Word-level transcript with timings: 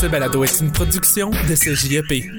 Ce 0.00 0.06
balado 0.06 0.44
est 0.44 0.60
une 0.60 0.70
production 0.70 1.30
de 1.30 1.54
CJEP. 1.56 2.30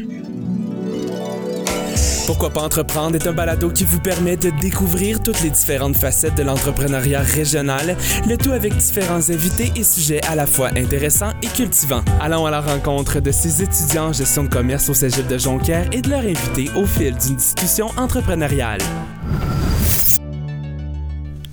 Pourquoi 2.25 2.51
pas 2.51 2.61
entreprendre 2.61 3.17
est 3.17 3.27
un 3.27 3.33
balado 3.33 3.69
qui 3.69 3.83
vous 3.83 3.99
permet 3.99 4.37
de 4.37 4.49
découvrir 4.61 5.21
toutes 5.21 5.41
les 5.41 5.49
différentes 5.49 5.97
facettes 5.97 6.35
de 6.35 6.43
l'entrepreneuriat 6.43 7.19
régional, 7.19 7.97
le 8.29 8.37
tout 8.37 8.53
avec 8.53 8.77
différents 8.77 9.29
invités 9.29 9.73
et 9.75 9.83
sujets 9.83 10.23
à 10.27 10.35
la 10.35 10.45
fois 10.45 10.69
intéressants 10.77 11.33
et 11.41 11.47
cultivants. 11.47 12.05
Allons 12.21 12.45
à 12.45 12.51
la 12.51 12.61
rencontre 12.61 13.19
de 13.19 13.31
ces 13.31 13.61
étudiants 13.61 14.07
en 14.07 14.13
gestion 14.13 14.45
de 14.45 14.49
commerce 14.49 14.87
au 14.87 14.93
Cégep 14.93 15.27
de 15.27 15.37
Jonquière 15.37 15.89
et 15.91 16.01
de 16.01 16.09
leur 16.09 16.21
invités 16.21 16.69
au 16.77 16.85
fil 16.85 17.13
d'une 17.17 17.35
discussion 17.35 17.87
entrepreneuriale. 17.97 18.79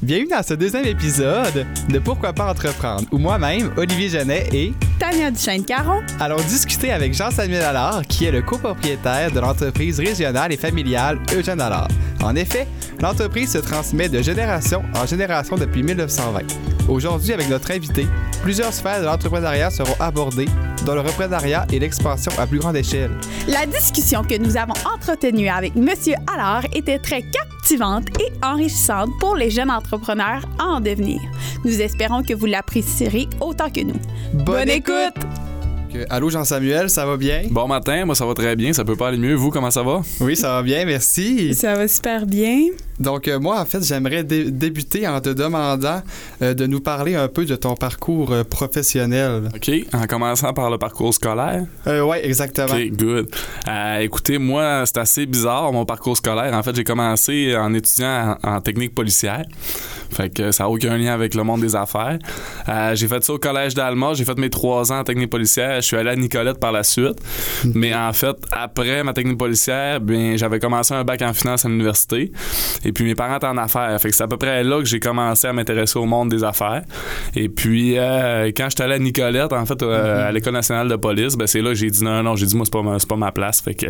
Bienvenue 0.07 0.29
dans 0.29 0.43
ce 0.45 0.55
deuxième 0.55 0.85
épisode 0.85 1.67
de 1.89 1.99
Pourquoi 1.99 2.33
pas 2.33 2.49
entreprendre, 2.49 3.09
où 3.11 3.19
moi-même, 3.19 3.73
Olivier 3.77 4.09
Genet 4.09 4.47
et 4.53 4.73
Tania 5.01 5.33
Duchesne-Caron 5.33 6.01
allons 6.21 6.37
discuter 6.49 6.93
avec 6.93 7.13
Jean-Samuel 7.13 7.63
Allard, 7.63 8.03
qui 8.07 8.25
est 8.25 8.31
le 8.31 8.41
copropriétaire 8.41 9.33
de 9.33 9.41
l'entreprise 9.41 9.99
régionale 9.99 10.53
et 10.53 10.57
familiale 10.57 11.19
Eugène 11.35 11.61
Allard. 11.61 11.89
En 12.23 12.37
effet, 12.37 12.69
l'entreprise 13.01 13.51
se 13.51 13.59
transmet 13.59 14.09
de 14.09 14.23
génération 14.23 14.85
en 14.95 15.07
génération 15.07 15.57
depuis 15.57 15.83
1920. 15.83 16.43
Aujourd'hui, 16.89 17.33
avec 17.33 17.49
notre 17.49 17.73
invité, 17.73 18.07
plusieurs 18.43 18.73
sphères 18.73 19.01
de 19.01 19.07
l'entrepreneuriat 19.07 19.71
seront 19.71 19.97
abordées, 19.99 20.47
dont 20.85 20.95
le 20.95 21.01
reprenariat 21.01 21.67
et 21.73 21.81
l'expansion 21.81 22.31
à 22.39 22.47
plus 22.47 22.61
grande 22.61 22.77
échelle. 22.77 23.11
La 23.49 23.67
discussion 23.67 24.23
que 24.23 24.39
nous 24.39 24.57
avons 24.57 24.75
entretenue 24.89 25.49
avec 25.49 25.75
Monsieur 25.75 26.15
Allard 26.33 26.63
était 26.73 27.01
très 27.01 27.23
captivante 27.23 27.56
et 27.73 28.45
enrichissante 28.45 29.11
pour 29.19 29.35
les 29.35 29.51
jeunes 29.51 29.71
entrepreneurs 29.71 30.43
en 30.61 30.81
devenir. 30.81 31.21
Nous 31.65 31.81
espérons 31.81 32.23
que 32.23 32.33
vous 32.33 32.47
l'apprécierez 32.47 33.29
autant 33.41 33.71
que 33.71 33.81
nous. 33.81 34.01
Bonne, 34.45 34.71
écoute! 34.71 35.46
Que- 35.97 36.07
Allô 36.13 36.31
Jean-Samuel, 36.31 36.91
ça 36.91 37.07
va 37.07 37.17
bien? 37.17 37.43
Bon 37.51 37.67
matin, 37.69 38.05
moi 38.05 38.15
ça 38.15 38.27
va 38.27 38.35
très 38.35 38.57
bien, 38.57 38.73
ça 38.73 38.85
peut 38.85 38.97
pas 38.97 39.09
aller 39.09 39.19
mieux. 39.19 39.35
Vous, 39.35 39.51
comment 39.51 39.71
ça 39.71 39.83
va? 39.83 40.03
Oui, 40.21 40.37
ça 40.37 40.49
va 40.53 40.63
bien, 40.63 40.85
merci. 40.85 41.55
Ça 41.55 41.75
va 41.75 41.89
super 41.89 42.27
bien. 42.27 42.67
Donc 42.99 43.29
euh, 43.29 43.39
moi, 43.39 43.61
en 43.61 43.65
fait, 43.67 43.83
j'aimerais 43.85 44.25
dé- 44.25 44.51
débuter 44.51 45.07
en 45.07 45.21
te 45.21 45.29
demandant 45.29 46.01
euh, 46.43 46.55
de 46.55 46.67
nous 46.67 46.81
parler 46.81 47.15
un 47.15 47.29
peu 47.29 47.45
de 47.45 47.55
ton 47.57 47.75
parcours 47.75 48.33
euh, 48.33 48.43
professionnel. 48.45 49.51
OK, 49.55 49.71
en 49.93 50.07
commençant 50.07 50.53
par 50.55 50.71
le 50.71 50.79
parcours 50.79 51.13
scolaire. 51.13 51.65
Euh, 51.87 52.03
ouais, 52.03 52.27
exactement. 52.27 52.75
OK, 52.75 52.91
good. 52.93 53.29
Euh, 53.69 53.99
écoutez, 53.99 54.39
moi, 54.39 54.85
c'est 54.87 54.99
assez 54.99 55.27
bizarre 55.27 55.73
mon 55.73 55.85
parcours 55.85 56.17
scolaire. 56.17 56.55
En 56.55 56.63
fait, 56.63 56.75
j'ai 56.75 56.85
commencé 56.85 57.55
en 57.57 57.73
étudiant 57.75 58.37
en, 58.43 58.55
en 58.57 58.61
technique 58.61 58.95
policière. 58.95 59.45
Fait 60.11 60.31
que 60.31 60.51
ça 60.51 60.65
n'a 60.65 60.71
aucun 60.71 60.97
lien 60.97 61.13
avec 61.13 61.35
le 61.35 61.43
monde 61.43 61.61
des 61.61 61.77
affaires. 61.77 62.19
Euh, 62.69 62.95
j'ai 62.95 63.09
fait 63.09 63.23
ça 63.23 63.33
au 63.35 63.39
collège 63.39 63.75
d'Alma. 63.75 64.15
J'ai 64.15 64.25
fait 64.25 64.39
mes 64.39 64.49
trois 64.49 64.91
ans 64.93 65.01
en 65.01 65.05
technique 65.05 65.29
policière. 65.31 65.83
Je 65.87 65.91
suis 65.91 65.97
allé 65.99 66.11
à 66.11 66.17
Nicolette 66.17 66.59
par 66.59 66.73
la 66.73 66.83
suite. 66.83 67.15
Mais 67.73 67.95
en 67.95 68.13
fait, 68.13 68.37
après 68.51 69.05
ma 69.05 69.13
technique 69.13 69.39
policière, 69.39 70.01
bien, 70.01 70.37
j'avais 70.37 70.59
commencé 70.59 70.93
un 70.95 71.05
bac 71.05 71.23
en 71.23 71.33
finance 71.33 71.65
à 71.65 71.69
l'université. 71.69 72.33
Et 72.85 72.91
puis 72.91 73.05
mes 73.05 73.15
parents 73.15 73.37
étaient 73.37 73.47
en 73.47 73.57
affaires. 73.57 73.97
Fait 74.01 74.09
que 74.09 74.17
c'est 74.17 74.25
à 74.25 74.27
peu 74.27 74.37
près 74.37 74.65
là 74.65 74.81
que 74.81 74.85
j'ai 74.85 74.99
commencé 74.99 75.47
à 75.47 75.53
m'intéresser 75.53 75.97
au 76.01 76.05
monde 76.05 76.29
des 76.29 76.43
affaires. 76.43 76.83
Et 77.37 77.49
puis 77.49 77.97
euh, 77.99 78.51
quand 78.57 78.67
j'étais 78.69 78.83
allé 78.83 78.95
à 78.95 78.99
Nicolette, 78.99 79.53
en 79.53 79.65
fait, 79.65 79.81
euh, 79.81 80.29
à 80.29 80.33
l'école 80.33 80.55
nationale 80.55 80.89
de 80.89 80.97
police, 80.97 81.37
ben 81.37 81.47
c'est 81.47 81.63
là 81.63 81.69
que 81.69 81.77
j'ai 81.77 81.91
dit 81.91 82.03
non, 82.03 82.21
non, 82.25 82.35
j'ai 82.35 82.47
dit 82.47 82.57
moi 82.57 82.65
c'est 82.65 82.73
pas 82.73 82.83
ma, 82.83 82.99
c'est 82.99 83.09
pas 83.09 83.15
ma 83.15 83.31
place. 83.31 83.61
Fait 83.61 83.75
que 83.75 83.87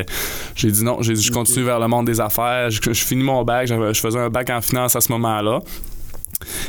j'ai 0.54 0.70
dit 0.70 0.84
non, 0.84 0.98
j'ai 1.00 1.14
dit 1.14 1.22
je 1.22 1.32
continue 1.32 1.64
vers 1.64 1.80
le 1.80 1.88
monde 1.88 2.04
des 2.04 2.20
affaires. 2.20 2.68
Je, 2.68 2.78
je 2.84 3.04
finis 3.04 3.24
mon 3.24 3.42
bac, 3.42 3.68
je 3.68 4.00
faisais 4.00 4.18
un 4.18 4.28
bac 4.28 4.50
en 4.50 4.60
finance 4.60 4.96
à 4.96 5.00
ce 5.00 5.10
moment-là. 5.12 5.60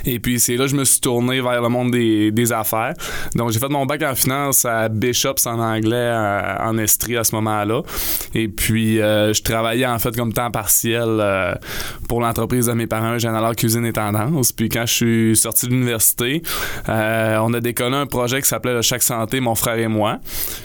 Et 0.05 0.19
puis 0.19 0.39
c'est 0.39 0.55
là 0.55 0.65
que 0.65 0.71
je 0.71 0.75
me 0.75 0.85
suis 0.85 0.99
tourné 0.99 1.41
vers 1.41 1.61
le 1.61 1.69
monde 1.69 1.91
des, 1.91 2.31
des 2.31 2.51
affaires. 2.53 2.93
Donc 3.35 3.51
j'ai 3.51 3.59
fait 3.59 3.69
mon 3.69 3.85
bac 3.85 4.01
en 4.03 4.15
finance 4.15 4.65
à 4.65 4.89
Bishops 4.89 5.45
en 5.45 5.59
anglais 5.59 5.95
euh, 5.95 6.55
en 6.59 6.77
Estrie 6.77 7.17
à 7.17 7.23
ce 7.23 7.35
moment-là. 7.35 7.81
Et 8.33 8.47
puis 8.47 9.01
euh, 9.01 9.33
je 9.33 9.41
travaillais 9.41 9.85
en 9.85 9.99
fait 9.99 10.15
comme 10.15 10.33
temps 10.33 10.51
partiel 10.51 11.03
euh, 11.07 11.53
pour 12.07 12.21
l'entreprise 12.21 12.67
de 12.67 12.73
mes 12.73 12.87
parents, 12.87 13.17
Général 13.17 13.55
Cuisine 13.55 13.85
et 13.85 13.93
Tendance. 13.93 14.51
Puis 14.51 14.69
quand 14.69 14.85
je 14.85 14.93
suis 14.93 15.35
sorti 15.35 15.67
de 15.67 15.71
l'université, 15.71 16.41
euh, 16.89 17.37
on 17.41 17.53
a 17.53 17.59
décollé 17.59 17.95
un 17.95 18.05
projet 18.05 18.41
qui 18.41 18.47
s'appelait 18.47 18.73
le 18.73 18.81
Chaque 18.81 19.03
Santé, 19.03 19.39
mon 19.39 19.55
frère 19.55 19.77
et 19.77 19.87
moi. 19.87 20.19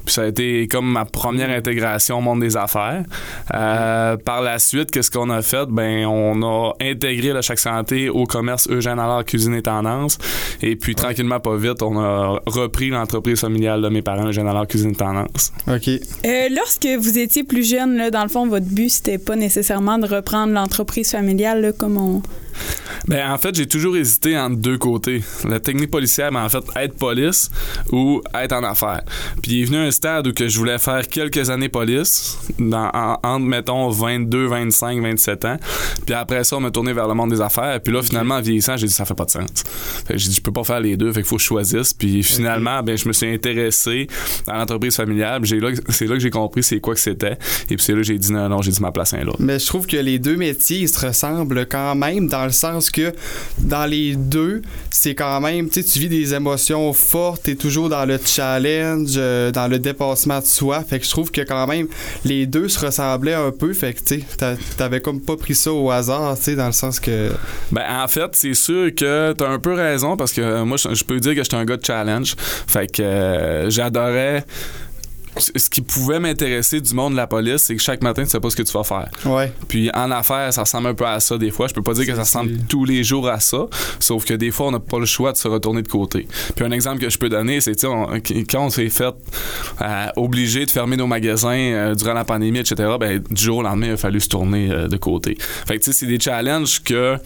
Puis 0.05 0.15
ça 0.15 0.23
a 0.23 0.27
été 0.27 0.69
comme 0.69 0.91
ma 0.91 1.05
première 1.05 1.51
intégration 1.51 2.19
au 2.19 2.21
monde 2.21 2.41
des 2.41 2.57
affaires. 2.57 3.03
Par 3.49 4.43
la 4.43 4.59
suite, 4.59 4.91
qu'est-ce 4.91 5.11
qu'on 5.11 5.31
a 5.31 5.43
fait? 5.43 5.67
Ben, 5.69 6.07
on 6.07 6.43
a 6.43 6.73
intégré 6.81 7.33
le 7.33 7.43
Chaque 7.43 7.59
Santé 7.59 8.09
au 8.09 8.25
commerce 8.25 8.69
Eugène 8.71 8.92
Allard 8.99 9.25
Cuisine 9.25 9.55
et 9.55 9.63
Tendance. 9.63 10.19
Et 10.63 10.77
puis, 10.77 10.95
tranquillement, 10.95 11.41
pas 11.41 11.57
vite, 11.57 11.83
on 11.83 11.99
a 11.99 12.41
repris 12.47 12.91
l'entreprise 12.91 13.41
familiale 13.41 13.83
de 13.83 13.89
mes 13.89 14.03
parents, 14.03 14.27
Eugène 14.27 14.47
Allard 14.47 14.67
Cuisine 14.67 14.91
et 14.91 14.97
Tendance. 14.97 15.53
OK. 15.69 15.89
Euh, 15.89 16.49
lorsque 16.51 16.87
vous 16.87 17.19
étiez 17.19 17.45
plus 17.45 17.69
jeune, 17.69 17.97
là, 17.97 18.11
dans 18.11 18.23
le 18.23 18.29
fond, 18.29 18.47
votre 18.47 18.67
but, 18.67 18.89
c'était 18.89 19.19
pas 19.19 19.37
nécessairement 19.37 19.99
de 19.99 20.07
reprendre 20.07 20.53
l'entreprise 20.53 21.11
familiale, 21.11 21.61
là, 21.61 21.73
comme 21.73 21.97
on... 21.97 22.23
Ben, 23.09 23.31
en 23.31 23.39
fait, 23.39 23.55
j'ai 23.55 23.67
toujours 23.67 23.97
hésité 23.97 24.39
entre 24.39 24.57
deux 24.57 24.79
côtés. 24.79 25.23
La 25.49 25.59
technique 25.61 25.91
policière, 25.91 26.31
ben, 26.31 26.45
en 26.45 26.49
fait, 26.49 26.63
être 26.77 26.95
police 26.97 27.51
ou 27.91 28.23
être 28.35 28.53
en 28.53 28.63
affaires. 28.65 29.03
Puis 29.43 29.53
il 29.53 29.63
est 29.63 29.65
venu 29.65 29.79
un 29.79 29.91
stade 29.91 30.27
où 30.29 30.33
que 30.33 30.49
je 30.49 30.59
voulais 30.59 30.79
faire 30.79 31.09
quelques 31.09 31.51
années 31.51 31.69
police, 31.69 32.39
dans, 32.59 32.91
en- 32.95 33.19
entre, 33.23 33.45
mettons, 33.47 33.89
22, 33.91 34.47
25, 34.47 35.03
27 35.03 35.45
ans. 35.47 35.57
Puis 36.07 36.15
après 36.15 36.45
ça, 36.45 36.57
on 36.57 36.61
m'a 36.61 36.71
tourné 36.71 36.93
vers 36.93 37.09
le 37.09 37.15
monde 37.15 37.31
des 37.31 37.41
affaires. 37.41 37.81
Puis 37.81 37.93
là, 37.93 38.03
finalement, 38.03 38.37
en 38.37 38.41
vieillissant, 38.41 38.77
j'ai 38.77 38.87
dit, 38.87 38.93
ça 38.93 39.05
fait 39.05 39.15
pas 39.15 39.25
de 39.25 39.31
sens. 39.31 39.49
Fait 40.07 40.15
que 40.15 40.19
j'ai 40.19 40.29
dit, 40.29 40.35
je 40.37 40.41
peux 40.43 40.53
pas 40.53 40.65
faire 40.65 40.81
les 40.81 40.97
deux, 40.97 41.09
fait 41.13 41.21
qu'il 41.21 41.29
faut 41.29 41.37
que 41.37 41.43
je 41.43 41.47
choisisse. 41.47 41.93
Puis 41.95 42.23
finalement, 42.23 42.83
ben, 42.83 42.97
je 42.97 43.09
me 43.09 43.13
suis 43.13 43.27
intéressé 43.33 44.07
à 44.47 44.59
l'entreprise 44.59 44.97
familiale. 44.97 45.41
Puis 45.41 45.51
j'ai 45.51 45.61
là- 45.61 45.71
C'est 45.89 46.07
là 46.07 46.15
que 46.15 46.21
j'ai 46.21 46.31
compris 46.31 46.63
c'est 46.63 46.81
quoi 46.81 46.95
que 46.95 47.01
c'était. 47.01 47.33
Et 47.71 47.77
puis 47.77 47.81
c'est 47.81 47.93
là 47.93 47.99
que 47.99 48.05
j'ai 48.05 48.19
dit, 48.19 48.33
non, 48.33 48.49
non, 48.49 48.63
j'ai 48.63 48.71
dit 48.71 48.81
ma 48.81 48.93
place 48.93 49.13
est 49.13 49.25
là. 49.25 49.33
Mais 49.39 49.59
je 49.59 49.67
trouve 49.67 49.87
que 49.87 49.97
les 49.97 50.19
deux 50.19 50.37
métiers 50.37 50.79
ils 50.81 50.89
se 50.89 51.05
ressemblent 51.07 51.67
quand 51.67 51.95
même 51.95 52.29
dans 52.29 52.42
le 52.45 52.53
sens 52.53 52.91
que 52.91 53.13
dans 53.59 53.87
les 53.87 54.17
deux, 54.17 54.63
c'est 54.91 55.15
quand 55.15 55.41
même, 55.41 55.69
tu 55.69 55.83
tu 55.85 55.99
vis 55.99 56.09
des 56.09 56.35
émotions 56.35 56.93
fortes, 56.93 57.43
t'es 57.45 57.55
toujours 57.55 57.89
dans 57.89 58.05
le 58.05 58.19
challenge, 58.25 59.15
euh, 59.17 59.51
dans 59.51 59.69
le 59.69 59.79
dépassement 59.79 60.41
de 60.41 60.45
soi. 60.45 60.83
Fait 60.83 60.99
que 60.99 61.05
je 61.05 61.11
trouve 61.11 61.31
que 61.31 61.43
quand 61.43 61.67
même 61.67 61.89
les 62.25 62.47
deux 62.47 62.69
se 62.69 62.85
ressemblaient 62.85 63.35
un 63.35 63.51
peu. 63.51 63.73
Fait 63.73 63.93
que 63.93 64.01
tu 64.03 64.23
t'avais 64.77 65.01
comme 65.01 65.21
pas 65.21 65.37
pris 65.37 65.55
ça 65.55 65.73
au 65.73 65.91
hasard, 65.91 66.37
tu 66.37 66.45
sais, 66.45 66.57
dans 66.57 66.67
le 66.67 66.73
sens 66.73 67.01
que. 67.01 67.31
Ben, 67.71 67.85
en 67.89 68.09
fait, 68.09 68.31
c'est 68.33 68.55
sûr 68.55 68.95
que 68.95 69.33
t'as 69.33 69.49
un 69.49 69.59
peu 69.59 69.75
raison 69.75 70.17
parce 70.17 70.33
que 70.33 70.41
euh, 70.41 70.65
moi, 70.65 70.77
je 70.77 71.03
je 71.03 71.05
peux 71.05 71.19
dire 71.19 71.35
que 71.35 71.43
j'étais 71.43 71.57
un 71.57 71.65
gars 71.65 71.77
de 71.77 71.85
challenge. 71.85 72.37
Fait 72.39 72.87
que 72.87 73.03
euh, 73.03 73.71
j'adorais. 73.71 74.45
Ce 75.39 75.71
qui 75.71 75.81
pouvait 75.81 76.21
m'intéresser 76.21 76.81
du 76.81 76.95
monde 76.95 77.13
de 77.13 77.17
la 77.17 77.27
police, 77.27 77.63
c'est 77.63 77.77
que 77.77 77.83
chaque 77.83 78.03
matin, 78.03 78.23
tu 78.25 78.31
sais 78.31 78.41
pas 78.41 78.51
ce 78.51 78.57
que 78.57 78.63
tu 78.63 78.73
vas 78.73 78.85
faire. 78.85 79.09
Ouais. 79.25 79.53
Puis 79.69 79.91
en 79.95 80.11
affaires, 80.11 80.53
ça 80.53 80.63
ressemble 80.63 80.89
un 80.89 80.95
peu 80.95 81.07
à 81.07 81.21
ça 81.21 81.39
des 81.39 81.51
fois. 81.51 81.69
Je 81.69 81.75
peux 81.75 81.83
pas 81.83 81.95
dire 81.95 82.07
que 82.07 82.15
ça 82.15 82.21
ressemble 82.21 82.53
tous 82.69 82.85
les 82.85 83.03
jours 83.03 83.29
à 83.29 83.41
ça, 83.41 83.67
sauf 83.99 84.25
que 84.25 84.35
des 84.35 84.51
fois, 84.51 84.67
on 84.67 84.73
n'a 84.73 84.81
pas 84.81 84.99
le 84.99 85.07
choix 85.07 85.33
de 85.33 85.39
se 85.39 85.49
retourner 85.49 85.83
de 85.83 85.89
côté. 85.89 86.27
Puis 86.55 86.65
un 86.65 86.71
exemple 86.71 87.01
que 87.01 87.09
je 87.09 87.19
peux 87.19 87.29
donner, 87.29 87.61
c'est 87.61 87.73
quand 87.83 88.67
on 88.67 88.71
s'est 88.71 88.91
fait 88.91 89.15
euh, 89.81 90.07
obligé 90.17 90.67
de 90.67 90.71
fermer 90.71 90.97
nos 90.97 91.07
magasins 91.07 91.51
euh, 91.51 91.95
durant 91.95 92.15
la 92.15 92.25
pandémie, 92.25 92.59
etc., 92.59 92.97
ben, 93.01 93.23
du 93.31 93.43
jour 93.43 93.59
au 93.59 93.63
lendemain, 93.63 93.89
il 93.89 93.93
a 93.93 93.97
fallu 93.97 94.21
se 94.21 94.29
tourner 94.29 94.71
euh, 94.71 94.89
de 94.89 94.97
côté. 94.97 95.37
Fait 95.67 95.79
que 95.79 95.85
tu 95.85 95.93
sais, 95.93 95.99
c'est 95.99 96.07
des 96.07 96.21
challenges 96.21 96.83
que 96.83 97.17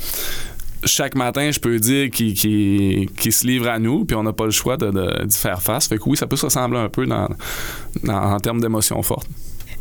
chaque 0.84 1.14
matin, 1.14 1.50
je 1.50 1.58
peux 1.60 1.78
dire 1.78 2.10
qui, 2.10 2.34
qui, 2.34 3.08
qui 3.18 3.32
se 3.32 3.46
livre 3.46 3.68
à 3.68 3.78
nous, 3.78 4.04
puis 4.04 4.14
on 4.16 4.22
n'a 4.22 4.32
pas 4.32 4.44
le 4.44 4.50
choix 4.50 4.76
de, 4.76 4.90
de- 4.90 5.24
d'y 5.24 5.36
faire 5.36 5.62
face. 5.62 5.88
Fait 5.88 5.98
que 5.98 6.02
oui, 6.06 6.16
ça 6.16 6.26
peut 6.26 6.36
se 6.36 6.46
ressembler 6.46 6.78
un 6.78 6.88
peu 6.88 7.06
dans- 7.06 7.28
en 8.08 8.38
termes 8.40 8.60
d'émotions 8.60 9.02
fortes. 9.02 9.28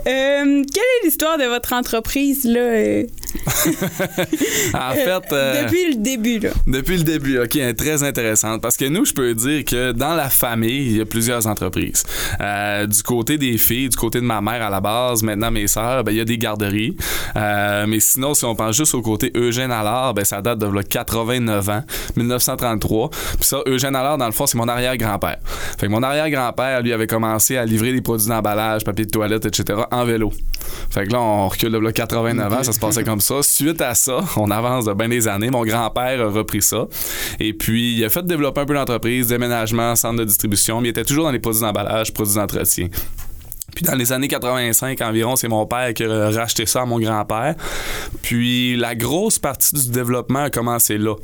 Euh, 0.07 0.63
quelle 0.71 0.83
est 0.83 1.05
l'histoire 1.05 1.37
de 1.39 1.45
votre 1.45 1.73
entreprise, 1.73 2.45
là, 2.45 2.59
euh, 2.59 3.03
En 4.73 4.93
fait, 4.93 5.33
euh, 5.33 5.63
depuis 5.63 5.93
le 5.93 5.95
début, 5.95 6.39
là? 6.39 6.49
Depuis 6.67 6.97
le 6.97 7.03
début, 7.03 7.39
OK, 7.39 7.57
très 7.75 8.03
intéressante. 8.03 8.61
Parce 8.61 8.77
que 8.77 8.85
nous, 8.85 9.05
je 9.05 9.13
peux 9.13 9.33
dire 9.33 9.65
que 9.65 9.93
dans 9.93 10.13
la 10.13 10.29
famille, 10.29 10.85
il 10.85 10.97
y 10.97 11.01
a 11.01 11.05
plusieurs 11.05 11.47
entreprises. 11.47 12.03
Euh, 12.39 12.85
du 12.85 13.01
côté 13.01 13.39
des 13.39 13.57
filles, 13.57 13.89
du 13.89 13.97
côté 13.97 14.19
de 14.19 14.25
ma 14.25 14.41
mère 14.41 14.61
à 14.61 14.69
la 14.69 14.79
base, 14.79 15.23
maintenant 15.23 15.49
mes 15.49 15.67
sœurs, 15.67 16.03
ben, 16.03 16.11
il 16.11 16.19
y 16.19 16.21
a 16.21 16.25
des 16.25 16.37
garderies. 16.37 16.95
Mais 17.35 17.99
sinon, 17.99 18.35
si 18.35 18.45
on 18.45 18.55
pense 18.55 18.75
juste 18.75 18.93
au 18.93 19.01
côté 19.01 19.31
Eugène 19.35 19.71
Allard, 19.71 20.13
ben, 20.13 20.23
ça 20.23 20.41
date 20.41 20.59
de 20.59 20.67
là, 20.67 20.83
89 20.83 21.69
ans, 21.69 21.83
1933. 22.15 23.09
Puis 23.09 23.19
ça, 23.41 23.61
Eugène 23.65 23.95
Allard, 23.95 24.19
dans 24.19 24.27
le 24.27 24.31
fond, 24.31 24.45
c'est 24.45 24.57
mon 24.57 24.67
arrière-grand-père. 24.67 25.37
Fait 25.79 25.87
que 25.87 25.91
mon 25.91 26.03
arrière-grand-père, 26.03 26.81
lui, 26.81 26.93
avait 26.93 27.07
commencé 27.07 27.57
à 27.57 27.65
livrer 27.65 27.91
des 27.91 28.01
produits 28.01 28.27
d'emballage, 28.27 28.83
papier 28.83 29.05
de 29.05 29.11
toilette, 29.11 29.45
etc., 29.45 29.81
en 29.95 30.05
vélo. 30.05 30.31
Fait 30.89 31.05
que 31.05 31.13
là, 31.13 31.21
on 31.21 31.47
recule 31.47 31.71
de 31.71 31.77
là, 31.77 31.91
89 31.91 32.53
ans, 32.53 32.63
ça 32.63 32.71
se 32.71 32.79
passait 32.79 33.03
comme 33.03 33.21
ça. 33.21 33.41
Suite 33.41 33.81
à 33.81 33.95
ça, 33.95 34.19
on 34.37 34.49
avance 34.51 34.85
de 34.85 34.93
bien 34.93 35.09
des 35.09 35.27
années. 35.27 35.49
Mon 35.49 35.63
grand-père 35.63 36.21
a 36.21 36.29
repris 36.29 36.61
ça. 36.61 36.87
Et 37.39 37.53
puis, 37.53 37.95
il 37.95 38.05
a 38.05 38.09
fait 38.09 38.25
développer 38.25 38.61
un 38.61 38.65
peu 38.65 38.73
l'entreprise, 38.73 39.27
déménagement, 39.27 39.95
centre 39.95 40.19
de 40.19 40.25
distribution, 40.25 40.81
mais 40.81 40.87
il 40.87 40.91
était 40.91 41.03
toujours 41.03 41.25
dans 41.25 41.31
les 41.31 41.39
produits 41.39 41.61
d'emballage, 41.61 42.13
produits 42.13 42.35
d'entretien. 42.35 42.87
Puis 43.75 43.83
dans 43.83 43.95
les 43.95 44.11
années 44.11 44.27
85 44.27 45.01
environ, 45.01 45.35
c'est 45.35 45.47
mon 45.47 45.65
père 45.65 45.93
qui 45.93 46.03
a 46.03 46.29
racheté 46.31 46.65
ça 46.65 46.81
à 46.81 46.85
mon 46.85 46.99
grand-père. 46.99 47.55
Puis 48.21 48.75
la 48.77 48.95
grosse 48.95 49.37
partie 49.37 49.75
du 49.75 49.89
développement 49.89 50.43
a 50.43 50.49
commencé 50.49 50.97
là. 50.97 51.15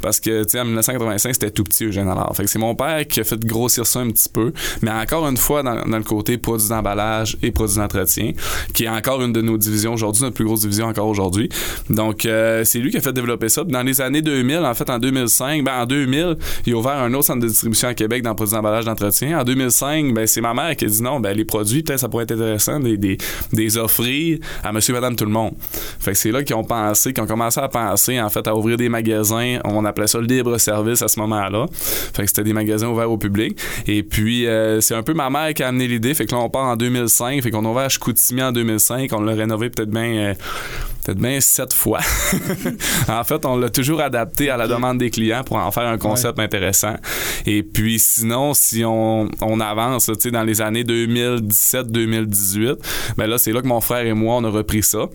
Parce 0.00 0.20
que, 0.20 0.44
tu 0.44 0.50
sais, 0.50 0.60
en 0.60 0.64
1985, 0.66 1.32
c'était 1.32 1.50
tout 1.50 1.64
petit, 1.64 1.86
Eugène 1.86 2.08
Allard. 2.08 2.32
Fait 2.36 2.44
que 2.44 2.50
c'est 2.50 2.58
mon 2.58 2.74
père 2.74 3.06
qui 3.06 3.20
a 3.20 3.24
fait 3.24 3.44
grossir 3.44 3.86
ça 3.86 4.00
un 4.00 4.10
petit 4.10 4.28
peu. 4.28 4.52
Mais 4.82 4.90
encore 4.90 5.26
une 5.26 5.36
fois, 5.36 5.62
dans, 5.62 5.74
le 5.84 6.04
côté 6.04 6.38
produits 6.38 6.68
d'emballage 6.68 7.36
et 7.42 7.50
produits 7.50 7.76
d'entretien, 7.76 8.32
qui 8.74 8.84
est 8.84 8.88
encore 8.88 9.22
une 9.22 9.32
de 9.32 9.40
nos 9.40 9.56
divisions 9.56 9.94
aujourd'hui, 9.94 10.22
notre 10.22 10.34
plus 10.34 10.44
grosse 10.44 10.60
division 10.60 10.86
encore 10.86 11.08
aujourd'hui. 11.08 11.48
Donc, 11.88 12.26
euh, 12.26 12.64
c'est 12.64 12.78
lui 12.78 12.90
qui 12.90 12.98
a 12.98 13.00
fait 13.00 13.12
développer 13.12 13.48
ça. 13.48 13.64
Puis 13.64 13.72
dans 13.72 13.82
les 13.82 14.00
années 14.00 14.22
2000, 14.22 14.58
en 14.58 14.74
fait, 14.74 14.90
en 14.90 14.98
2005, 14.98 15.64
ben, 15.64 15.82
en 15.82 15.86
2000, 15.86 16.36
il 16.66 16.74
a 16.74 16.76
ouvert 16.76 16.98
un 16.98 17.12
autre 17.14 17.24
centre 17.24 17.40
de 17.40 17.48
distribution 17.48 17.88
à 17.88 17.94
Québec 17.94 18.22
dans 18.22 18.34
produits 18.34 18.54
d'emballage 18.54 18.84
d'entretien. 18.84 19.40
En 19.40 19.44
2005, 19.44 20.12
ben, 20.14 20.26
c'est 20.26 20.40
ma 20.40 20.54
mère 20.54 20.76
qui 20.76 20.84
a 20.84 20.88
dit 20.88 21.02
non, 21.02 21.20
ben, 21.20 21.36
les 21.36 21.44
produits, 21.44 21.82
ça 21.98 22.08
pourrait 22.08 22.24
être 22.24 22.32
intéressant 22.32 22.80
de 22.80 22.94
des, 22.96 23.18
des 23.52 23.78
offrir 23.78 24.38
à 24.62 24.72
monsieur, 24.72 24.94
madame, 24.94 25.16
tout 25.16 25.24
le 25.24 25.30
monde. 25.30 25.54
Fait 26.00 26.12
que 26.12 26.18
c'est 26.18 26.30
là 26.30 26.42
qu'ils 26.42 26.56
ont 26.56 26.64
pensé, 26.64 27.12
qu'ils 27.12 27.22
ont 27.22 27.26
commencé 27.26 27.60
à 27.60 27.68
penser, 27.68 28.20
en 28.20 28.28
fait, 28.30 28.46
à 28.46 28.54
ouvrir 28.54 28.76
des 28.76 28.88
magasins. 28.88 29.58
On 29.64 29.84
appelait 29.84 30.06
ça 30.06 30.18
le 30.18 30.26
libre-service 30.26 31.02
à 31.02 31.08
ce 31.08 31.18
moment-là. 31.20 31.66
Fait 31.72 32.22
que 32.22 32.28
c'était 32.28 32.44
des 32.44 32.52
magasins 32.52 32.88
ouverts 32.88 33.10
au 33.10 33.18
public. 33.18 33.58
Et 33.86 34.02
puis, 34.02 34.46
euh, 34.46 34.80
c'est 34.80 34.94
un 34.94 35.02
peu 35.02 35.14
ma 35.14 35.30
mère 35.30 35.52
qui 35.54 35.62
a 35.62 35.68
amené 35.68 35.88
l'idée. 35.88 36.14
Fait 36.14 36.26
que 36.26 36.32
là, 36.34 36.40
on 36.40 36.50
part 36.50 36.64
en 36.64 36.76
2005. 36.76 37.42
Fait 37.42 37.50
qu'on 37.50 37.64
a 37.64 37.68
ouvert 37.68 37.84
à 37.84 37.88
Chicoutimi 37.88 38.42
en 38.42 38.52
2005. 38.52 39.10
On 39.12 39.20
l'a 39.20 39.34
rénové 39.34 39.70
peut-être 39.70 39.90
bien... 39.90 40.02
euh, 40.04 40.34
peut-être 41.04 41.18
bien 41.18 41.40
sept 41.40 41.72
fois. 41.72 42.00
en 43.08 43.24
fait, 43.24 43.44
on 43.44 43.56
l'a 43.56 43.68
toujours 43.70 44.00
adapté 44.00 44.50
à 44.50 44.56
la 44.56 44.66
demande 44.66 44.98
des 44.98 45.10
clients 45.10 45.44
pour 45.44 45.56
en 45.56 45.70
faire 45.70 45.86
un 45.86 45.98
concept 45.98 46.38
intéressant. 46.38 46.94
Et 47.46 47.62
puis 47.62 47.98
sinon, 47.98 48.54
si 48.54 48.84
on, 48.84 49.28
on 49.40 49.60
avance, 49.60 50.06
tu 50.06 50.14
sais, 50.18 50.30
dans 50.30 50.44
les 50.44 50.62
années 50.62 50.84
2017-2018, 50.84 52.76
ben 53.16 53.26
là, 53.26 53.38
c'est 53.38 53.52
là 53.52 53.60
que 53.60 53.66
mon 53.66 53.80
frère 53.80 54.06
et 54.06 54.14
moi, 54.14 54.36
on 54.36 54.44
a 54.44 54.50
repris 54.50 54.82
ça. 54.82 55.08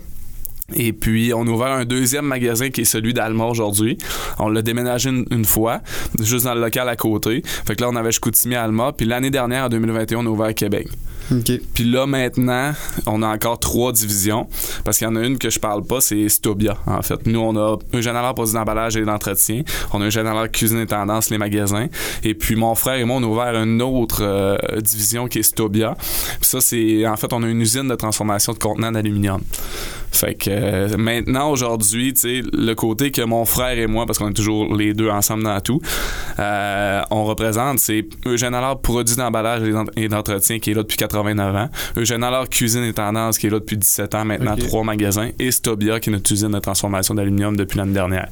Et 0.76 0.94
puis, 0.94 1.34
on 1.34 1.48
a 1.48 1.50
ouvert 1.50 1.72
un 1.72 1.86
deuxième 1.86 2.26
magasin 2.26 2.70
qui 2.70 2.82
est 2.82 2.86
celui 2.86 3.14
d'Alma 3.14 3.46
aujourd'hui. 3.46 3.98
On 4.38 4.50
l'a 4.50 4.62
déménagé 4.62 5.10
une, 5.10 5.26
une 5.32 5.46
fois, 5.46 5.82
juste 6.22 6.46
dans 6.46 6.54
le 6.54 6.62
local 6.62 6.88
à 6.88 6.96
côté. 6.96 7.42
Fait 7.44 7.76
que 7.76 7.82
là, 7.82 7.90
on 7.90 7.96
avait 7.96 8.12
Chicoutimi 8.12 8.56
Alma. 8.56 8.92
Puis 8.96 9.08
l'année 9.08 9.32
dernière, 9.32 9.66
en 9.66 9.70
2021, 9.70 10.20
on 10.20 10.26
a 10.28 10.30
ouvert 10.30 10.48
à 10.48 10.54
Québec. 10.54 10.88
OK. 11.32 11.52
Puis 11.74 11.84
là, 11.84 12.06
maintenant, 12.06 12.74
on 13.06 13.22
a 13.22 13.28
encore 13.28 13.60
trois 13.60 13.92
divisions. 13.92 14.48
Parce 14.84 14.98
qu'il 14.98 15.06
y 15.08 15.10
en 15.10 15.16
a 15.16 15.22
une 15.24 15.38
que 15.38 15.50
je 15.50 15.60
parle 15.60 15.84
pas, 15.84 16.02
c'est 16.02 16.28
Stobia, 16.30 16.78
en 16.86 17.02
fait. 17.02 17.26
Nous, 17.28 17.40
on 17.40 17.56
a 17.56 17.78
un 17.94 18.02
général 18.02 18.34
produits 18.34 18.54
d'emballage 18.54 18.98
et 18.98 19.04
d'entretien. 19.06 19.62
On 19.94 20.02
a 20.02 20.06
un 20.06 20.10
général 20.10 20.50
cuisine 20.52 20.80
et 20.80 20.86
tendance, 20.88 21.30
les 21.30 21.38
magasins. 21.38 21.88
Et 22.24 22.34
puis, 22.34 22.56
mon 22.56 22.76
frère 22.76 22.96
et 22.96 23.06
moi, 23.06 23.18
on 23.18 23.24
a 23.24 23.28
ouvert 23.28 23.62
une 23.62 23.82
autre 23.82 24.22
euh, 24.22 24.58
division 24.82 25.28
qui 25.28 25.40
est 25.40 25.44
Stobia. 25.44 25.96
Puis 26.00 26.50
ça, 26.50 26.62
c'est... 26.62 27.06
En 27.08 27.16
fait, 27.18 27.32
on 27.34 27.44
a 27.44 27.48
une 27.48 27.62
usine 27.62 27.88
de 27.88 27.96
transformation 27.96 28.54
de 28.54 28.58
contenants 28.60 28.92
d'aluminium. 28.92 29.42
Fait 30.12 30.34
que 30.34 30.50
euh, 30.50 30.98
maintenant, 30.98 31.52
aujourd'hui, 31.52 32.14
tu 32.14 32.22
sais, 32.22 32.42
le 32.52 32.74
côté 32.74 33.12
que 33.12 33.22
mon 33.22 33.46
frère 33.46 33.78
et 33.78 33.86
moi, 33.86 34.08
parce 34.08 34.18
qu'on 34.18 34.30
est 34.30 34.34
toujours 34.34 34.76
les 34.76 34.96
deux 34.96 35.10
ensemble 35.10 35.44
dans 35.44 35.62
tout, 35.62 35.80
euh, 36.40 37.02
on 37.12 37.26
représente, 37.26 37.78
c'est 37.80 38.06
Eugène 38.26 38.56
Allard 38.56 38.80
Produits 38.80 39.16
d'emballage 39.16 39.62
et 39.68 39.72
d'ent- 39.72 39.86
et 39.96 40.08
d'entretien 40.08 40.58
qui 40.58 40.72
est 40.72 40.74
là 40.74 40.82
depuis 40.82 40.98
89 41.24 41.56
ans, 41.56 41.70
Eugène 41.98 42.24
Allard 42.24 42.50
Cuisine 42.50 42.84
et 42.84 42.94
tendance 42.94 43.38
qui 43.38 43.48
est 43.48 43.50
là 43.50 43.60
depuis 43.60 43.78
17 43.78 44.16
ans, 44.16 44.26
maintenant 44.26 44.54
Ok. 44.54 44.68
trois 44.68 44.84
magasins, 44.84 45.30
et 45.38 45.52
Stobia 45.52 46.00
qui 46.00 46.10
est 46.10 46.14
notre 46.14 46.32
usine 46.32 46.52
de 46.52 46.60
transformation 46.60 47.14
d'aluminium 47.14 47.56
depuis 47.56 47.78
l'année 47.78 47.94
dernière. 47.94 48.28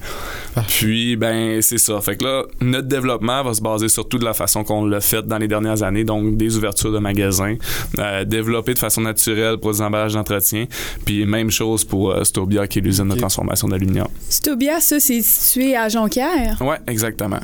Puis, 0.68 1.16
ben, 1.16 1.62
c'est 1.62 1.78
ça. 1.78 2.00
Fait 2.01 2.16
que 2.18 2.24
là, 2.24 2.44
notre 2.62 2.88
développement 2.88 3.44
va 3.44 3.54
se 3.54 3.62
baser 3.62 3.88
surtout 3.89 4.18
de 4.18 4.25
la 4.25 4.34
façon 4.34 4.63
qu'on 4.63 4.86
l'a 4.86 5.01
fait 5.01 5.25
dans 5.25 5.38
les 5.38 5.48
dernières 5.48 5.84
années, 5.84 6.04
donc 6.04 6.38
des 6.38 6.57
ouvertures 6.57 6.92
de 6.92 7.00
magasins, 7.00 7.56
euh, 8.00 8.24
développer 8.25 8.74
de 8.74 8.80
façon 8.80 9.01
naturelle 9.01 9.57
pour 9.57 9.72
des 9.72 9.81
emballages 9.81 10.13
d'entretien, 10.13 10.66
puis 11.06 11.25
même 11.25 11.51
chose 11.51 11.84
pour 11.84 12.12
euh, 12.12 12.24
Stobia 12.24 12.68
qui 12.68 12.80
est 12.80 12.81
l'usine 12.81 13.10
de 13.10 13.16
transformation 13.16 13.68
d'aluminium. 13.68 14.07
Stobia, 14.30 14.80
ça, 14.80 15.00
c'est 15.00 15.22
situé 15.22 15.75
à 15.75 15.89
Jonquière? 15.89 16.57
Ouais, 16.62 16.78
exactement. 16.88 17.39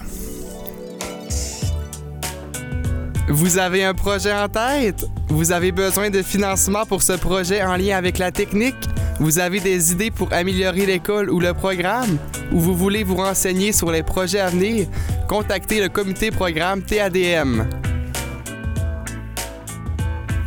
Vous 3.30 3.58
avez 3.58 3.86
un 3.86 3.94
projet 3.94 4.34
en 4.34 4.50
tête? 4.50 5.06
Vous 5.30 5.54
avez 5.54 5.72
besoin 5.72 6.10
de 6.10 6.22
financement 6.22 6.86
pour 6.86 7.02
ce 7.02 7.14
projet 7.14 7.64
en 7.64 7.78
lien 7.78 7.98
avec 7.98 8.18
la 8.18 8.32
technique? 8.32 8.76
Vous 9.20 9.40
avez 9.40 9.62
des 9.62 9.94
idées 9.94 10.12
pour 10.12 10.34
améliorer 10.34 10.86
l'école 10.86 11.30
ou 11.30 11.40
le 11.40 11.54
programme? 11.54 12.18
Ou 12.52 12.60
vous 12.60 12.76
voulez 12.76 13.04
vous 13.04 13.16
renseigner 13.16 13.72
sur 13.72 13.92
les 13.92 14.04
projets 14.04 14.42
à 14.42 14.50
venir? 14.50 14.88
Contactez 15.28 15.82
le 15.82 15.88
comité 15.88 16.32
programme 16.32 16.82
TADM. 16.82 17.64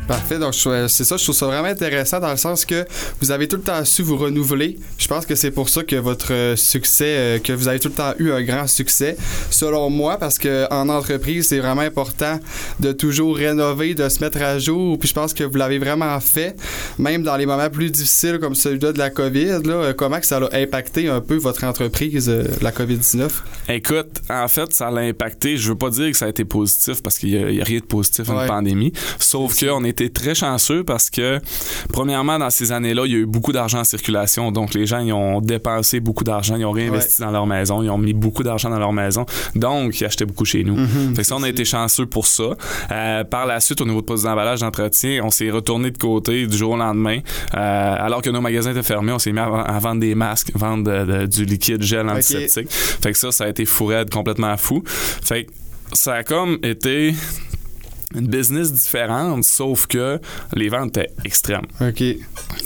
Parfait, 0.06 0.38
donc 0.38 0.53
trouve- 0.56 0.87
c'est 0.87 1.03
ça, 1.03 1.17
je 1.17 1.25
trouve 1.25 1.35
ça 1.35 1.47
vraiment 1.47 1.67
intéressant 1.67 2.20
dans 2.20 2.31
le 2.31 2.37
sens 2.37 2.64
que 2.64 2.85
vous 3.20 3.32
avez 3.32 3.49
tout 3.49 3.56
le 3.56 3.62
temps 3.62 3.85
su 3.85 4.03
vous 4.03 4.17
renouveler. 4.17 4.79
Je 4.99 5.08
pense 5.08 5.26
que 5.26 5.35
c'est 5.35 5.50
pour 5.50 5.69
ça 5.69 5.82
que 5.82 5.97
votre 5.97 6.32
euh, 6.32 6.55
succès, 6.55 7.05
euh, 7.19 7.38
que 7.41 7.53
vous 7.53 7.67
avez 7.67 7.81
tout 7.81 7.88
le 7.88 7.94
temps 7.94 8.12
eu 8.20 8.31
un 8.31 8.41
grand 8.43 8.69
succès, 8.69 9.17
selon 9.50 9.91
moi, 9.91 10.17
parce 10.17 10.38
que 10.38 10.73
en 10.73 10.88
entreprise, 10.88 11.49
c'est 11.49 11.58
vraiment 11.58 11.81
important 11.81 12.38
de 12.79 12.93
toujours 12.93 13.37
rénover, 13.37 13.94
de 13.94 14.08
se 14.08 14.20
mettre 14.23 14.41
à 14.43 14.61
jour. 14.61 14.97
Puis 14.97 15.08
je 15.08 15.14
pense 15.14 15.35
que 15.35 15.43
vous 15.43 15.56
l'avez 15.56 15.79
vraiment 15.79 16.19
fait, 16.20 16.55
même 16.99 17.25
dans 17.25 17.37
les 17.37 17.47
moments 17.47 17.69
plus 17.70 17.91
difficiles 17.91 18.38
comme 18.38 18.55
celui-là 18.55 18.93
de 18.93 18.99
la 18.99 19.11
COVID. 19.11 19.62
Là, 19.64 19.75
euh, 19.75 19.93
comment 19.93 20.20
que 20.20 20.26
ça 20.26 20.37
a 20.38 20.56
impacté 20.56 21.08
un 21.08 21.20
peu 21.20 21.35
votre 21.37 21.64
entreprise, 21.64 22.29
euh, 22.29 22.44
la 22.62 22.70
COVID-19? 22.70 23.29
Écoute, 23.69 24.20
en 24.31 24.47
fait, 24.47 24.73
ça 24.73 24.88
l'a 24.91 25.00
impacté. 25.00 25.56
Je 25.56 25.69
veux 25.70 25.76
pas 25.79 25.91
dire 25.91 26.12
que 26.12 26.17
ça 26.17 26.26
a 26.26 26.29
été 26.29 26.44
positif 26.44 27.03
parce 27.03 27.19
qu'il 27.19 27.31
y, 27.31 27.61
a 27.61 27.64
rien 27.64 27.81
de 27.81 27.85
positif 27.85 28.29
à 28.31 28.35
Ouais. 28.37 28.43
une 28.43 28.49
pandémie. 28.49 28.93
Sauf 29.19 29.58
qu'on 29.58 29.82
était 30.04 30.08
très 30.10 30.34
chanceux 30.34 30.84
parce 30.84 31.10
que, 31.10 31.40
premièrement, 31.93 32.38
dans 32.38 32.50
ces 32.50 32.72
années-là, 32.72 33.02
il 33.06 33.12
y 33.12 33.14
a 33.14 33.19
eu 33.19 33.26
beaucoup 33.26 33.52
d'argent 33.52 33.81
en 33.81 33.84
circulation. 33.84 34.52
Donc, 34.52 34.75
les 34.75 34.87
gens, 34.87 34.98
ils 35.00 35.12
ont 35.12 35.40
dépensé 35.40 36.00
beaucoup 36.00 36.25
d'argent. 36.25 36.56
Ils 36.56 36.64
ont 36.64 36.72
réinvesti 36.72 37.20
dans 37.20 37.31
leur 37.31 37.46
maison. 37.46 37.82
Ils 37.82 37.90
ont 37.90 37.98
mis 37.98 38.12
beaucoup 38.12 38.43
d'argent 38.43 38.69
dans 38.70 38.78
leur 38.78 38.93
maison. 38.93 39.25
Donc, 39.54 40.00
ils 40.00 40.04
achetaient 40.04 40.26
beaucoup 40.26 40.44
chez 40.44 40.64
nous. 40.64 40.76
Fait 41.14 41.22
que 41.22 41.26
ça, 41.26 41.37
on 41.37 41.43
a 41.43 41.48
été 41.48 41.64
chanceux 41.64 42.06
pour 42.06 42.26
ça. 42.26 42.50
Euh, 42.93 43.25
par 43.25 43.46
la 43.46 43.60
suite, 43.60 43.81
au 43.81 43.87
niveau 43.87 44.00
de 44.00 44.06
produits 44.06 44.25
d'emballage 44.25 44.60
d'entretien, 44.60 45.20
on 45.25 45.31
s'est 45.31 45.50
retourné 45.50 45.90
de 45.90 45.98
côté 45.98 46.46
du 46.46 46.56
jour 46.56 46.72
au 46.72 46.76
lendemain. 46.76 47.19
Euh, 47.54 47.96
alors 47.98 48.20
que 48.22 48.31
nos 48.31 48.40
magasins 48.40 48.72
étaient 48.72 48.82
fermés, 48.82 49.12
on 49.12 49.19
s'est 49.19 49.32
mis 49.32 49.38
à, 49.38 49.46
à 49.46 49.78
vendre 49.78 50.00
des 50.00 50.14
masques, 50.14 50.50
vendre 50.54 50.84
de- 50.84 51.20
de- 51.20 51.26
du 51.26 51.44
liquide 51.44 51.82
gel 51.82 52.06
antiseptique. 52.08 52.69
Fait 52.70 53.12
que 53.12 53.19
ça, 53.19 53.32
ça 53.32 53.44
a 53.44 53.48
été 53.48 53.64
fou 53.64 53.87
raide, 53.87 54.10
complètement 54.10 54.56
fou. 54.56 54.82
Fait 54.87 55.44
que 55.44 55.50
ça 55.93 56.14
a 56.14 56.22
comme 56.25 56.58
été 56.62 57.14
une 58.14 58.29
business 58.29 58.73
différente, 58.73 59.44
sauf 59.44 59.87
que 59.87 60.20
les 60.55 60.69
ventes 60.69 60.97
étaient 60.97 61.11
extrêmes. 61.25 61.67
OK. 61.81 62.03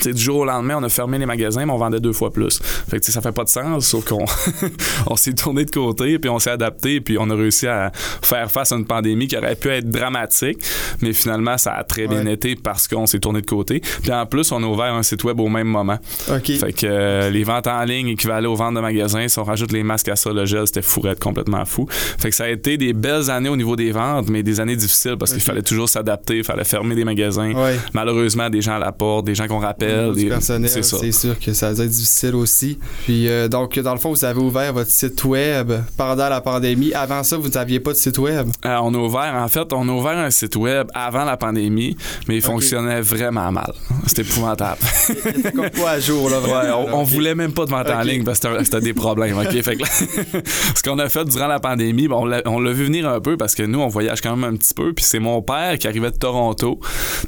Du 0.05 0.17
jour 0.19 0.39
au 0.41 0.45
lendemain, 0.45 0.77
on 0.79 0.83
a 0.83 0.89
fermé 0.89 1.19
les 1.19 1.27
magasins, 1.27 1.65
mais 1.67 1.73
on 1.73 1.79
vendait 1.79 1.99
deux 2.01 2.13
fois 2.13 2.31
plus. 2.33 2.61
Fait 2.89 3.01
que 3.01 3.07
ça 3.11 3.21
fait 3.21 3.33
pas 3.33 3.45
de 3.45 3.49
sens, 3.49 3.87
sauf 3.87 4.05
qu'on 4.07 4.25
on 5.07 5.17
s'est 5.17 5.33
tourné 5.35 5.65
de 5.65 5.71
côté, 5.71 6.19
puis 6.19 6.29
on 6.31 6.39
s'est 6.39 6.51
adapté, 6.51 7.01
puis 7.01 7.17
on 7.19 7.29
a 7.31 7.35
réussi 7.35 7.67
à 7.67 7.91
faire 7.95 8.51
face 8.51 8.73
à 8.73 8.77
une 8.77 8.85
pandémie 8.87 9.29
qui 9.29 9.37
aurait 9.37 9.57
pu 9.57 9.69
être 9.71 9.89
dramatique, 9.91 10.59
mais 11.01 11.13
finalement, 11.13 11.57
ça 11.59 11.73
a 11.73 11.85
très 11.85 12.07
bien 12.07 12.25
Ouais. 12.27 12.35
été 12.35 12.55
parce 12.55 12.87
qu'on 12.87 13.07
s'est 13.07 13.19
tourné 13.19 13.41
de 13.41 13.47
côté. 13.47 13.81
Puis 14.03 14.13
en 14.13 14.27
plus, 14.27 14.53
on 14.53 14.63
a 14.63 14.67
ouvert 14.67 14.93
un 14.95 15.03
site 15.03 15.25
web 15.25 15.41
au 15.41 15.49
même 15.49 15.67
moment. 15.69 15.99
OK. 16.31 16.53
Fait 16.53 16.73
que 16.73 16.87
euh, 16.87 17.31
les 17.31 17.45
ventes 17.45 17.67
en 17.67 17.83
ligne 17.85 18.09
équivalaient 18.09 18.47
aux 18.47 18.55
ventes 18.57 18.75
de 18.75 18.81
magasins. 18.81 19.27
Si 19.27 19.39
on 19.39 19.45
rajoute 19.45 19.73
les 19.73 19.83
masques 19.83 20.09
à 20.09 20.17
ça, 20.17 20.33
le 20.33 20.45
gel, 20.45 20.67
c'était 20.67 20.83
fou, 20.83 21.01
être 21.07 21.19
complètement 21.19 21.65
fou. 21.65 21.87
Fait 21.91 22.29
que 22.29 22.37
ça 22.37 22.45
a 22.45 22.49
été 22.49 22.77
des 22.77 22.93
belles 22.93 23.31
années 23.31 23.49
au 23.49 23.57
niveau 23.57 23.75
des 23.77 23.91
ventes, 23.91 24.29
mais 24.29 24.43
des 24.43 24.61
années 24.61 24.77
difficiles 24.77 25.17
parce 25.19 25.30
qu'il 25.35 25.43
Ok. 25.43 25.47
fallait 25.47 25.63
toujours 25.63 25.89
s'adapter, 25.89 26.39
il 26.39 26.45
fallait 26.45 26.65
fermer 26.65 26.95
des 26.95 27.05
magasins. 27.05 27.53
Ouais. 27.53 27.79
Malheureusement, 27.95 28.49
des 28.51 28.61
gens 28.63 28.77
à 28.77 28.79
la 28.79 28.93
porte, 28.93 29.27
des 29.27 29.35
gens 29.35 29.47
qu'on 29.49 29.59
rappelle. 29.59 30.13
des- 30.15 30.31
C'est 30.41 30.83
c'est 30.83 31.13
sûr 31.13 31.39
que 31.39 31.53
ça 31.53 31.73
va 31.73 31.85
être 31.85 31.91
difficile 31.91 32.35
aussi. 32.35 32.79
Puis 33.05 33.29
euh, 33.29 33.49
donc 33.49 33.79
dans 33.79 33.93
le 33.93 33.99
fond, 34.01 34.11
vous 34.11 34.25
avez 34.25 34.41
ouvert 34.41 34.73
votre 34.73 34.91
site 34.91 35.23
web 35.25 35.73
pendant 35.97 36.29
la 36.29 36.41
pandémie. 36.41 36.93
Avant 36.95 37.23
ça, 37.23 37.37
vous 37.37 37.49
n'aviez 37.49 37.81
pas 37.81 37.93
de 37.93 37.97
site 37.97 38.19
web? 38.19 38.49
Euh, 38.65 38.77
on 38.83 38.95
a 38.95 38.99
ouvert, 38.99 39.35
en 39.37 39.49
fait, 39.49 39.73
on 39.73 39.89
a 39.89 39.93
ouvert 39.93 40.19
un 40.19 40.31
site 40.31 40.57
web 40.57 40.89
avant 40.95 41.25
la 41.25 41.37
pandémie, 41.37 41.97
mais 42.29 42.37
il 42.37 42.43
fonctionnait 42.43 43.01
vraiment 43.01 43.51
mal. 43.53 43.73
C'était 44.07 44.23
épouvantable. 44.23 44.79
C'était 44.83 45.53
comme 45.53 45.71
pas 45.71 45.91
à 45.93 46.01
jour 46.01 46.29
là. 46.31 46.41
Ouais, 46.41 46.49
vraiment, 46.49 46.87
on, 46.89 46.99
on 46.99 47.03
Ok. 47.03 47.09
voulait 47.09 47.35
même 47.35 47.53
pas 47.53 47.65
de 47.67 47.71
vente 47.71 47.91
en 47.91 48.01
ligne 48.03 48.25
parce 48.25 48.39
que 48.41 48.65
c'était- 48.65 48.81
des 48.81 48.95
problèmes. 48.95 49.37
OK? 49.39 49.51
Fait 49.63 49.77
que 49.77 49.83
là, 49.83 49.89
ce 50.75 50.83
qu'on 50.83 50.99
a 50.99 51.09
fait 51.09 51.25
durant 51.27 51.47
la 51.47 51.61
pandémie, 51.61 52.09
bon, 52.09 52.23
on 52.23 52.25
l'a- 52.25 52.43
on 52.47 52.61
l'a 52.61 52.73
vu 52.73 52.85
venir 52.85 53.09
un 53.09 53.21
peu 53.21 53.37
parce 53.37 53.55
que 53.55 53.63
nous, 53.63 53.79
on 53.81 53.89
voyage 53.89 54.21
quand 54.21 54.35
même 54.37 54.55
un 54.55 54.57
petit 54.57 54.75
peu. 54.75 54.93
Puis 54.93 55.05
c'est 55.05 55.19
mon 55.21 55.43
père 55.43 55.79
qui 55.79 55.87
arrivait 55.87 56.11
de 56.11 56.17
Toronto. 56.17 56.81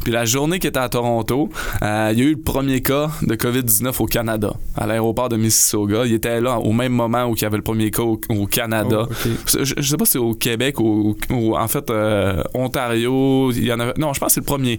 Puis 0.03 0.13
la 0.13 0.25
journée 0.25 0.59
qu'il 0.59 0.69
était 0.69 0.81
à 0.81 0.89
Toronto, 0.89 1.49
euh, 1.83 2.11
il 2.13 2.19
y 2.19 2.23
a 2.23 2.25
eu 2.25 2.33
le 2.33 2.41
premier 2.41 2.83
cas 2.83 3.11
de 3.23 3.35
COVID-19 3.35 4.03
au 4.03 4.07
Canada, 4.07 4.55
à 4.77 4.87
l'aéroport 4.87 5.29
de 5.29 5.37
Mississauga. 5.37 6.05
Il 6.05 6.13
était 6.15 6.41
là 6.41 6.59
au 6.59 6.73
même 6.73 6.93
moment 6.93 7.25
où 7.27 7.35
il 7.37 7.43
y 7.43 7.45
avait 7.45 7.57
le 7.59 7.63
premier 7.63 7.91
cas 7.91 8.03
au, 8.03 8.21
au 8.31 8.47
Canada. 8.47 9.07
Oh. 9.09 9.29
Je, 9.47 9.65
je 9.77 9.83
sais 9.83 9.97
pas 9.97 10.05
si 10.05 10.13
c'est 10.13 10.19
au 10.19 10.35
Québec 10.35 10.81
ou, 10.81 11.17
ou 11.31 11.57
en 11.57 11.69
fait 11.69 11.89
euh, 11.91 12.43
Ontario. 12.55 13.53
Il 13.53 13.65
y 13.65 13.73
en 13.73 13.79
avait. 13.79 13.95
Non, 13.97 14.13
je 14.13 14.21
pense 14.21 14.29
que 14.29 14.35
c'est 14.35 14.41
le 14.41 14.47
premier. 14.47 14.79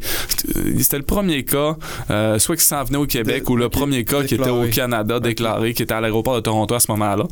C'était 0.80 0.98
le 0.98 1.04
premier 1.04 1.44
cas, 1.44 1.78
euh, 2.12 2.40
soit 2.40 2.58
qui 2.58 2.66
s'en 2.66 2.84
venait 2.84 2.98
au 2.98 3.06
Québec 3.06 3.50
ou 3.50 3.56
le 3.56 3.70
premier 3.70 4.04
cas 4.04 4.24
qui 4.24 4.36
était 4.36 4.50
au. 4.50 4.64
Canada 4.74 5.20
déclaré, 5.20 5.74
qui 5.74 5.84
était 5.84 5.94
à 5.94 6.02
l'aéroport 6.02 6.36
de 6.36 6.42
Toronto 6.42 6.74
à 6.74 6.80
ce 6.80 6.92
moment-là. 6.92 7.26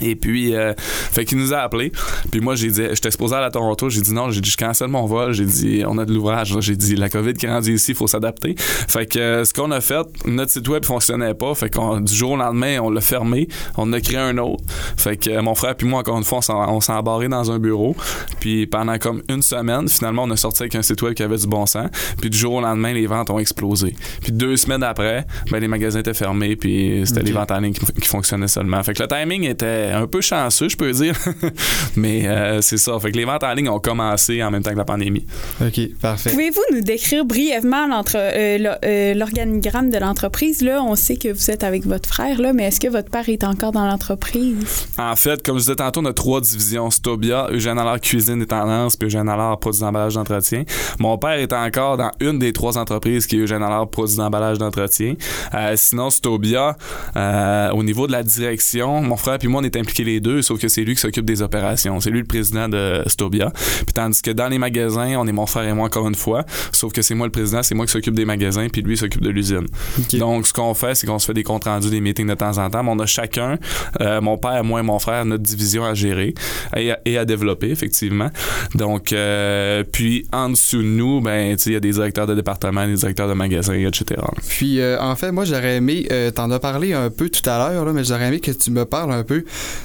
Et 0.00 0.16
puis, 0.16 0.54
euh, 0.54 0.74
fait 0.76 1.24
qu'il 1.24 1.38
nous 1.38 1.52
a 1.52 1.58
appelé. 1.58 1.92
Puis 2.30 2.40
moi, 2.40 2.54
j'ai 2.54 2.70
dit, 2.70 2.82
j'étais 2.92 3.10
supposé 3.10 3.34
aller 3.34 3.46
à 3.46 3.50
Toronto. 3.50 3.88
J'ai 3.88 4.00
dit 4.00 4.12
non, 4.12 4.30
j'ai 4.30 4.40
dit, 4.40 4.50
je 4.50 4.56
cancelle 4.56 4.88
mon 4.88 5.06
vol. 5.06 5.32
J'ai 5.32 5.44
dit, 5.44 5.82
on 5.86 5.98
a 5.98 6.04
de 6.04 6.12
l'ouvrage. 6.12 6.54
J'ai 6.60 6.76
dit, 6.76 6.96
la 6.96 7.08
COVID 7.08 7.34
qui 7.34 7.46
est 7.46 7.50
rendue 7.50 7.74
ici, 7.74 7.92
il 7.92 7.96
faut 7.96 8.06
s'adapter. 8.06 8.54
Fait 8.56 9.06
que 9.06 9.18
euh, 9.18 9.44
ce 9.44 9.52
qu'on 9.52 9.70
a 9.70 9.80
fait, 9.80 10.06
notre 10.24 10.50
site 10.50 10.68
web 10.68 10.84
fonctionnait 10.84 11.34
pas. 11.34 11.54
Fait 11.54 11.70
qu'on, 11.70 12.00
du 12.00 12.14
jour 12.14 12.32
au 12.32 12.36
lendemain, 12.36 12.78
on 12.80 12.90
l'a 12.90 13.00
fermé. 13.00 13.48
On 13.76 13.92
a 13.92 14.00
créé 14.00 14.18
un 14.18 14.36
autre. 14.38 14.62
Fait 14.96 15.16
que 15.16 15.30
euh, 15.30 15.42
mon 15.42 15.54
frère 15.54 15.74
puis 15.74 15.86
moi, 15.86 16.00
encore 16.00 16.18
une 16.18 16.24
fois, 16.24 16.40
on 16.48 16.80
s'est 16.80 16.92
embarré 16.92 17.28
dans 17.28 17.50
un 17.50 17.58
bureau. 17.58 17.96
Puis 18.40 18.66
pendant 18.66 18.98
comme 18.98 19.22
une 19.28 19.42
semaine, 19.42 19.88
finalement, 19.88 20.24
on 20.24 20.30
a 20.30 20.36
sorti 20.36 20.62
avec 20.62 20.74
un 20.74 20.82
site 20.82 21.02
web 21.02 21.14
qui 21.14 21.22
avait 21.22 21.36
du 21.36 21.46
bon 21.46 21.66
sens. 21.66 21.88
Puis 22.20 22.30
du 22.30 22.38
jour 22.38 22.54
au 22.54 22.60
lendemain, 22.60 22.92
les 22.92 23.06
ventes 23.06 23.30
ont 23.30 23.38
explosé. 23.38 23.94
Puis 24.22 24.32
deux 24.32 24.56
semaines 24.56 24.82
après, 24.82 25.26
ben, 25.50 25.58
les 25.58 25.68
magasins 25.68 26.00
étaient 26.00 26.14
fermés. 26.14 26.56
Puis 26.56 27.02
c'était 27.04 27.22
les 27.22 27.32
ventes 27.32 27.50
en 27.50 27.60
ligne 27.60 27.72
qui, 27.72 27.84
qui 28.00 28.08
fonctionnaient 28.08 28.48
seulement. 28.48 28.82
Fait 28.82 28.94
que 28.94 29.02
le 29.02 29.08
timing 29.08 29.44
était 29.44 29.89
un 29.92 30.06
peu 30.06 30.20
chanceux, 30.20 30.68
je 30.68 30.76
peux 30.76 30.92
dire. 30.92 31.14
Mais 31.96 32.26
euh, 32.26 32.60
c'est 32.60 32.76
ça. 32.76 32.98
Fait 33.00 33.10
que 33.12 33.16
les 33.16 33.24
ventes 33.24 33.44
en 33.44 33.52
ligne 33.52 33.68
ont 33.68 33.78
commencé 33.80 34.42
en 34.42 34.50
même 34.50 34.62
temps 34.62 34.72
que 34.72 34.76
la 34.76 34.84
pandémie. 34.84 35.24
OK, 35.60 35.80
parfait. 36.00 36.30
Pouvez-vous 36.30 36.62
nous 36.74 36.80
décrire 36.80 37.24
brièvement 37.24 37.86
l'entre- 37.86 38.16
euh, 38.16 38.74
euh, 38.84 39.14
l'organigramme 39.14 39.90
de 39.90 39.98
l'entreprise? 39.98 40.62
Là, 40.62 40.82
on 40.82 40.94
sait 40.94 41.16
que 41.16 41.28
vous 41.32 41.50
êtes 41.50 41.64
avec 41.64 41.86
votre 41.86 42.08
frère, 42.08 42.40
là, 42.40 42.52
mais 42.52 42.64
est-ce 42.64 42.80
que 42.80 42.88
votre 42.88 43.10
père 43.10 43.28
est 43.28 43.44
encore 43.44 43.72
dans 43.72 43.86
l'entreprise? 43.86 44.86
En 44.98 45.16
fait, 45.16 45.42
comme 45.42 45.56
je 45.56 45.62
disais 45.62 45.76
tantôt, 45.76 46.00
on 46.00 46.06
a 46.06 46.12
trois 46.12 46.40
divisions. 46.40 46.90
Stobia, 46.90 47.48
Eugène 47.50 47.78
Allard 47.78 48.00
Cuisine 48.00 48.42
et 48.42 48.46
Tendance, 48.46 48.96
puis 48.96 49.06
Eugène 49.08 49.28
Allard 49.28 49.58
Produits 49.58 49.80
d'emballage 49.80 50.14
d'entretien. 50.14 50.64
Mon 50.98 51.18
père 51.18 51.32
est 51.38 51.52
encore 51.52 51.96
dans 51.96 52.10
une 52.20 52.38
des 52.38 52.52
trois 52.52 52.78
entreprises 52.78 53.26
qui 53.26 53.36
est 53.36 53.40
Eugène 53.40 53.62
Allard 53.62 53.88
Produits 53.88 54.16
d'emballage 54.16 54.58
d'entretien. 54.58 55.14
Euh, 55.54 55.74
sinon, 55.76 56.10
Stobia, 56.10 56.76
euh, 57.16 57.70
au 57.70 57.82
niveau 57.82 58.06
de 58.06 58.12
la 58.12 58.22
direction, 58.22 59.00
mon 59.02 59.16
frère 59.16 59.38
puis 59.38 59.48
moi, 59.48 59.60
on 59.60 59.64
est 59.64 59.76
impliqués 59.80 60.04
les 60.04 60.20
deux, 60.20 60.42
sauf 60.42 60.60
que 60.60 60.68
c'est 60.68 60.82
lui 60.82 60.94
qui 60.94 61.00
s'occupe 61.00 61.24
des 61.24 61.42
opérations. 61.42 62.00
C'est 62.00 62.10
lui 62.10 62.20
le 62.20 62.26
président 62.26 62.68
de 62.68 63.02
Stobia. 63.06 63.50
Puis 63.50 63.94
tandis 63.94 64.22
que 64.22 64.30
dans 64.30 64.48
les 64.48 64.58
magasins, 64.58 65.16
on 65.18 65.26
est 65.26 65.32
mon 65.32 65.46
frère 65.46 65.64
et 65.64 65.72
moi 65.72 65.86
encore 65.86 66.08
une 66.08 66.14
fois, 66.14 66.44
sauf 66.72 66.92
que 66.92 67.02
c'est 67.02 67.14
moi 67.14 67.26
le 67.26 67.32
président, 67.32 67.62
c'est 67.62 67.74
moi 67.74 67.86
qui 67.86 67.92
s'occupe 67.92 68.14
des 68.14 68.24
magasins, 68.24 68.68
puis 68.68 68.82
lui 68.82 68.96
s'occupe 68.96 69.22
de 69.22 69.30
l'usine. 69.30 69.66
Donc, 70.14 70.46
ce 70.46 70.52
qu'on 70.52 70.74
fait, 70.74 70.94
c'est 70.94 71.06
qu'on 71.06 71.18
se 71.18 71.26
fait 71.26 71.34
des 71.34 71.42
comptes 71.42 71.64
rendus, 71.64 71.90
des 71.90 72.00
meetings 72.00 72.28
de 72.28 72.34
temps 72.34 72.58
en 72.58 72.70
temps. 72.70 72.82
Mais 72.82 72.90
on 72.90 72.98
a 72.98 73.06
chacun, 73.06 73.58
euh, 74.00 74.20
mon 74.20 74.38
père, 74.38 74.64
moi 74.64 74.80
et 74.80 74.82
mon 74.82 74.98
frère, 74.98 75.24
notre 75.24 75.42
division 75.42 75.84
à 75.84 75.94
gérer 75.94 76.34
et 76.76 76.92
à, 76.92 77.00
et 77.04 77.18
à 77.18 77.24
développer, 77.24 77.70
effectivement. 77.70 78.30
Donc, 78.74 79.12
euh, 79.12 79.84
puis 79.90 80.26
en 80.32 80.50
dessous 80.50 80.78
de 80.78 80.88
nous, 80.88 81.20
ben, 81.20 81.56
tu 81.56 81.64
sais, 81.64 81.70
il 81.70 81.72
y 81.74 81.76
a 81.76 81.80
des 81.80 81.92
directeurs 81.92 82.26
de 82.26 82.34
département, 82.34 82.86
des 82.86 82.94
directeurs 82.94 83.28
de 83.28 83.34
magasins, 83.34 83.74
etc. 83.74 84.20
Puis, 84.48 84.80
euh, 84.80 85.00
en 85.00 85.16
fait, 85.16 85.32
moi, 85.32 85.44
j'aurais 85.44 85.76
aimé, 85.76 86.06
euh, 86.10 86.30
t'en 86.30 86.50
as 86.50 86.58
parlé 86.58 86.92
un 86.92 87.10
peu 87.10 87.28
tout 87.28 87.48
à 87.48 87.58
l'heure, 87.58 87.84
là, 87.84 87.92
mais 87.92 88.04
j'aurais 88.04 88.28
aimé 88.28 88.40
que 88.40 88.50
tu 88.50 88.70
me 88.70 88.84
parles 88.84 89.12
un 89.12 89.24
peu 89.24 89.44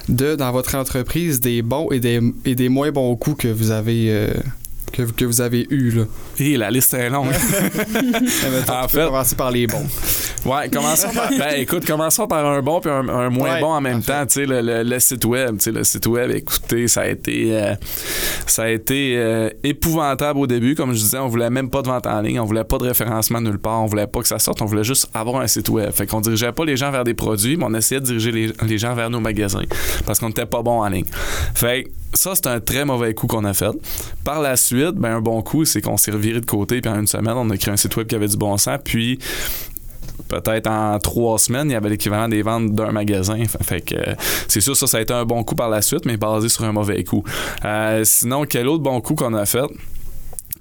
de, 0.09 0.35
dans 0.35 0.51
votre 0.51 0.75
entreprise, 0.75 1.39
des 1.39 1.61
bons 1.61 1.89
et 1.91 1.99
des, 1.99 2.19
et 2.45 2.55
des 2.55 2.69
moins 2.69 2.91
bons 2.91 3.15
coups 3.15 3.43
que 3.43 3.47
vous 3.47 3.71
avez, 3.71 4.07
euh, 4.09 4.29
que, 4.91 5.01
vous- 5.01 5.13
que 5.13 5.25
vous 5.25 5.41
avez 5.41 5.65
eu 5.69 5.91
là? 5.91 6.03
Et 6.39 6.57
la 6.57 6.69
liste 6.71 6.93
est 6.93 7.09
longue. 7.09 7.27
En 8.69 8.87
fait- 8.87 9.05
commencer 9.05 9.35
par 9.35 9.51
les 9.51 9.67
bons. 9.67 9.85
Ouais, 10.45 10.69
commençons 10.69 11.09
par. 11.13 11.29
Ben, 11.29 11.55
écoute, 11.57 11.85
commençons 11.85 12.27
par 12.27 12.45
un 12.45 12.61
bon 12.61 12.79
puis 12.79 12.89
un, 12.91 13.07
un 13.09 13.29
moins 13.29 13.53
Ouais, 13.55 13.61
bon 13.61 13.67
en 13.73 13.81
même 13.81 14.01
temps. 14.03 14.25
Tu 14.25 14.33
sais, 14.33 14.45
le, 14.45 14.61
le- 14.61 14.83
le 14.83 14.99
site 14.99 15.25
web. 15.25 15.57
Tu 15.57 15.63
sais, 15.65 15.71
le 15.71 15.83
site 15.83 16.05
web, 16.07 16.31
écoutez, 16.31 16.87
ça 16.87 17.01
a 17.01 17.07
été. 17.07 17.49
euh, 17.51 17.75
ça 18.45 18.63
a 18.63 18.69
été 18.69 19.15
euh, 19.17 19.49
épouvantable 19.63 20.39
au 20.39 20.47
début. 20.47 20.75
Comme 20.75 20.93
je 20.93 20.99
disais, 20.99 21.17
on 21.17 21.27
voulait 21.27 21.49
même 21.49 21.69
pas 21.69 21.81
de 21.81 21.87
vente 21.87 22.05
en 22.07 22.21
ligne, 22.21 22.39
on 22.39 22.45
voulait 22.45 22.63
pas 22.63 22.77
de 22.77 22.83
référencement 22.83 23.41
nulle 23.41 23.57
part, 23.59 23.81
on 23.81 23.87
voulait 23.87 24.07
pas 24.07 24.21
que 24.21 24.27
ça 24.27 24.39
sorte, 24.39 24.61
on 24.61 24.65
voulait 24.65 24.83
juste 24.83 25.07
avoir 25.13 25.41
un 25.41 25.47
site 25.47 25.69
web. 25.69 25.91
Fait 25.91 26.05
qu'on 26.05 26.21
dirigeait 26.21 26.51
pas 26.51 26.63
les 26.65 26.77
gens 26.77 26.91
vers 26.91 27.03
des 27.03 27.13
produits, 27.15 27.57
mais 27.57 27.65
on 27.67 27.73
essayait 27.73 27.99
de 28.01 28.05
diriger 28.05 28.31
les, 28.31 28.51
les 28.67 28.77
gens 28.77 28.93
vers 28.93 29.09
nos 29.09 29.19
magasins 29.19 29.63
parce 30.05 30.19
qu'on 30.19 30.27
n'était 30.27 30.45
pas 30.45 30.61
bon 30.61 30.81
en 30.83 30.87
ligne. 30.89 31.05
Fait 31.55 31.83
que 31.85 31.89
ça, 32.13 32.33
c'est 32.35 32.47
un 32.47 32.59
très 32.59 32.85
mauvais 32.85 33.13
coup 33.13 33.27
qu'on 33.27 33.43
a 33.45 33.53
fait. 33.53 33.71
Par 34.23 34.41
la 34.41 34.55
suite, 34.55 34.93
ben, 34.95 35.15
un 35.15 35.21
bon 35.21 35.41
coup, 35.41 35.65
c'est 35.65 35.81
qu'on 35.81 35.97
s'est 35.97 36.11
reviré 36.11 36.39
de 36.39 36.45
côté, 36.45 36.79
puis 36.81 36.89
en 36.91 36.99
une 36.99 37.07
semaine, 37.07 37.33
on 37.35 37.49
a 37.49 37.57
créé 37.57 37.73
un 37.73 37.77
site 37.77 37.95
web 37.97 38.07
qui 38.07 38.15
avait 38.15 38.27
du 38.27 38.37
bon 38.37 38.55
sens, 38.57 38.79
puis 38.83 39.19
peut-être 40.27 40.67
en 40.67 40.99
trois 40.99 41.37
semaines, 41.39 41.69
il 41.69 41.73
y 41.73 41.75
avait 41.75 41.89
l'équivalent 41.89 42.27
des 42.27 42.41
ventes 42.41 42.73
d'un 42.73 42.91
magasin. 42.91 43.37
Fait, 43.61 43.81
que 43.81 43.95
euh, 43.95 44.15
c'est 44.47 44.61
sûr, 44.61 44.75
ça, 44.75 44.87
ça 44.87 44.97
a 44.97 45.01
été 45.01 45.13
un 45.13 45.25
bon 45.25 45.43
coup 45.43 45.55
par 45.55 45.69
la 45.69 45.81
suite, 45.81 46.05
mais 46.05 46.17
basé 46.17 46.49
sur 46.49 46.63
un 46.63 46.71
mauvais 46.71 47.03
coup. 47.03 47.23
Euh, 47.63 48.03
sinon, 48.03 48.45
quel 48.45 48.67
autre 48.67 48.83
bon 48.83 49.01
coup 49.01 49.15
qu'on 49.15 49.33
a 49.33 49.45
fait? 49.45 49.65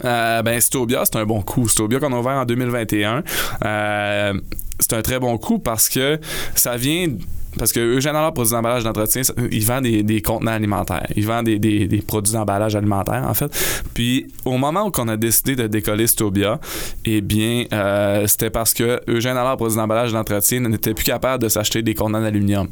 Euh, 0.05 0.43
ben, 0.43 0.61
Stobia, 0.61 1.05
c'est 1.05 1.17
un 1.17 1.25
bon 1.25 1.43
coup. 1.43 1.69
Stobia 1.69 2.01
qu'on 2.01 2.13
a 2.13 2.19
ouvert 2.19 2.33
en 2.33 2.45
2021, 2.45 3.23
euh, 3.65 4.41
c'est 4.81 4.93
un 4.93 5.03
très 5.03 5.19
bon 5.19 5.39
coup 5.39 5.59
parce 5.59 5.89
que 5.89 6.19
ça 6.55 6.77
vient 6.77 7.09
parce 7.59 7.73
que 7.73 7.81
Eugène 7.81 8.17
Allard, 8.17 8.33
produits 8.35 8.53
d'emballage 8.53 8.85
d'entretien, 8.85 9.23
il 9.51 9.65
vend 9.65 9.81
des, 9.81 10.03
des 10.03 10.21
contenants 10.23 10.53
alimentaires. 10.53 11.07
Il 11.17 11.27
vend 11.27 11.43
des, 11.43 11.59
des- 11.59 11.87
des 11.89 12.03
produits 12.03 12.33
d'emballage 12.33 12.75
alimentaire, 12.77 13.25
en 13.29 13.35
fait. 13.35 13.51
Puis, 13.95 14.27
au 14.45 14.57
moment 14.59 14.87
où 14.87 14.93
on 14.99 15.09
a 15.09 15.17
décidé 15.17 15.57
de 15.57 15.67
décoller 15.67 16.07
Stobia, 16.07 16.61
eh 17.05 17.21
bien, 17.21 17.65
euh, 17.73 18.27
c'était 18.27 18.51
parce 18.51 18.73
que 18.75 19.01
Eugène 19.09 19.37
Allard, 19.37 19.57
produits 19.57 19.77
d'emballage 19.77 20.13
d'entretien, 20.13 20.61
n'était 20.61 20.95
plus 20.95 21.05
capable 21.05 21.43
de 21.43 21.49
s'acheter 21.49 21.83
des 21.83 21.95
contenants 21.95 22.23
d'aluminium. 22.23 22.69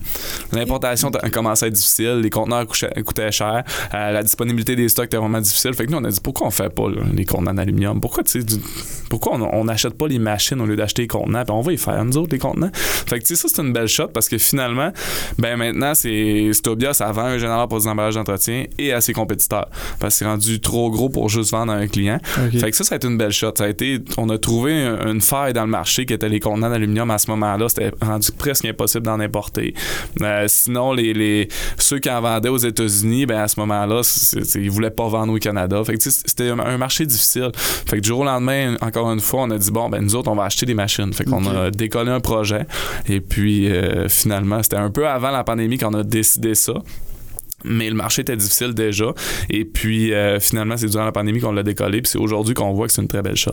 L'importation 0.52 1.08
a 1.10 1.30
commencé 1.30 1.64
à 1.64 1.68
être 1.68 1.74
difficile, 1.74 2.20
les 2.22 2.30
conteneurs 2.30 2.66
coûtaient 2.66 3.32
cher, 3.32 3.62
euh, 3.94 4.10
la 4.10 4.22
disponibilité 4.22 4.76
des 4.76 4.88
stocks 4.88 5.06
était 5.06 5.16
vraiment 5.16 5.40
difficile. 5.40 5.74
Fait 5.74 5.86
que 5.86 5.90
nous, 5.92 5.98
on 5.98 6.04
a 6.04 6.10
dit 6.10 6.20
pourquoi 6.22 6.46
on 6.46 6.50
fait 6.50 6.72
pas 6.74 6.88
là, 6.88 7.02
les 7.14 7.24
contenants 7.24 7.54
d'aluminium? 7.54 8.00
Pourquoi, 8.00 8.22
tu 8.24 8.30
sais, 8.32 8.42
du- 8.44 8.60
pourquoi 9.08 9.34
on 9.34 9.64
n'achète 9.64 9.94
pas 9.94 10.08
les 10.08 10.18
machines 10.18 10.60
au 10.60 10.66
lieu 10.66 10.76
d'acheter 10.76 11.02
les 11.02 11.08
contenants? 11.08 11.44
Puis 11.44 11.54
on 11.54 11.60
va 11.60 11.72
y 11.72 11.78
faire, 11.78 12.02
nous 12.04 12.16
autres, 12.16 12.32
les 12.32 12.38
contenants. 12.38 12.70
Fait 12.72 13.18
que, 13.18 13.24
tu 13.26 13.34
sais, 13.36 13.42
ça, 13.42 13.48
c'est 13.54 13.62
une 13.62 13.72
belle 13.72 13.88
shot 13.88 14.08
parce 14.08 14.28
que 14.28 14.38
finalement, 14.38 14.71
ben 15.38 15.56
maintenant, 15.56 15.94
c'est 15.94 16.50
Stobia, 16.52 16.92
ça 16.94 17.10
vend 17.12 17.22
un 17.24 17.38
général 17.38 17.68
pour 17.68 17.78
des 17.80 17.86
emballages 17.86 18.14
d'entretien 18.14 18.64
et 18.78 18.92
à 18.92 19.00
ses 19.00 19.12
compétiteurs. 19.12 19.68
Parce 19.98 20.14
que 20.14 20.18
c'est 20.20 20.24
rendu 20.24 20.60
trop 20.60 20.90
gros 20.90 21.08
pour 21.08 21.28
juste 21.28 21.50
vendre 21.52 21.72
à 21.72 21.76
un 21.76 21.86
client. 21.86 22.18
Fait 22.60 22.70
que 22.70 22.76
ça, 22.76 22.84
ça 22.84 22.94
a 22.94 22.96
été 22.96 23.06
une 23.08 23.18
belle 23.18 23.32
shot. 23.32 23.52
Ça 23.56 23.64
a 23.64 23.68
été, 23.68 23.98
on 24.16 24.28
a 24.30 24.38
trouvé 24.38 24.72
un- 24.82 25.10
une 25.12 25.20
faille 25.20 25.52
dans 25.52 25.62
le 25.64 25.70
marché 25.70 26.06
qui 26.06 26.12
était 26.14 26.28
les 26.28 26.40
contenants 26.40 26.70
d'aluminium 26.70 27.10
à 27.10 27.18
ce 27.18 27.30
moment-là. 27.30 27.68
C'était 27.68 27.90
rendu 28.00 28.28
presque 28.32 28.64
impossible 28.64 29.04
d'en 29.06 29.20
importer. 29.20 29.74
Euh, 30.20 30.44
sinon, 30.48 30.92
les, 30.92 31.12
les, 31.14 31.48
ceux 31.78 31.98
qui 31.98 32.10
en 32.10 32.20
vendaient 32.20 32.48
aux 32.48 32.56
États-Unis, 32.58 33.26
ben 33.26 33.38
à 33.40 33.48
ce 33.48 33.58
moment-là, 33.60 34.00
ils 34.54 34.70
voulaient 34.70 34.90
pas 34.90 35.08
vendre 35.08 35.32
au 35.32 35.38
Canada. 35.38 35.82
Fait 35.84 35.94
que 35.96 36.02
c'était 36.02 36.50
un, 36.50 36.58
un 36.58 36.78
marché 36.78 37.06
difficile. 37.06 37.50
Fait 37.54 37.96
que 37.96 38.02
du 38.02 38.08
jour 38.08 38.20
au 38.20 38.24
lendemain, 38.24 38.76
encore 38.80 39.10
une 39.12 39.20
fois, 39.20 39.42
on 39.42 39.50
a 39.50 39.58
dit 39.58 39.70
bon, 39.70 39.88
ben 39.88 40.00
nous 40.02 40.14
autres, 40.16 40.30
on 40.30 40.34
va 40.34 40.44
acheter 40.44 40.66
des 40.66 40.74
machines. 40.74 41.12
Fait 41.12 41.24
qu'on 41.24 41.44
a 41.46 41.70
décollé 41.70 42.10
un 42.10 42.20
projet. 42.20 42.66
Et 43.08 43.20
puis 43.20 43.68
euh, 43.70 44.08
finalement, 44.08 44.61
c'était 44.62 44.76
un 44.76 44.90
peu 44.90 45.06
avant 45.08 45.30
la 45.30 45.44
pandémie 45.44 45.78
qu'on 45.78 45.94
a 45.94 46.02
décidé 46.02 46.54
ça. 46.54 46.74
Mais 47.64 47.88
le 47.88 47.94
marché 47.94 48.22
était 48.22 48.36
difficile 48.36 48.74
déjà. 48.74 49.12
Et 49.48 49.64
puis, 49.64 50.12
euh, 50.12 50.40
finalement, 50.40 50.76
c'est 50.76 50.88
durant 50.88 51.04
la 51.04 51.12
pandémie 51.12 51.38
qu'on 51.38 51.52
l'a 51.52 51.62
décollé. 51.62 52.02
Puis 52.02 52.10
c'est 52.10 52.18
aujourd'hui 52.18 52.54
qu'on 52.54 52.72
voit 52.72 52.88
que 52.88 52.92
c'est 52.92 53.02
une 53.02 53.06
très 53.08 53.22
belle 53.22 53.36
shot. 53.36 53.52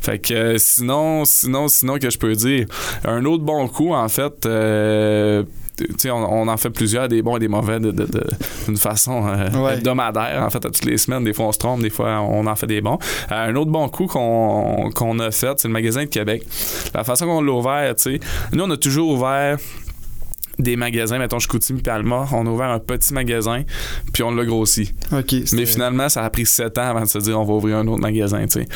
Fait 0.00 0.18
que 0.18 0.32
euh, 0.32 0.54
sinon, 0.58 1.26
sinon, 1.26 1.68
sinon, 1.68 1.98
que 1.98 2.08
je 2.08 2.16
peux 2.16 2.32
dire, 2.32 2.64
un 3.04 3.22
autre 3.26 3.44
bon 3.44 3.68
coup, 3.68 3.92
en 3.92 4.08
fait, 4.08 4.46
euh, 4.46 5.42
tu 5.76 5.84
sais, 5.98 6.10
on, 6.10 6.16
on 6.16 6.48
en 6.48 6.56
fait 6.56 6.70
plusieurs, 6.70 7.08
des 7.08 7.20
bons 7.20 7.36
et 7.36 7.40
des 7.40 7.48
mauvais, 7.48 7.78
de, 7.78 7.90
de- 7.90 8.06
de- 8.06 8.24
d'une 8.66 8.78
façon 8.78 9.26
euh, 9.28 9.50
Ouais. 9.62 9.74
hebdomadaire. 9.74 10.42
En 10.42 10.48
fait, 10.48 10.64
à 10.64 10.70
toutes 10.70 10.86
les 10.86 10.96
semaines, 10.96 11.22
des 11.22 11.34
fois 11.34 11.44
on 11.44 11.52
se 11.52 11.58
trompe, 11.58 11.82
des 11.82 11.90
fois 11.90 12.18
on 12.22 12.46
en 12.46 12.56
fait 12.56 12.66
des 12.66 12.80
bons. 12.80 12.98
Un 13.28 13.54
autre 13.56 13.70
bon 13.70 13.86
coup 13.90 14.06
qu'on, 14.06 14.88
qu'on 14.94 15.18
a 15.18 15.30
fait, 15.30 15.58
c'est 15.60 15.68
le 15.68 15.74
magasin 15.74 16.04
de 16.04 16.08
Québec. 16.08 16.42
La 16.94 17.04
façon 17.04 17.26
qu'on 17.26 17.42
l'a 17.42 17.52
ouvert, 17.52 17.94
tu 17.96 18.02
sais, 18.14 18.20
nous 18.54 18.64
on 18.64 18.70
a 18.70 18.78
toujours 18.78 19.10
ouvert 19.10 19.58
des 20.58 20.76
magasins, 20.76 21.18
mettons 21.18 21.38
Chicoutimi 21.38 21.82
puis 21.82 21.92
Alma, 21.92 22.26
on 22.32 22.46
a 22.46 22.50
ouvert 22.50 22.70
un 22.70 22.78
petit 22.78 23.12
magasin, 23.12 23.62
puis 24.12 24.22
on 24.22 24.34
l'a 24.34 24.44
grossi. 24.44 24.94
Mais 25.52 25.66
finalement, 25.66 26.08
ça 26.08 26.24
a 26.24 26.30
pris 26.30 26.46
sept 26.46 26.78
ans 26.78 26.88
avant 26.88 27.02
de 27.02 27.08
se 27.08 27.18
dire 27.18 27.38
on 27.38 27.44
va 27.44 27.54
ouvrir 27.54 27.76
un 27.78 27.86
autre 27.86 28.00
magasin. 28.00 28.44
tu 28.46 28.60
sais. 28.60 28.68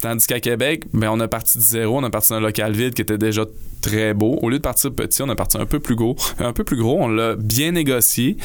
Tandis 0.00 0.26
qu'à 0.26 0.40
Québec, 0.40 0.84
ben, 0.92 1.10
on 1.10 1.20
a 1.20 1.28
parti 1.28 1.58
de 1.58 1.62
zéro, 1.62 1.98
on 1.98 2.04
a 2.04 2.10
parti 2.10 2.30
d'un 2.30 2.40
local 2.40 2.72
vide 2.72 2.94
qui 2.94 3.02
était 3.02 3.18
déjà 3.18 3.44
très 3.80 4.14
beau. 4.14 4.38
Au 4.42 4.50
lieu 4.50 4.58
de 4.58 4.62
partir 4.62 4.92
petit, 4.92 5.22
on 5.22 5.28
a 5.28 5.36
parti 5.36 5.56
un 5.58 5.66
peu 5.66 5.80
plus 5.80 5.94
gros. 5.94 6.16
Un 6.38 6.52
peu 6.52 6.64
plus 6.64 6.76
gros, 6.76 6.98
on 7.00 7.08
l'a 7.08 7.36
bien 7.36 7.72
négocié. 7.72 8.36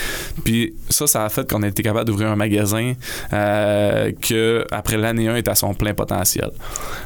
Puis 0.44 0.74
ça, 0.90 1.08
ça 1.08 1.26
a 1.26 1.30
fait 1.30 1.50
qu'on 1.50 1.64
a 1.64 1.68
été 1.68 1.84
capable 1.84 2.06
d'ouvrir 2.06 2.30
un 2.30 2.36
magasin 2.36 2.94
euh, 3.34 4.12
que 4.22 4.66
après 4.72 4.98
l'année 4.98 5.28
1 5.28 5.38
est 5.38 5.48
à 5.48 5.56
son 5.56 5.74
plein 5.74 5.94
potentiel. 5.94 6.52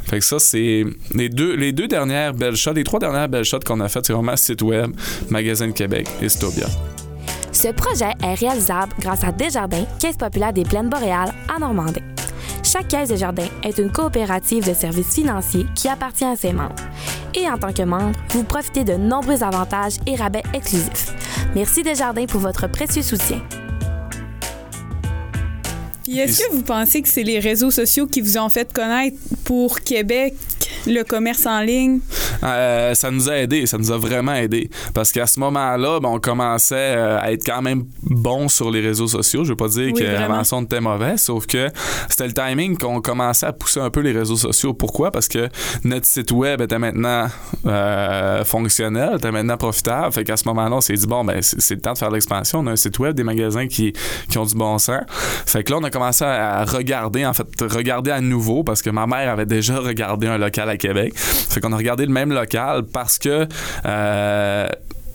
Fait 0.05 0.19
que 0.19 0.25
ça, 0.25 0.39
c'est 0.39 0.85
les 1.13 1.29
deux, 1.29 1.55
les 1.55 1.71
deux 1.71 1.87
dernières 1.87 2.33
belles 2.33 2.55
shots, 2.55 2.73
les 2.73 2.83
trois 2.83 2.99
dernières 2.99 3.29
belles 3.29 3.45
shots 3.45 3.59
qu'on 3.65 3.79
a 3.79 3.87
faites, 3.87 4.05
c'est 4.05 4.13
vraiment 4.13 4.35
site 4.35 4.61
web, 4.61 4.91
magasin 5.29 5.67
de 5.67 5.71
Québec 5.77 6.09
et. 6.21 6.67
Ce 7.51 7.67
projet 7.67 8.11
est 8.23 8.33
réalisable 8.33 8.93
grâce 8.99 9.23
à 9.23 9.31
Desjardins, 9.31 9.85
Caisse 9.99 10.17
populaire 10.17 10.51
des 10.51 10.63
Plaines 10.63 10.89
boréales 10.89 11.31
en 11.55 11.59
Normandie. 11.59 12.01
Chaque 12.63 12.87
caisse 12.87 13.09
de 13.09 13.15
jardin 13.15 13.45
est 13.63 13.77
une 13.77 13.91
coopérative 13.91 14.67
de 14.67 14.73
services 14.73 15.13
financiers 15.13 15.67
qui 15.75 15.87
appartient 15.87 16.25
à 16.25 16.35
ses 16.35 16.51
membres. 16.51 16.75
Et 17.35 17.47
en 17.47 17.57
tant 17.57 17.71
que 17.71 17.83
membre, 17.83 18.17
vous 18.31 18.43
profitez 18.43 18.83
de 18.83 18.93
nombreux 18.93 19.43
avantages 19.43 19.97
et 20.07 20.15
rabais 20.15 20.43
exclusifs. 20.53 21.13
Merci 21.55 21.83
Desjardins 21.83 22.25
pour 22.25 22.41
votre 22.41 22.67
précieux 22.67 23.03
soutien. 23.03 23.39
Puis 26.07 26.19
Est-ce 26.19 26.39
que 26.39 26.53
vous 26.53 26.61
pensez 26.61 27.01
que 27.01 27.09
c'est 27.09 27.23
les 27.23 27.37
réseaux 27.37 27.69
sociaux 27.69 28.07
qui 28.07 28.21
vous 28.21 28.37
ont 28.37 28.47
fait 28.47 28.71
connaître 28.71 29.17
pour 29.43 29.81
Québec 29.81 30.35
le 30.85 31.03
commerce 31.03 31.45
en 31.45 31.59
ligne? 31.59 31.99
Euh, 32.43 32.93
ça 32.93 33.11
nous 33.11 33.29
a 33.29 33.35
aidé, 33.35 33.65
ça 33.65 33.77
nous 33.77 33.91
a 33.91 33.97
vraiment 33.97 34.33
aidé. 34.33 34.69
Parce 34.93 35.11
qu'à 35.11 35.27
ce 35.27 35.37
moment-là, 35.41 35.99
ben, 35.99 36.07
on 36.07 36.19
commençait 36.19 36.95
euh, 36.95 37.19
à 37.19 37.33
être 37.33 37.45
quand 37.45 37.61
même 37.61 37.83
bon 38.03 38.47
sur 38.47 38.71
les 38.71 38.79
réseaux 38.79 39.07
sociaux. 39.07 39.43
Je 39.43 39.49
veux 39.49 39.57
pas 39.57 39.67
dire 39.67 39.87
Oui, 39.87 39.93
que 39.93 40.03
vraiment. 40.05 40.35
avant 40.35 40.43
ça, 40.45 40.55
on 40.55 40.61
était 40.61 40.79
mauvais, 40.79 41.17
sauf 41.17 41.45
que 41.45 41.69
c'était 42.09 42.27
le 42.27 42.33
timing 42.33 42.77
qu'on 42.77 43.01
commençait 43.01 43.47
à 43.47 43.51
pousser 43.51 43.81
un 43.81 43.89
peu 43.89 43.99
les 43.99 44.13
réseaux 44.13 44.37
sociaux. 44.37 44.73
Pourquoi? 44.73 45.11
Parce 45.11 45.27
que 45.27 45.49
notre 45.83 46.05
site 46.05 46.31
web 46.31 46.61
était 46.61 46.79
maintenant 46.79 47.27
euh, 47.65 48.45
fonctionnel, 48.45 49.15
était 49.17 49.31
maintenant 49.31 49.57
profitable. 49.57 50.13
Fait 50.13 50.23
qu'à 50.23 50.37
ce 50.37 50.47
moment-là, 50.47 50.77
on 50.77 50.81
s'est 50.81 50.93
dit, 50.93 51.07
bon, 51.07 51.25
ben, 51.25 51.41
c'est 51.41 51.75
le 51.75 51.81
temps 51.81 51.91
de 51.91 51.97
faire 51.97 52.09
de 52.09 52.13
l'expansion. 52.13 52.59
On 52.59 52.67
a 52.67 52.71
un 52.71 52.75
site 52.77 52.97
web, 52.99 53.13
des 53.13 53.25
magasins 53.25 53.67
qui, 53.67 53.91
qui 54.29 54.37
ont 54.37 54.45
du 54.45 54.55
bon 54.55 54.77
sens. 54.77 55.01
Fait 55.45 55.65
que 55.65 55.71
là, 55.71 55.79
on 55.81 55.83
a 55.83 55.89
commencé 55.97 56.23
à 56.23 56.63
regarder, 56.63 57.25
en 57.25 57.33
fait, 57.33 57.47
regarder 57.61 58.11
à 58.11 58.21
nouveau 58.21 58.63
parce 58.63 58.83
que 58.83 58.89
ma 58.91 59.07
mère 59.07 59.31
avait 59.31 59.47
déjà 59.47 59.77
regardé 59.79 60.27
un 60.27 60.37
local 60.37 60.69
à 60.69 60.77
Québec. 60.77 61.13
Fait 61.17 61.59
qu'on 61.59 61.73
a 61.73 61.77
regardé 61.77 62.05
le 62.05 62.11
même 62.11 62.31
local 62.31 62.83
parce 62.83 63.17
que 63.17 63.47
euh, 63.85 64.67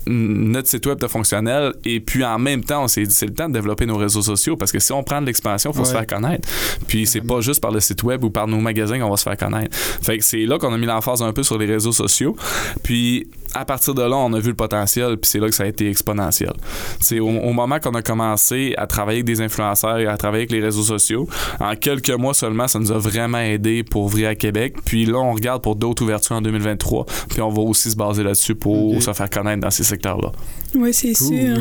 notre 0.07 0.67
site 0.67 0.85
web 0.85 0.97
était 0.97 1.07
fonctionnel. 1.07 1.73
Et 1.85 1.99
puis 1.99 2.23
en 2.23 2.39
même 2.39 2.63
temps 2.63 2.83
on 2.83 2.87
s'est 2.87 3.05
dit 3.05 3.13
c'est 3.13 3.25
le 3.25 3.33
temps 3.33 3.47
de 3.47 3.53
développer 3.53 3.85
nos 3.85 3.97
réseaux 3.97 4.21
sociaux 4.21 4.57
parce 4.57 4.71
que 4.71 4.79
si 4.79 4.91
on 4.91 5.03
prend 5.03 5.21
de 5.21 5.25
l'expansion 5.27 5.71
il 5.71 5.77
faut 5.77 5.85
se 5.85 5.91
faire 5.91 6.07
connaître. 6.07 6.47
Puis 6.87 7.07
c'est 7.07 7.21
pas 7.21 7.41
juste 7.41 7.61
par 7.61 7.71
le 7.71 7.79
site 7.79 8.03
web 8.03 8.23
ou 8.23 8.29
par 8.29 8.47
nos 8.47 8.59
magasins 8.59 8.99
qu'on 8.99 9.09
va 9.09 9.17
se 9.17 9.23
faire 9.23 9.37
connaître. 9.37 9.75
Fait 9.77 10.17
que 10.17 10.23
c'est 10.23 10.45
là 10.45 10.57
qu'on 10.57 10.73
a 10.73 10.77
mis 10.77 10.85
l'emphase 10.85 11.21
un 11.21 11.33
peu 11.33 11.43
sur 11.43 11.57
les 11.57 11.65
réseaux 11.65 11.91
sociaux. 11.91 12.35
Puis 12.83 13.27
à 13.53 13.65
partir 13.65 13.93
de 13.93 14.01
là 14.01 14.15
on 14.15 14.33
a 14.33 14.39
vu 14.39 14.49
le 14.49 14.55
potentiel 14.55 15.17
puis 15.17 15.29
c'est 15.29 15.39
là 15.39 15.47
que 15.47 15.55
ça 15.55 15.63
a 15.63 15.67
été 15.67 15.89
exponentiel. 15.89 16.53
C'est 16.99 17.19
au, 17.19 17.27
au 17.29 17.53
moment 17.53 17.79
qu'on 17.79 17.93
a 17.93 18.01
commencé 18.01 18.73
à 18.77 18.87
travailler 18.87 19.19
avec 19.19 19.25
des 19.25 19.41
influenceurs 19.41 19.99
et 19.99 20.07
à 20.07 20.17
travailler 20.17 20.41
avec 20.41 20.51
les 20.51 20.61
réseaux 20.61 20.83
sociaux 20.83 21.27
en 21.59 21.75
quelques 21.75 22.09
mois 22.09 22.33
seulement 22.33 22.67
ça 22.67 22.79
nous 22.79 22.91
a 22.91 22.97
vraiment 22.97 23.39
aidé 23.39 23.83
pour 23.83 24.03
ouvrir 24.03 24.29
à 24.29 24.35
Québec. 24.35 24.75
Puis 24.85 25.05
là 25.05 25.19
on 25.19 25.33
regarde 25.33 25.61
pour 25.61 25.75
d'autres 25.75 26.03
ouvertures 26.03 26.35
en 26.35 26.41
2023 26.41 27.05
puis 27.29 27.41
on 27.41 27.49
va 27.49 27.61
aussi 27.61 27.91
se 27.91 27.95
baser 27.95 28.23
là-dessus 28.23 28.55
pour 28.55 29.01
se 29.01 29.13
faire 29.13 29.29
connaître 29.29 29.61
dans 29.61 29.71
ces 29.71 29.83
secteurs-là 29.93 30.31
Oui, 30.75 30.93
c'est 30.93 31.13
Cool. 31.13 31.37
sûr. 31.39 31.57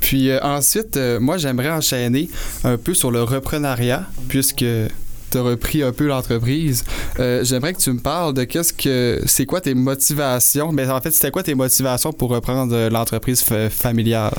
Puis 0.00 0.30
euh, 0.30 0.38
ensuite, 0.42 0.96
euh, 0.96 1.18
moi, 1.20 1.36
j'aimerais 1.36 1.70
enchaîner 1.70 2.28
un 2.64 2.76
peu 2.76 2.94
sur 2.94 3.10
le 3.10 3.22
reprenariat, 3.22 4.04
puisque 4.28 4.58
tu 5.30 5.38
as 5.38 5.42
repris 5.42 5.82
un 5.82 5.92
peu 5.92 6.06
l'entreprise. 6.06 6.84
Euh, 7.18 7.42
j'aimerais 7.44 7.72
que 7.72 7.80
tu 7.80 7.90
me 7.92 7.98
parles 7.98 8.32
de 8.34 8.44
qu'est-ce 8.44 8.72
que. 8.72 9.20
C'est 9.26 9.46
quoi 9.46 9.60
tes 9.60 9.74
motivations? 9.74 10.70
Mais 10.70 10.88
en 10.88 11.00
fait, 11.00 11.10
c'était 11.10 11.30
quoi 11.32 11.42
tes 11.42 11.54
motivations 11.54 12.12
pour 12.12 12.30
reprendre 12.30 12.88
l'entreprise 12.90 13.42
fa- 13.42 13.68
familiale? 13.70 14.32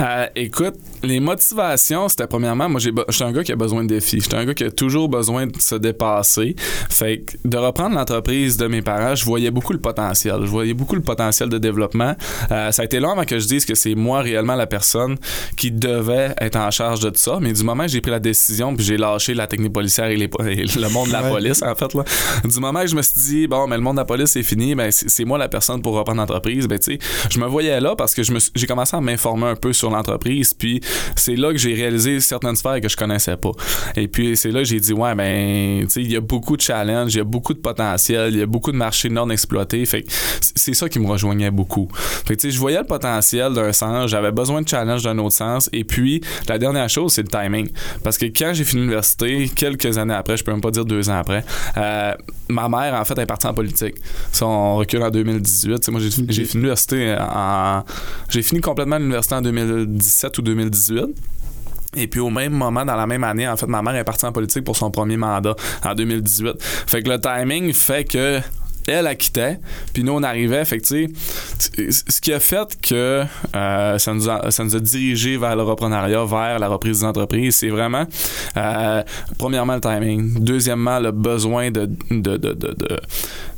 Euh, 0.00 0.26
écoute, 0.34 0.74
les 1.02 1.20
motivations, 1.20 2.08
c'était 2.08 2.26
premièrement, 2.26 2.68
moi, 2.68 2.80
j'étais 2.80 3.22
un 3.22 3.32
gars 3.32 3.44
qui 3.44 3.52
a 3.52 3.56
besoin 3.56 3.84
de 3.84 3.88
défis. 3.88 4.20
J'étais 4.20 4.36
un 4.36 4.44
gars 4.44 4.54
qui 4.54 4.64
a 4.64 4.70
toujours 4.70 5.08
besoin 5.08 5.46
de 5.46 5.52
se 5.60 5.74
dépasser. 5.76 6.56
Fait 6.90 7.20
que 7.20 7.36
de 7.48 7.56
reprendre 7.56 7.94
l'entreprise 7.94 8.56
de 8.56 8.66
mes 8.66 8.82
parents, 8.82 9.14
je 9.14 9.24
voyais 9.24 9.50
beaucoup 9.50 9.72
le 9.72 9.78
potentiel. 9.80 10.36
Je 10.42 10.46
voyais 10.50 10.74
beaucoup 10.74 10.94
le 10.96 11.02
potentiel 11.02 11.48
de 11.48 11.58
développement. 11.58 12.14
Euh, 12.50 12.72
ça 12.72 12.82
a 12.82 12.84
été 12.84 12.98
long 13.00 13.10
avant 13.12 13.24
que 13.24 13.38
je 13.38 13.46
dise 13.46 13.64
que 13.64 13.74
c'est 13.74 13.94
moi 13.94 14.20
réellement 14.20 14.54
la 14.56 14.66
personne 14.66 15.16
qui 15.56 15.70
devait 15.70 16.34
être 16.40 16.56
en 16.56 16.70
charge 16.70 17.00
de 17.00 17.10
tout 17.10 17.18
ça. 17.18 17.38
Mais 17.40 17.52
du 17.52 17.62
moment 17.62 17.84
que 17.84 17.90
j'ai 17.90 18.00
pris 18.00 18.10
la 18.10 18.20
décision, 18.20 18.74
puis 18.74 18.84
j'ai 18.84 18.96
lâché 18.96 19.34
la 19.34 19.46
technique 19.46 19.72
policière 19.72 20.06
et, 20.06 20.16
les 20.16 20.28
po- 20.28 20.42
et 20.44 20.64
le 20.64 20.88
monde 20.88 21.08
de 21.08 21.12
la 21.12 21.22
Ouais. 21.24 21.30
police, 21.30 21.62
en 21.62 21.74
fait, 21.74 21.94
là, 21.94 22.04
du 22.44 22.60
moment 22.60 22.80
que 22.82 22.86
je 22.88 22.96
me 22.96 23.02
suis 23.02 23.20
dit, 23.20 23.46
bon, 23.46 23.66
mais 23.66 23.76
le 23.76 23.82
monde 23.82 23.96
de 23.96 24.00
la 24.00 24.04
police, 24.04 24.30
c'est 24.32 24.42
fini, 24.42 24.74
ben, 24.74 24.90
c'est 24.90 25.24
moi 25.24 25.38
la 25.38 25.48
personne 25.48 25.80
pour 25.80 25.94
reprendre 25.94 26.20
l'entreprise, 26.20 26.66
ben, 26.68 26.78
tu 26.78 26.92
sais, 26.94 26.98
je 27.30 27.38
me 27.40 27.46
voyais 27.46 27.80
là 27.80 27.94
parce 27.96 28.14
que 28.14 28.22
j'ai 28.54 28.66
commencé 28.66 28.96
à 28.96 29.00
m'informer 29.00 29.46
un 29.46 29.56
peu 29.56 29.72
sur 29.72 29.83
l'entreprise, 29.90 30.54
puis 30.54 30.80
c'est 31.16 31.36
là 31.36 31.52
que 31.52 31.58
j'ai 31.58 31.74
réalisé 31.74 32.20
certaines 32.20 32.56
sphères 32.56 32.80
que 32.80 32.88
je 32.88 32.96
connaissais 32.96 33.36
pas. 33.36 33.52
Et 33.96 34.08
puis, 34.08 34.36
c'est 34.36 34.50
là 34.50 34.60
que 34.60 34.66
j'ai 34.66 34.80
dit, 34.80 34.92
ouais, 34.92 35.14
ben, 35.14 35.84
tu 35.84 35.90
sais, 35.90 36.02
il 36.02 36.12
y 36.12 36.16
a 36.16 36.20
beaucoup 36.20 36.56
de 36.56 36.62
challenges, 36.62 37.14
il 37.14 37.18
y 37.18 37.20
a 37.20 37.24
beaucoup 37.24 37.54
de 37.54 37.58
potentiel, 37.58 38.34
il 38.34 38.38
y 38.38 38.42
a 38.42 38.46
beaucoup 38.46 38.72
de 38.72 38.76
marchés 38.76 39.08
non 39.08 39.30
exploités, 39.30 39.84
fait 39.86 40.04
c'est 40.40 40.74
ça 40.74 40.88
qui 40.88 40.98
me 40.98 41.06
rejoignait 41.06 41.50
beaucoup. 41.50 41.88
Fait 42.26 42.36
tu 42.36 42.48
sais, 42.48 42.50
je 42.54 42.58
voyais 42.58 42.78
le 42.78 42.86
potentiel 42.86 43.52
d'un 43.52 43.72
sens, 43.72 44.10
j'avais 44.10 44.32
besoin 44.32 44.62
de 44.62 44.68
challenge 44.68 45.02
d'un 45.02 45.18
autre 45.18 45.34
sens, 45.34 45.68
et 45.72 45.84
puis, 45.84 46.20
la 46.48 46.58
dernière 46.58 46.88
chose, 46.88 47.12
c'est 47.12 47.22
le 47.22 47.28
timing. 47.28 47.68
Parce 48.02 48.18
que 48.18 48.26
quand 48.26 48.52
j'ai 48.54 48.64
fini 48.64 48.82
l'université, 48.82 49.50
quelques 49.54 49.98
années 49.98 50.14
après, 50.14 50.36
je 50.36 50.44
peux 50.44 50.52
même 50.52 50.60
pas 50.60 50.70
dire 50.70 50.84
deux 50.84 51.08
ans 51.10 51.18
après, 51.18 51.44
euh, 51.76 52.14
ma 52.48 52.68
mère, 52.68 52.94
en 52.94 53.04
fait, 53.04 53.18
est 53.18 53.26
partie 53.26 53.46
en 53.46 53.54
politique. 53.54 53.96
Ça, 54.32 54.46
on 54.46 54.76
recule 54.76 55.02
en 55.02 55.10
2018. 55.10 55.76
Tu 55.76 55.84
sais, 55.84 55.90
moi, 55.90 56.00
j'ai 56.00 56.10
fini 56.10 56.54
l'université 56.54 57.16
en. 57.18 57.82
J'ai 58.28 58.42
fini 58.42 58.60
complètement 58.60 58.98
l'université 58.98 59.34
en 59.34 59.42
2017 59.76 60.38
ou 60.38 60.42
2018. 60.42 61.04
Et 61.96 62.08
puis 62.08 62.20
au 62.20 62.30
même 62.30 62.52
moment, 62.52 62.84
dans 62.84 62.96
la 62.96 63.06
même 63.06 63.24
année, 63.24 63.46
en 63.46 63.56
fait, 63.56 63.66
ma 63.66 63.82
mère 63.82 63.94
est 63.94 64.04
partie 64.04 64.26
en 64.26 64.32
politique 64.32 64.64
pour 64.64 64.76
son 64.76 64.90
premier 64.90 65.16
mandat 65.16 65.54
en 65.84 65.94
2018. 65.94 66.56
Fait 66.60 67.02
que 67.02 67.10
le 67.10 67.20
timing 67.20 67.72
fait 67.72 68.04
que 68.04 68.40
elle 68.86 69.06
a 69.06 69.14
quitté, 69.14 69.56
puis 69.92 70.04
nous 70.04 70.12
on 70.12 70.22
arrivait, 70.22 70.64
fait 70.64 70.78
que 70.78 70.84
tu 70.84 71.08
sais, 71.58 71.90
ce 71.90 72.20
qui 72.20 72.32
a 72.32 72.40
fait 72.40 72.78
que 72.80 73.24
euh, 73.54 73.98
ça, 73.98 74.14
nous 74.14 74.28
a, 74.28 74.50
ça 74.50 74.64
nous 74.64 74.76
a 74.76 74.80
dirigé 74.80 75.36
vers 75.36 75.56
le 75.56 75.62
reprenariat, 75.62 76.24
vers 76.24 76.58
la 76.58 76.68
reprise 76.68 77.00
des 77.00 77.04
entreprises, 77.04 77.56
c'est 77.56 77.70
vraiment 77.70 78.04
euh, 78.56 79.02
premièrement 79.38 79.74
le 79.74 79.80
timing, 79.80 80.42
deuxièmement 80.42 80.98
le 81.00 81.10
besoin 81.12 81.70
de, 81.70 81.86
de, 82.10 82.36
de, 82.36 82.52
de, 82.52 82.52
de, 82.52 83.00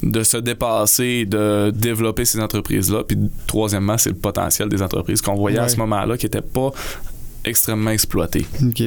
de 0.03 0.23
se 0.23 0.37
dépasser, 0.37 1.25
de 1.25 1.73
développer 1.75 2.25
ces 2.25 2.41
entreprises-là, 2.41 3.05
puis 3.05 3.19
troisièmement 3.47 3.99
c'est 3.99 4.11
le 4.11 4.17
potentiel 4.17 4.69
des 4.69 4.83
entreprises 4.83 5.21
qu'on 5.21 5.35
voyait 5.35 5.59
à 5.59 5.69
ce 5.69 5.77
moment-là 5.79 6.17
qui 6.17 6.27
n'était 6.27 6.41
pas 6.43 6.71
extrêmement 7.45 7.91
exploité. 7.91 8.47
OK. 8.63 8.83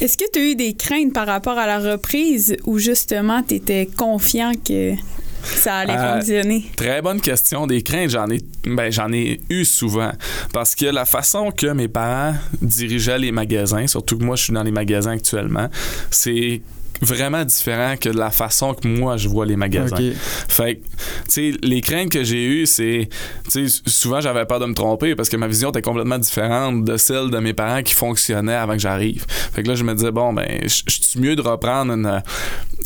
Est-ce 0.00 0.16
que 0.16 0.24
tu 0.32 0.38
as 0.38 0.42
eu 0.42 0.54
des 0.56 0.74
craintes 0.74 1.12
par 1.12 1.26
rapport 1.26 1.58
à 1.58 1.66
la 1.66 1.78
reprise 1.78 2.56
ou 2.64 2.78
justement 2.78 3.42
tu 3.42 3.54
étais 3.54 3.86
confiant 3.86 4.52
que 4.52 4.94
ça 5.42 5.76
allait 5.78 5.92
Euh, 5.96 6.14
fonctionner? 6.16 6.64
Très 6.76 7.02
bonne 7.02 7.20
question. 7.20 7.66
Des 7.66 7.82
craintes, 7.82 8.10
j'en 8.10 8.28
ai, 8.30 8.40
ben, 8.64 8.90
j'en 8.90 9.12
ai 9.12 9.40
eu 9.50 9.64
souvent. 9.64 10.12
Parce 10.52 10.74
que 10.74 10.86
la 10.86 11.04
façon 11.04 11.50
que 11.50 11.66
mes 11.66 11.88
parents 11.88 12.34
dirigeaient 12.60 13.18
les 13.18 13.32
magasins, 13.32 13.86
surtout 13.86 14.18
que 14.18 14.24
moi, 14.24 14.36
je 14.36 14.44
suis 14.44 14.52
dans 14.52 14.62
les 14.62 14.70
magasins 14.70 15.12
actuellement, 15.12 15.68
c'est 16.10 16.60
vraiment 17.02 17.44
différent 17.44 17.96
que 18.00 18.08
de 18.08 18.18
la 18.18 18.30
façon 18.30 18.74
que 18.74 18.86
moi 18.86 19.16
je 19.16 19.28
vois 19.28 19.44
les 19.44 19.56
magasins. 19.56 19.96
Fait 20.48 20.76
que, 20.76 20.80
tu 20.80 20.88
sais, 21.28 21.52
les 21.62 21.80
craintes 21.80 22.10
que 22.10 22.22
j'ai 22.24 22.44
eues, 22.46 22.66
c'est, 22.66 23.08
tu 23.50 23.68
sais, 23.68 23.82
souvent 23.86 24.20
j'avais 24.20 24.46
peur 24.46 24.60
de 24.60 24.66
me 24.66 24.74
tromper 24.74 25.14
parce 25.14 25.28
que 25.28 25.36
ma 25.36 25.48
vision 25.48 25.70
était 25.70 25.82
complètement 25.82 26.18
différente 26.18 26.84
de 26.84 26.96
celle 26.96 27.30
de 27.30 27.38
mes 27.38 27.52
parents 27.52 27.82
qui 27.82 27.94
fonctionnaient 27.94 28.54
avant 28.54 28.74
que 28.74 28.78
j'arrive. 28.78 29.26
Fait 29.52 29.62
que 29.62 29.68
là, 29.68 29.74
je 29.74 29.84
me 29.84 29.94
disais, 29.94 30.12
bon, 30.12 30.32
ben, 30.32 30.46
je 30.62 30.82
je 30.86 31.02
suis 31.02 31.20
mieux 31.20 31.36
de 31.36 31.42
reprendre 31.42 31.92
une, 31.92 32.22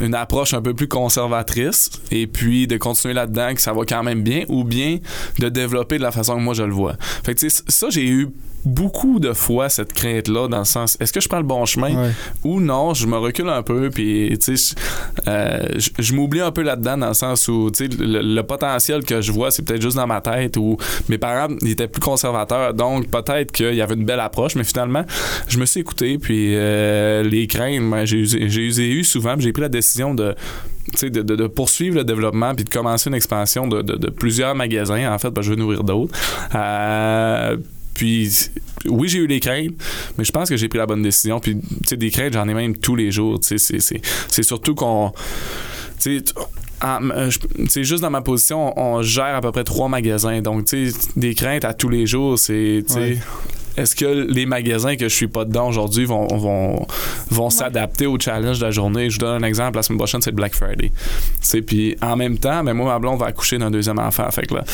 une 0.00 0.14
approche 0.14 0.54
un 0.54 0.62
peu 0.62 0.74
plus 0.74 0.88
conservatrice 0.88 1.90
et 2.10 2.26
puis 2.26 2.66
de 2.66 2.76
continuer 2.76 3.14
là-dedans 3.14 3.54
que 3.54 3.60
ça 3.60 3.72
va 3.72 3.84
quand 3.84 4.02
même 4.02 4.22
bien 4.22 4.44
ou 4.48 4.64
bien 4.64 4.98
de 5.38 5.48
développer 5.48 5.98
de 5.98 6.02
la 6.02 6.12
façon 6.12 6.36
que 6.36 6.40
moi 6.40 6.54
je 6.54 6.62
le 6.62 6.72
vois. 6.72 6.96
Fait 7.24 7.34
que, 7.34 7.40
tu 7.40 7.50
sais, 7.50 7.62
ça, 7.68 7.90
j'ai 7.90 8.06
eu 8.06 8.28
beaucoup 8.66 9.20
de 9.20 9.32
fois 9.32 9.68
cette 9.68 9.92
crainte-là 9.92 10.48
dans 10.48 10.58
le 10.58 10.64
sens, 10.64 10.96
est-ce 11.00 11.12
que 11.12 11.20
je 11.20 11.28
prends 11.28 11.38
le 11.38 11.44
bon 11.44 11.64
chemin? 11.64 11.94
Ouais. 12.06 12.10
ou 12.44 12.60
non, 12.60 12.92
je 12.94 13.06
me 13.06 13.16
recule 13.16 13.48
un 13.48 13.62
peu, 13.62 13.90
puis 13.90 14.36
tu 14.42 14.56
sais, 14.56 14.74
je, 15.24 15.30
euh, 15.30 15.58
je- 15.78 15.90
je 15.98 16.12
m'oublie 16.14 16.40
un 16.40 16.50
peu 16.50 16.62
là-dedans 16.62 16.98
dans 16.98 17.08
le 17.08 17.14
sens 17.14 17.46
où 17.48 17.70
tu 17.70 17.86
sais, 17.86 17.96
le, 17.98 18.20
le 18.22 18.42
potentiel 18.42 19.04
que 19.04 19.20
je 19.20 19.30
vois, 19.32 19.50
c'est 19.50 19.62
peut-être 19.62 19.80
juste 19.82 19.96
dans 19.96 20.06
ma 20.06 20.20
tête 20.20 20.56
où 20.56 20.76
mes 21.08 21.16
parents 21.18 21.54
ils 21.62 21.70
étaient 21.70 21.88
plus 21.88 22.00
conservateurs, 22.02 22.74
donc 22.74 23.08
peut-être 23.08 23.52
qu'il 23.52 23.74
y 23.74 23.80
avait 23.82 23.94
une 23.94 24.04
belle 24.04 24.20
approche, 24.20 24.56
mais 24.56 24.64
finalement, 24.64 25.04
je 25.48 25.58
me 25.58 25.64
suis 25.66 25.80
écouté, 25.80 26.18
puis 26.18 26.54
euh, 26.56 27.22
les 27.22 27.46
craintes, 27.46 27.88
ben, 27.90 28.04
j'ai 28.04 28.18
eu 28.18 29.04
souvent, 29.04 29.34
puis 29.34 29.44
j'ai 29.44 29.52
pris 29.52 29.62
la 29.62 29.68
décision 29.68 30.14
de 30.14 30.34
de, 31.02 31.08
de- 31.08 31.34
de 31.34 31.46
poursuivre 31.48 31.96
le 31.96 32.04
développement 32.04 32.54
puis 32.54 32.62
de 32.64 32.70
commencer 32.70 33.10
une 33.10 33.16
expansion 33.16 33.66
de, 33.66 34.08
plusieurs 34.08 34.54
magasins 34.54 35.12
en 35.12 35.18
fait 35.18 35.34
que 35.34 35.42
je 35.42 35.50
veux 35.50 35.56
nourrir 35.56 35.82
d'autres 35.82 36.14
Euh, 36.54 37.56
puis 37.96 38.30
oui 38.86 39.08
j'ai 39.08 39.18
eu 39.18 39.26
des 39.26 39.40
craintes 39.40 39.72
mais 40.16 40.24
je 40.24 40.32
pense 40.32 40.48
que 40.48 40.56
j'ai 40.56 40.68
pris 40.68 40.78
la 40.78 40.86
bonne 40.86 41.02
décision 41.02 41.40
puis 41.40 41.56
tu 41.56 41.88
sais 41.88 41.96
des 41.96 42.10
craintes 42.10 42.34
j'en 42.34 42.48
ai 42.48 42.54
même 42.54 42.76
tous 42.76 42.96
les 42.96 43.10
jours 43.10 43.40
tu 43.40 43.58
sais 43.58 43.80
c'est- 43.80 44.42
surtout 44.42 44.74
qu'on 44.74 45.12
euh, 46.84 47.30
tu 47.30 47.68
sais, 47.68 47.84
juste 47.84 48.02
dans 48.02 48.10
ma 48.10 48.20
position, 48.20 48.78
on, 48.78 49.02
gère 49.02 49.34
à 49.34 49.40
peu 49.40 49.50
près 49.50 49.64
trois 49.64 49.88
magasins. 49.88 50.40
Donc, 50.42 50.66
tu 50.66 50.90
sais, 50.90 50.98
des 51.16 51.34
craintes 51.34 51.64
à 51.64 51.74
tous 51.74 51.88
les 51.88 52.06
jours, 52.06 52.38
c'est. 52.38 52.84
Est-ce 53.76 53.94
que 53.96 54.06
les 54.06 54.46
magasins 54.46 54.96
que 54.96 55.08
je 55.08 55.14
suis 55.14 55.28
pas 55.28 55.44
dedans 55.44 55.68
aujourd'hui 55.68 56.04
vont, 56.04 56.26
vont, 56.28 56.86
vont 57.30 57.50
s'adapter 57.50 58.06
au 58.06 58.18
challenge 58.18 58.58
de 58.58 58.64
la 58.64 58.70
journée? 58.70 59.10
Je 59.10 59.14
vous 59.16 59.20
donne 59.26 59.42
un 59.44 59.46
exemple. 59.46 59.76
La 59.76 59.82
semaine 59.82 59.98
prochaine, 59.98 60.22
c'est 60.22 60.32
Black 60.32 60.54
Friday. 60.54 60.90
Puis 61.66 61.96
en 62.02 62.16
même 62.16 62.38
temps, 62.38 62.62
mais 62.62 62.74
moi, 62.74 62.92
ma 62.92 62.98
blonde 62.98 63.18
va 63.20 63.26
accoucher 63.26 63.58
d'un 63.58 63.70
deuxième 63.70 63.98
enfant. 63.98 64.30
Fait 64.30 64.46
que 64.46 64.54
là, 64.54 64.64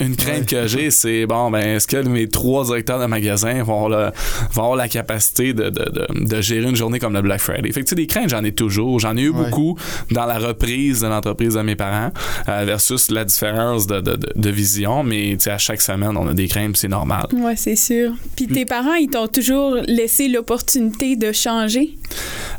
une 0.00 0.16
crainte 0.16 0.34
Ouais. 0.34 0.44
que 0.46 0.66
j'ai, 0.66 0.90
c'est, 0.90 1.26
bon, 1.26 1.50
ben, 1.50 1.76
est-ce 1.76 1.86
que 1.86 1.96
mes 2.08 2.28
trois 2.28 2.64
directeurs 2.64 2.98
de 3.00 3.06
magasins 3.06 3.62
vont, 3.62 3.84
avoir 3.86 3.88
le- 3.88 4.12
vont 4.52 4.62
avoir 4.62 4.76
la 4.76 4.88
capacité 4.88 5.52
de, 5.52 5.70
de, 5.70 5.84
de, 5.90 6.06
de 6.24 6.40
gérer 6.40 6.68
une 6.68 6.76
journée 6.76 6.98
comme 6.98 7.12
le 7.14 7.22
Black 7.22 7.40
Friday? 7.40 7.70
Fait 7.72 7.82
que, 7.84 7.94
des 7.94 8.06
craintes, 8.06 8.30
j'en 8.30 8.42
ai 8.44 8.52
toujours. 8.52 8.98
J'en 9.00 9.16
ai 9.16 9.22
eu 9.22 9.28
Ouais. 9.30 9.44
beaucoup 9.44 9.78
dans 10.10 10.26
la 10.26 10.38
reprise 10.38 11.00
de 11.02 11.06
l'entreprise 11.08 11.54
de 11.54 11.60
mes 11.62 11.76
parents 11.76 12.10
euh, 12.48 12.64
versus 12.66 13.10
la 13.10 13.24
différence 13.24 13.86
de, 13.86 14.00
de, 14.00 14.16
de, 14.16 14.28
de 14.34 14.50
vision. 14.50 15.02
Mais, 15.04 15.36
à 15.46 15.58
chaque 15.58 15.80
semaine, 15.80 16.16
on 16.16 16.26
a 16.28 16.34
des 16.34 16.48
craintes, 16.48 16.76
c'est 16.76 16.88
normal. 16.88 17.26
Ouais, 17.32 17.54
c'est 17.56 17.76
sûr. 17.76 18.03
Sûr. 18.04 18.14
Puis 18.36 18.46
tes 18.46 18.64
parents, 18.64 18.94
ils 18.94 19.08
t'ont 19.08 19.28
toujours 19.28 19.76
laissé 19.86 20.28
l'opportunité 20.28 21.16
de 21.16 21.32
changer? 21.32 21.98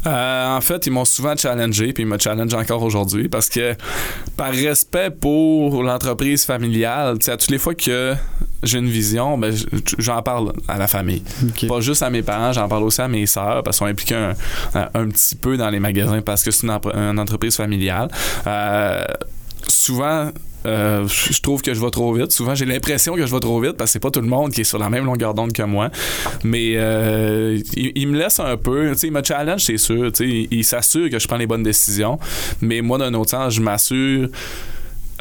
Euh, 0.06 0.58
en 0.58 0.62
fait, 0.62 0.86
ils 0.86 0.92
m'ont 0.92 1.06
souvent 1.06 1.36
challengé, 1.36 1.94
puis 1.94 2.04
ils 2.04 2.08
me 2.08 2.18
challengent 2.18 2.54
encore 2.54 2.84
aujourd'hui 2.84 3.28
parce 3.28 3.50
que, 3.50 3.76
par 4.38 4.52
respect 4.52 5.10
pour 5.10 5.84
l'entreprise 5.84 6.46
familiale, 6.46 7.18
tu 7.20 7.26
sais, 7.26 7.32
à 7.32 7.38
toutes 7.38 7.52
les 7.52 7.58
fois 7.58 7.74
que 7.74 8.14
j'ai 8.64 8.80
une 8.80 8.90
vision, 8.90 9.38
ben, 9.38 9.54
j'en 9.98 10.22
parle 10.22 10.54
à 10.68 10.78
la 10.78 10.88
famille. 10.88 11.24
Pas 11.68 11.82
juste 11.82 12.04
à 12.04 12.10
mes 12.10 12.22
parents, 12.22 12.52
j'en 12.52 12.68
parle 12.68 12.84
aussi 12.84 13.02
à 13.02 13.08
mes 13.08 13.26
sœurs 13.26 13.64
parce 13.64 13.80
qu'on 13.80 13.86
implique 13.86 14.12
un, 14.12 14.34
un, 14.74 14.90
un 14.94 15.08
petit 15.08 15.36
peu 15.36 15.58
dans 15.58 15.70
les 15.70 15.80
magasins 15.80 16.22
parce 16.22 16.44
que 16.44 16.52
c'est 16.52 16.68
une 16.68 17.20
entreprise 17.20 17.56
familiale. 17.56 18.10
Euh, 18.48 19.06
souvent, 19.68 20.32
euh, 20.66 21.08
je 21.08 21.42
trouve 21.42 21.62
que 21.62 21.74
je 21.74 21.80
vais 21.80 21.90
trop 21.90 22.14
vite. 22.14 22.32
Souvent, 22.32 22.56
j'ai 22.56 22.66
l'impression 22.66 23.16
que 23.16 23.26
je 23.26 23.34
vais 23.34 23.40
trop 23.40 23.60
vite 23.60 23.74
parce 23.74 23.90
que 23.90 23.94
c'est 23.94 24.00
pas 24.00 24.12
tout 24.12 24.22
le 24.22 24.28
monde 24.28 24.52
qui 24.52 24.62
est 24.62 24.66
sur 24.66 24.80
la 24.80 24.90
même 24.90 25.06
longueur 25.06 25.34
d'onde 25.34 25.54
que 25.54 25.64
moi. 25.64 25.90
Mais 26.44 26.74
euh, 26.76 27.60
il, 27.76 28.08
me 28.08 28.18
laisse 28.18 28.40
un 28.40 28.58
peu. 28.58 28.94
Il 29.02 29.12
me 29.12 29.24
challenge, 29.24 29.64
c'est 29.64 29.78
sûr. 29.78 30.12
Il, 30.20 30.48
il 30.52 30.64
s'assure 30.64 31.10
que 31.10 31.20
je 31.20 31.28
prends 31.28 31.38
les 31.38 31.48
bonnes 31.48 31.64
décisions. 31.64 32.20
Mais 32.62 32.82
moi, 32.82 32.98
d'un 32.98 33.14
autre 33.14 33.32
sens, 33.32 33.54
je 33.54 33.62
m'assure. 33.62 34.30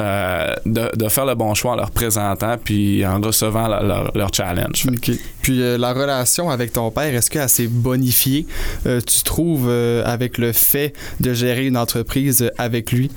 Euh, 0.01 0.53
de, 0.65 0.89
de 0.95 1.09
faire 1.09 1.25
le 1.25 1.35
bon 1.35 1.53
choix 1.53 1.71
en 1.73 1.75
leur 1.75 1.91
présentant 1.91 2.55
puis 2.63 3.05
en 3.05 3.21
recevant 3.21 3.67
leur, 3.67 3.83
leur- 3.83 4.11
leur 4.15 4.33
challenge. 4.33 4.85
Puis 5.41 5.61
euh, 5.61 5.77
la 5.77 5.93
relation 5.93 6.49
avec 6.49 6.73
ton 6.73 6.91
père, 6.91 7.13
est-ce 7.15 7.29
qu'elle 7.29 7.47
s'est 7.49 7.67
bonifiée, 7.67 8.45
euh, 8.85 8.99
tu 9.01 9.23
trouves, 9.23 9.69
avec 10.05 10.37
le 10.37 10.51
fait 10.51 10.93
de 11.19 11.33
gérer 11.33 11.65
une 11.67 11.77
entreprise 11.77 12.51
avec 12.57 12.91
lui? 12.91 13.09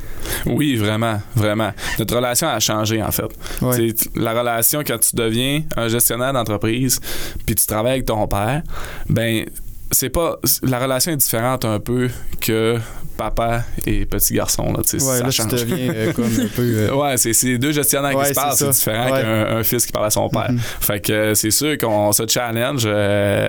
Oui, 0.46 0.76
vraiment, 0.76 1.20
vraiment. 1.34 1.72
Notre 1.98 2.16
relation 2.16 2.48
a 2.48 2.60
changé, 2.60 3.02
en 3.02 3.10
fait. 3.10 3.28
Ouais. 3.62 3.94
La 4.14 4.38
relation 4.38 4.82
quand 4.86 4.98
tu 4.98 5.16
deviens 5.16 5.62
un 5.76 5.88
gestionnaire 5.88 6.32
d'entreprise, 6.32 7.00
puis 7.46 7.54
tu 7.54 7.66
travailles 7.66 7.92
avec 7.92 8.06
ton 8.06 8.26
père, 8.28 8.62
ben 9.08 9.44
c'est 9.90 10.10
pas 10.10 10.36
la 10.62 10.78
relation 10.78 11.12
est 11.12 11.16
différente 11.16 11.64
un 11.64 11.80
peu 11.80 12.10
que 12.40 12.76
papa 13.18 13.64
et 13.86 14.06
petit 14.06 14.32
garçon 14.34 14.72
là, 14.72 14.78
Ouais, 14.78 14.98
ça 14.98 15.22
là, 15.22 15.30
change. 15.30 15.48
tu 15.50 15.56
deviens 15.66 15.92
euh, 15.94 16.12
comme 16.14 16.24
un 16.24 16.46
peu... 16.56 16.62
euh, 16.62 16.94
Ouais, 16.94 17.16
c'est 17.18 17.58
deux 17.58 17.72
gestionnaires 17.72 18.16
Ouais, 18.16 18.22
qui 18.24 18.28
se 18.30 18.34
parlent, 18.34 18.56
c'est 18.56 18.70
différent 18.70 19.12
Ouais. 19.12 19.20
qu'un 19.20 19.56
un 19.58 19.62
fils 19.62 19.84
qui 19.84 19.92
parle 19.92 20.06
à 20.06 20.10
son 20.10 20.28
père. 20.30 20.50
Mhm. 20.50 20.58
Fait 20.80 21.00
que 21.00 21.12
euh, 21.12 21.34
c'est 21.34 21.50
sûr 21.50 21.76
qu'on 21.76 22.12
se 22.12 22.22
challenge. 22.26 22.84
euh, 22.86 23.48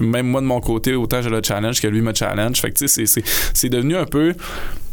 même 0.00 0.26
moi 0.26 0.40
de 0.40 0.46
mon 0.46 0.60
côté, 0.60 0.94
autant 0.94 1.20
je 1.22 1.28
le 1.28 1.40
challenge 1.42 1.80
que 1.80 1.88
lui 1.88 2.02
me 2.02 2.14
challenge. 2.14 2.60
Fait 2.60 2.70
que 2.70 2.78
tu 2.78 2.86
sais, 2.88 3.04
c'est 3.54 3.68
devenu 3.68 3.96
un 3.96 4.04
peu. 4.06 4.34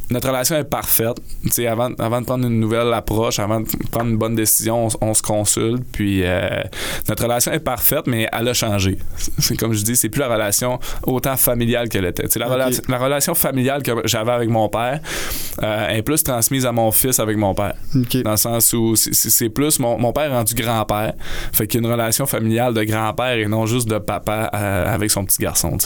Notre 0.10 0.28
relation 0.28 0.56
est 0.58 0.64
parfaite. 0.64 1.18
Tu 1.44 1.50
sais, 1.52 1.68
avant, 1.68 1.92
avant 1.98 2.22
de 2.22 2.26
prendre 2.26 2.46
une 2.46 2.60
nouvelle 2.60 2.94
approche, 2.94 3.40
avant 3.40 3.62
de 3.62 3.68
prendre 3.92 4.10
une 4.10 4.18
bonne 4.18 4.36
décision, 4.36 4.88
on, 5.02 5.10
on 5.10 5.14
se 5.14 5.22
consulte. 5.22 5.84
Puis 5.92 6.22
euh, 6.24 6.62
notre 7.10 7.24
relation 7.24 7.52
est 7.52 7.60
parfaite, 7.60 8.06
mais 8.08 8.28
elle 8.32 8.48
a 8.48 8.54
changé. 8.54 8.98
C'est 9.40 9.56
comme 9.58 9.74
je 9.74 9.84
dis, 9.84 9.96
c'est 9.96 10.10
plus 10.10 10.20
la 10.20 10.28
relation 10.28 10.80
autant 11.04 11.38
familiale 11.38 11.90
qu'elle 11.90 12.06
était. 12.06 12.24
Tu 12.24 12.32
sais, 12.32 12.40
la, 12.40 12.48
Ok. 12.48 12.54
relation, 12.54 12.84
la 12.90 12.98
relation 12.98 13.36
familiale 13.36 13.82
que 13.82 13.92
j'avais 14.06 14.32
avec 14.32 14.50
mon 14.50 14.70
père 14.70 15.00
euh, 15.64 15.88
est 15.90 16.02
plus 16.02 16.22
transmise 16.24 16.66
à 16.66 16.72
mon 16.72 16.92
fils 16.92 17.20
avec 17.20 17.38
mon 17.38 17.54
père. 17.56 17.74
Dans 18.24 18.32
le 18.32 18.38
sens 18.38 18.74
où 18.74 18.96
c'est- 18.96 19.50
plus 19.50 19.80
mon, 19.80 19.98
mon 19.98 20.12
père 20.14 20.26
est 20.32 20.36
rendu 20.36 20.54
grand-père. 20.54 21.14
Fait 21.54 21.68
qu'il 21.68 21.82
y 21.82 21.84
a 21.84 21.88
une 21.88 21.92
relation 21.94 22.26
familiale 22.26 22.74
de 22.74 22.84
grand-père 22.84 23.34
et 23.38 23.46
non 23.48 23.66
juste 23.66 23.88
de 23.88 23.98
papa 23.98 24.50
euh, 24.54 24.94
avec 24.94 25.10
son 25.12 25.26
petit 25.26 25.42
garçon. 25.42 25.78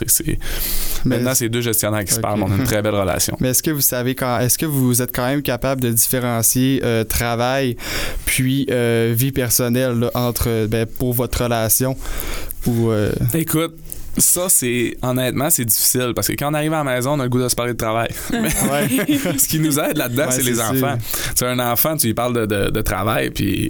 Maintenant, 1.06 1.34
c'est 1.36 1.49
deux 1.49 1.62
gestionnaires 1.62 2.03
qui 2.03 2.13
se 2.13 2.19
parlent. 2.19 2.41
On 2.43 2.51
a 2.51 2.56
une 2.56 2.63
très 2.63 2.82
belle 2.82 2.95
relation. 2.95 3.36
Mais 3.41 3.49
est-ce 3.49 3.63
que 3.63 3.71
vous 3.71 3.82
savez 3.82 4.15
est-ce 4.21 4.58
que 4.58 4.65
vous 4.65 5.01
êtes 5.01 5.15
quand 5.15 5.25
même 5.25 5.41
capable 5.41 5.82
de 5.82 5.91
différencier 5.91 6.82
euh, 6.84 7.03
travail 7.03 7.77
puis 8.25 8.67
euh, 8.69 9.13
vie 9.15 9.32
personnelle 9.32 10.10
entre 10.13 10.67
ben, 10.67 10.86
pour 10.86 11.13
votre 11.13 11.43
relation? 11.43 11.95
Ou 12.67 12.91
euh, 12.91 13.12
Écoute, 13.34 13.75
ça, 14.19 14.49
c'est 14.49 14.97
honnêtement, 15.03 15.49
c'est 15.51 15.63
difficile 15.65 16.13
parce 16.15 16.27
que 16.27 16.34
quand 16.34 16.49
on 16.49 16.53
arrive 16.56 16.73
à 16.73 16.84
la 16.84 16.95
maison, 16.95 17.12
on 17.13 17.19
a 17.19 17.23
le 17.23 17.30
goût 17.30 17.39
de 17.41 17.47
se 17.47 17.56
parler 17.56 17.73
de 17.73 17.77
travail. 17.77 18.08
Mais 18.32 18.49
ce 19.38 19.47
qui 19.47 19.60
nous 19.60 19.80
aide 19.80 19.95
là-dedans, 19.95 20.25
Ouais, 20.25 20.32
c'est 20.32 20.41
les 20.41 20.60
enfants. 20.60 20.97
Tu 20.97 21.32
sais, 21.36 21.45
un 21.45 21.60
enfant, 21.60 21.95
tu 21.97 22.08
lui 22.08 22.13
parles 22.15 22.34
de, 22.34 22.45
de- 22.47 22.69
de 22.71 22.82
travail, 22.82 23.30
puis 23.30 23.69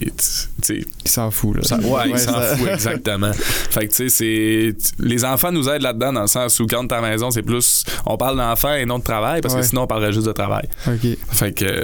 tu 0.62 0.86
il 1.04 1.12
s'en 1.12 1.32
fout 1.32 1.58
là. 1.58 1.64
Ça- 1.64 1.78
ouais, 1.80 2.10
il 2.12 2.18
s'en 2.18 2.32
ça- 2.32 2.56
fout, 2.56 2.68
exactement. 2.70 3.32
Fait 3.34 3.88
que, 3.88 3.94
tu 3.94 4.10
sais, 4.10 4.10
c'est. 4.10 4.76
Les 5.00 5.26
enfants 5.26 5.52
nous 5.52 5.68
aident 5.68 5.82
là-dedans 5.82 6.14
dans 6.14 6.22
le 6.22 6.28
sens 6.28 6.58
où 6.62 6.66
quand 6.66 6.88
t'es 6.88 6.96
à 6.96 7.02
la 7.02 7.10
maison, 7.10 7.30
c'est 7.30 7.42
plus. 7.44 7.84
On 8.06 8.16
parle 8.16 8.38
d'enfants 8.38 8.74
et 8.74 8.86
non 8.86 9.00
de 9.00 9.04
travail 9.04 9.42
parce 9.42 9.54
Ouais. 9.54 9.60
que 9.62 9.68
sinon, 9.68 9.82
on 9.82 9.88
parlerait 9.88 10.14
juste 10.14 10.28
de 10.28 10.32
travail. 10.32 10.68
OK. 10.88 11.18
Fait 11.32 11.52
que. 11.52 11.84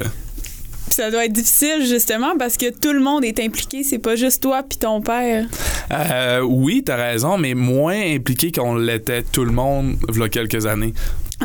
Ça 0.95 1.09
doit 1.09 1.25
être 1.25 1.33
difficile, 1.33 1.83
justement, 1.87 2.37
parce 2.37 2.55
que 2.55 2.69
tout 2.69 2.93
le 2.93 2.99
monde 2.99 3.25
est 3.25 3.39
impliqué. 3.39 3.83
C'est 3.83 3.97
pas 3.97 4.15
juste 4.15 4.43
toi 4.43 4.61
puis 4.61 4.77
ton 4.77 5.01
père. 5.01 5.47
euh, 5.91 6.41
oui, 6.41 6.83
t'as 6.85 6.97
raison, 6.97 7.39
mais 7.39 7.55
moins 7.55 7.99
impliqué 8.15 8.51
qu'on 8.51 8.75
l'était 8.75 9.23
tout 9.23 9.43
le 9.43 9.51
monde, 9.51 9.95
il 10.13 10.19
y 10.19 10.23
a 10.23 10.29
quelques 10.29 10.67
années. 10.67 10.93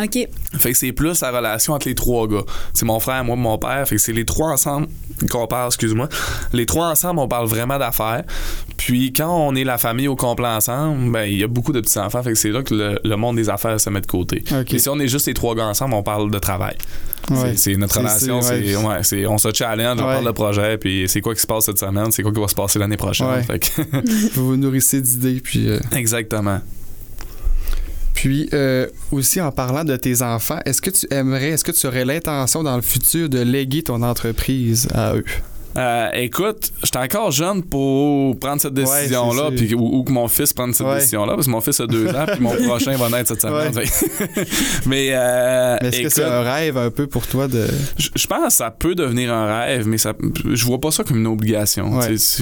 OK. 0.03 0.29
Fait 0.59 0.73
que 0.73 0.79
c'est 0.79 0.93
plus 0.93 1.21
la 1.21 1.31
relation 1.31 1.73
entre 1.75 1.89
les 1.89 1.95
trois 1.95 2.27
gars. 2.29 2.45
C'est 2.75 2.87
mon 2.87 3.01
frère, 3.01 3.25
moi, 3.25 3.37
mon 3.37 3.59
père. 3.59 3.87
Fait 3.89 3.97
que 3.97 4.01
c'est 4.01 4.13
les 4.13 4.25
trois 4.25 4.51
ensemble 4.53 4.87
qu'on 5.31 5.47
parle, 5.47 5.67
excuse-moi. 5.69 6.09
Les 6.53 6.67
trois 6.67 6.87
ensemble, 6.89 7.21
on 7.21 7.29
parle 7.29 7.47
vraiment 7.49 7.79
d'affaires. 7.79 8.23
Puis 8.77 9.13
quand 9.13 9.35
on 9.35 9.55
est 9.55 9.65
la 9.65 9.77
famille 9.79 10.09
au 10.09 10.17
complet 10.17 10.47
ensemble, 10.47 11.11
ben 11.11 11.25
il 11.25 11.39
y 11.39 11.43
a 11.45 11.49
beaucoup 11.49 11.73
de 11.73 11.81
petits-enfants. 11.81 12.23
Fait 12.23 12.31
que 12.31 12.39
c'est 12.39 12.51
là 12.51 12.63
que 12.63 12.75
le, 12.75 12.99
le 13.03 13.17
monde 13.17 13.37
des 13.37 13.49
affaires 13.51 13.81
se 13.81 13.91
met 13.91 14.01
de 14.01 14.07
côté. 14.07 14.45
Et 14.71 14.79
si 14.79 14.89
on 14.89 14.99
est 15.01 15.09
juste 15.09 15.27
les 15.27 15.35
trois 15.35 15.55
gars 15.55 15.67
ensemble, 15.67 15.95
on 15.95 16.03
parle 16.03 16.31
de 16.31 16.39
travail. 16.39 16.77
Ouais. 17.31 17.57
C'est- 17.57 17.77
notre 17.77 17.99
relation, 17.99 18.41
c'est- 18.41 18.63
c'est 18.65 18.77
ouais. 18.77 18.85
ouais, 18.87 19.03
c'est- 19.03 19.27
on 19.27 19.37
se 19.37 19.49
challenge, 19.53 19.99
on 20.01 20.07
Ouais. 20.07 20.15
parle 20.15 20.27
de 20.27 20.31
projet, 20.31 20.79
puis 20.79 21.05
c'est 21.09 21.21
quoi 21.21 21.35
qui 21.35 21.41
se 21.41 21.47
passe 21.47 21.65
cette 21.67 21.79
semaine, 21.79 22.11
c'est 22.11 22.23
quoi 22.23 22.33
qui 22.33 22.41
va 22.41 22.49
se 22.49 22.55
passer 22.55 22.79
l'année 22.79 22.97
prochaine. 22.97 23.27
Ouais. 23.27 23.43
Fait 23.43 23.59
que- 23.59 23.83
Vous 24.35 24.47
vous 24.47 24.57
nourrissez 24.57 25.01
d'idées 25.03 25.41
puis 25.41 25.69
euh, 25.69 25.79
exactement. 25.95 26.61
Puis 28.19 28.49
euh, 28.53 28.89
aussi 29.13 29.41
en 29.41 29.53
parlant 29.53 29.85
de 29.85 29.95
tes 29.95 30.23
enfants, 30.23 30.59
est-ce 30.65 30.83
que 30.83 30.91
tu 30.91 31.07
aimerais, 31.13 31.51
est-ce 31.51 31.63
que 31.63 31.71
tu 31.71 31.87
aurais 31.87 32.05
l'intention 32.05 32.65
dans 32.65 32.75
le 32.75 32.83
futur 32.83 33.29
de 33.29 33.39
léguer 33.39 33.85
ton 33.85 34.03
entreprise 34.03 34.89
à 34.93 35.15
eux? 35.15 35.25
Euh, 35.79 36.09
écoute, 36.15 36.73
j'étais 36.83 36.99
encore 36.99 37.31
jeune 37.31 37.63
pour 37.63 38.39
prendre 38.39 38.61
cette 38.61 38.75
décision-là, 38.75 39.51
ou, 39.77 39.99
ou 39.99 40.05
que 40.05 40.11
mon 40.13 40.27
fils 40.29 40.53
prenne 40.53 40.73
cette 40.75 40.87
Ouais. 40.87 40.97
décision-là, 40.97 41.35
parce 41.35 41.47
que 41.47 41.51
mon 41.53 41.61
fils 41.61 41.79
a 41.81 41.87
deux 41.87 42.09
ans, 42.09 42.25
puis 42.27 42.41
mon 42.41 42.55
prochain 42.67 42.97
va 42.97 43.09
naître 43.09 43.29
cette 43.29 43.43
semaine. 43.43 43.75
Ouais. 43.77 43.85
Mais 44.87 45.11
euh, 45.13 45.77
Mais 45.83 45.89
est-ce 45.89 46.03
que 46.03 46.09
c'est 46.09 46.25
un 46.25 46.43
rêve 46.43 46.77
un 46.79 46.91
peu 46.91 47.07
pour 47.07 47.27
toi 47.27 47.47
de. 47.49 47.67
je 47.99 48.27
pense 48.27 48.45
que 48.47 48.53
ça 48.53 48.71
peut 48.71 48.95
devenir 48.95 49.33
un 49.33 49.47
rêve, 49.61 49.87
mais 49.87 49.99
ça, 49.99 50.15
je 50.51 50.65
vois 50.65 50.81
pas 50.81 50.91
ça 50.91 51.05
comme 51.05 51.19
une 51.19 51.27
obligation. 51.27 51.91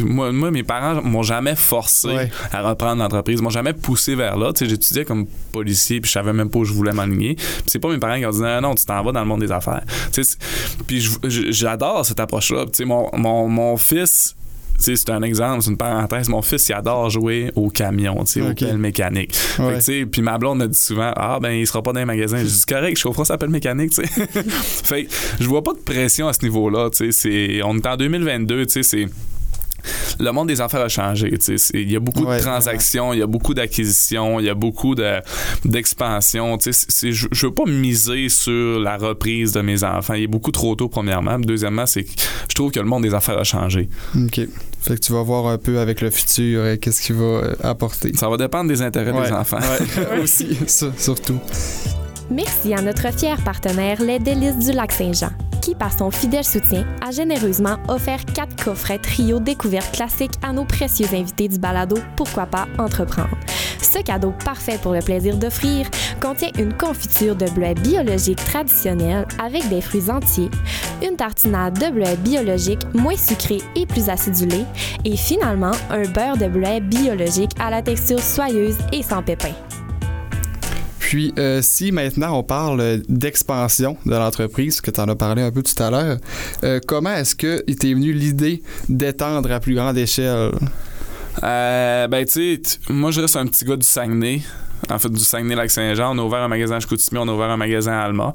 Moi, 0.04 0.32
moi, 0.32 0.50
mes 0.50 0.62
parents 0.62 1.02
m'ont 1.02 1.22
jamais 1.22 1.54
forcé 1.56 2.08
à 2.52 2.62
reprendre 2.62 3.02
l'entreprise, 3.02 3.42
m'ont 3.42 3.50
jamais 3.50 3.72
poussé 3.72 4.14
vers 4.14 4.36
là. 4.36 4.52
J'étudiais 4.58 5.04
comme 5.04 5.26
policier, 5.52 6.00
puis 6.00 6.08
je 6.08 6.12
savais 6.14 6.32
même 6.32 6.48
pas 6.50 6.60
où 6.60 6.64
je 6.64 6.72
voulais 6.72 6.92
m'aligner. 6.92 7.36
C'est 7.66 7.78
pas 7.78 7.88
mes 7.88 7.98
parents 7.98 8.18
qui 8.18 8.26
ont 8.26 8.30
dit 8.30 8.40
non, 8.40 8.60
non, 8.60 8.74
tu 8.74 8.84
t'en 8.84 9.02
vas 9.02 9.12
dans 9.12 9.20
le 9.20 9.26
monde 9.26 9.40
des 9.40 9.52
affaires. 9.52 9.82
Puis 10.86 11.08
j'adore 11.24 12.04
cette 12.06 12.20
approche-là. 12.20 12.64
Mon, 12.84 13.10
mon, 13.26 13.48
mon 13.48 13.76
fils, 13.76 14.34
c'est 14.78 15.08
un 15.10 15.22
exemple, 15.22 15.62
c'est 15.62 15.70
une 15.70 15.76
parenthèse. 15.76 16.28
Mon 16.28 16.42
fils, 16.42 16.68
il 16.68 16.74
adore 16.74 17.08
jouer 17.10 17.50
au 17.56 17.70
camion, 17.70 18.24
tu 18.24 18.32
sais, 18.32 18.40
au 18.42 18.50
Ok. 18.50 18.58
pelle 18.60 18.78
mécanique. 18.78 19.34
Puis 20.12 20.22
ma 20.22 20.36
blonde 20.38 20.58
me 20.58 20.66
dit 20.68 20.78
souvent 20.78 21.12
Ah, 21.16 21.38
ben, 21.40 21.50
il 21.52 21.66
sera 21.66 21.82
pas 21.82 21.92
dans 21.92 22.00
les 22.00 22.06
magasins. 22.06 22.38
Je 22.38 22.44
dis 22.44 22.64
correct, 22.68 22.94
je 22.96 23.00
chaufferai 23.00 23.24
sa 23.24 23.38
pelle 23.38 23.48
mécanique, 23.50 23.90
tu 23.90 24.02
sais. 24.04 24.08
fait 24.84 25.04
que 25.06 25.10
je 25.40 25.46
vois 25.48 25.62
pas 25.62 25.72
de 25.72 25.78
pression 25.78 26.28
à 26.28 26.32
ce 26.34 26.42
niveau-là, 26.44 26.90
tu 26.90 27.10
sais. 27.10 27.60
On 27.64 27.76
est 27.78 27.86
en 27.86 27.96
2022, 27.96 28.66
tu 28.66 28.72
sais, 28.72 28.82
c'est 28.82 29.06
le 30.18 30.30
monde 30.32 30.48
des 30.48 30.60
affaires 30.60 30.80
a 30.82 30.88
changé. 30.88 31.32
Il 31.74 31.90
y 31.90 31.96
a 31.96 32.00
beaucoup 32.00 32.24
Ouais, 32.24 32.38
de 32.38 32.42
transactions, 32.42 33.12
il 33.12 33.18
y 33.18 33.22
a 33.22 33.26
beaucoup 33.26 33.54
d'acquisitions, 33.54 34.40
il 34.40 34.46
y 34.46 34.50
a 34.50 34.54
beaucoup 34.54 34.94
de- 34.94 35.20
d'expansion. 35.64 36.58
C'est- 36.60 37.12
je 37.12 37.26
je 37.30 37.46
veux 37.46 37.52
pas 37.54 37.64
miser 37.66 38.28
sur 38.28 38.80
la 38.80 38.96
reprise 38.96 39.52
de 39.52 39.60
mes 39.60 39.84
enfants. 39.84 40.14
Il 40.14 40.22
est 40.24 40.26
beaucoup 40.26 40.52
trop 40.52 40.74
tôt, 40.74 40.88
premièrement. 40.88 41.38
Deuxièmement, 41.38 41.86
c'est 41.86 42.04
que 42.04 42.10
je 42.48 42.54
trouve 42.54 42.70
que 42.70 42.80
le 42.80 42.86
monde 42.86 43.02
des 43.02 43.14
affaires 43.14 43.38
a 43.38 43.44
changé. 43.44 43.88
OK. 44.16 44.40
Fait 44.80 44.94
que 44.94 45.00
tu 45.00 45.12
vas 45.12 45.22
voir 45.22 45.46
un 45.48 45.58
peu 45.58 45.78
avec 45.80 46.00
le 46.00 46.10
futur 46.10 46.60
euh, 46.62 46.76
qu'est-ce 46.76 47.02
qu'il 47.02 47.16
va 47.16 47.42
apporter. 47.62 48.12
Ça 48.14 48.28
va 48.28 48.36
dépendre 48.36 48.68
des 48.68 48.82
intérêts 48.82 49.10
Ouais. 49.12 49.26
des 49.26 49.32
enfants. 49.32 49.58
Aussi, 50.22 50.56
ça, 50.66 50.86
surtout. 50.96 51.40
Merci 52.30 52.74
à 52.74 52.82
notre 52.82 53.12
fier 53.16 53.36
partenaire 53.44 54.02
Les 54.02 54.18
Délices 54.18 54.58
du 54.58 54.72
Lac-Saint-Jean, 54.72 55.30
qui, 55.62 55.76
par 55.76 55.96
son 55.96 56.10
fidèle 56.10 56.44
soutien, 56.44 56.84
a 57.06 57.12
généreusement 57.12 57.76
offert 57.86 58.24
quatre 58.24 58.64
coffrets 58.64 58.98
trio 58.98 59.38
découvertes 59.38 59.94
classiques 59.94 60.34
à 60.42 60.52
nos 60.52 60.64
précieux 60.64 61.06
invités 61.12 61.46
du 61.46 61.58
balado 61.58 61.96
Pourquoi 62.16 62.46
pas 62.46 62.66
entreprendre. 62.78 63.36
Ce 63.80 64.02
cadeau 64.02 64.34
parfait 64.44 64.78
pour 64.82 64.92
le 64.92 65.00
plaisir 65.00 65.36
d'offrir 65.36 65.86
contient 66.20 66.50
une 66.58 66.74
confiture 66.74 67.36
de 67.36 67.48
bleuets 67.50 67.74
biologiques 67.74 68.44
traditionnelle 68.44 69.26
avec 69.42 69.68
des 69.68 69.80
fruits 69.80 70.10
entiers, 70.10 70.50
une 71.08 71.16
tartinade 71.16 71.78
de 71.78 71.92
bleuets 71.92 72.16
biologiques 72.16 72.92
moins 72.92 73.16
sucrée 73.16 73.62
et 73.76 73.86
plus 73.86 74.08
acidulée, 74.08 74.64
et 75.04 75.16
finalement 75.16 75.72
un 75.90 76.02
beurre 76.08 76.36
de 76.36 76.48
bleuets 76.48 76.80
biologique 76.80 77.52
à 77.60 77.70
la 77.70 77.82
texture 77.82 78.20
soyeuse 78.20 78.78
et 78.92 79.04
sans 79.04 79.22
pépins. 79.22 79.54
Puis, 81.06 81.32
euh, 81.38 81.60
si 81.62 81.92
maintenant 81.92 82.36
on 82.36 82.42
parle 82.42 83.00
d'expansion 83.08 83.96
de 84.06 84.16
l'entreprise, 84.16 84.80
que 84.80 84.90
tu 84.90 85.00
en 85.00 85.06
as 85.06 85.14
parlé 85.14 85.40
un 85.40 85.52
peu 85.52 85.62
tout 85.62 85.80
à 85.80 85.88
l'heure, 85.88 86.16
euh, 86.64 86.80
comment 86.84 87.14
est-ce 87.14 87.36
que 87.36 87.62
il 87.68 87.76
t'est 87.76 87.94
venu 87.94 88.12
l'idée 88.12 88.60
d'étendre 88.88 89.52
à 89.52 89.60
plus 89.60 89.76
grande 89.76 89.96
échelle? 89.96 90.50
Euh, 91.44 92.08
ben, 92.08 92.24
tu 92.24 92.60
sais, 92.60 92.78
moi, 92.88 93.12
je 93.12 93.20
reste 93.20 93.36
un 93.36 93.46
petit 93.46 93.64
gars 93.64 93.76
du 93.76 93.86
Saguenay. 93.86 94.42
En 94.90 94.98
fait, 94.98 95.08
du 95.08 95.20
Saguenay-Lac-Saint-Jean. 95.20 96.16
On 96.16 96.18
a 96.18 96.22
ouvert 96.26 96.40
un 96.40 96.48
magasin 96.48 96.74
à 96.74 96.80
Chicoutimi, 96.80 97.20
on 97.20 97.28
a 97.28 97.32
ouvert 97.32 97.50
un 97.50 97.56
magasin 97.56 97.92
à 97.92 98.00
Alma 98.00 98.34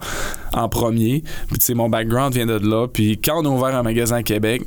en 0.54 0.70
premier. 0.70 1.26
Puis, 1.50 1.58
tu 1.58 1.66
sais, 1.66 1.74
mon 1.74 1.90
background 1.90 2.34
vient 2.34 2.46
de 2.46 2.58
là. 2.58 2.88
Puis, 2.88 3.18
quand 3.18 3.46
on 3.46 3.46
a 3.48 3.50
ouvert 3.50 3.76
un 3.76 3.84
magasin 3.84 4.16
à 4.16 4.24
Québec, 4.24 4.64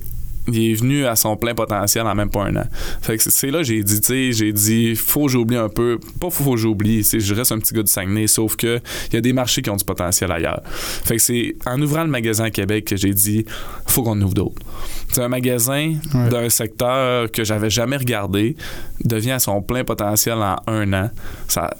il 0.49 0.71
est 0.73 0.75
venu 0.75 1.07
à 1.07 1.17
son 1.17 1.37
plein 1.37 1.55
potentiel 1.55 2.07
en 2.07 2.15
même 2.15 2.31
pas 2.31 2.45
un 2.45 2.57
an. 2.57 2.65
Fait 3.03 3.17
que 3.17 3.23
c'est- 3.31 3.51
là 3.51 3.59
que 3.59 3.65
j'ai 3.65 3.83
dit, 3.83 4.01
tu 4.01 4.07
sais, 4.07 4.33
j'ai 4.33 4.53
dit, 4.53 4.95
faut 4.97 5.27
que 5.27 5.33
j'oublie 5.33 5.57
un 5.57 5.69
peu. 5.69 5.99
Pas 6.21 6.31
faut 6.31 6.53
que 6.53 6.57
j'oublie, 6.59 7.03
je 7.03 7.35
reste 7.35 7.53
un 7.53 7.59
petit 7.59 7.75
gars 7.75 7.83
du 7.83 7.91
Saguenay, 7.91 8.27
sauf 8.27 8.57
que 8.57 8.81
il 9.11 9.15
y 9.15 9.17
a 9.17 9.21
des 9.21 9.33
marchés 9.33 9.63
qui 9.63 9.71
ont 9.71 9.77
du 9.77 9.85
potentiel 9.85 10.31
ailleurs. 10.33 10.61
Fait 10.65 11.17
que 11.17 11.23
c'est 11.23 11.57
en 11.67 11.81
ouvrant 11.81 12.03
le 12.05 12.11
magasin 12.11 12.45
à 12.45 12.51
Québec 12.51 12.85
que 12.87 12.97
j'ai 12.97 13.13
dit, 13.15 13.45
faut 13.87 14.03
qu'on 14.03 14.21
ouvre 14.21 14.35
d'autres. 14.35 14.63
C'est 15.13 15.23
un 15.23 15.29
magasin 15.29 15.95
Ouais. 16.15 16.29
d'un 16.29 16.49
secteur 16.49 17.31
que 17.31 17.45
j'avais 17.45 17.71
jamais 17.71 17.97
regardé 17.97 18.57
devient 19.05 19.33
à 19.33 19.39
son 19.39 19.63
plein 19.63 19.85
potentiel 19.85 20.35
en 20.39 20.57
un 20.67 20.93
an. 20.93 21.11
Ça, 21.49 21.71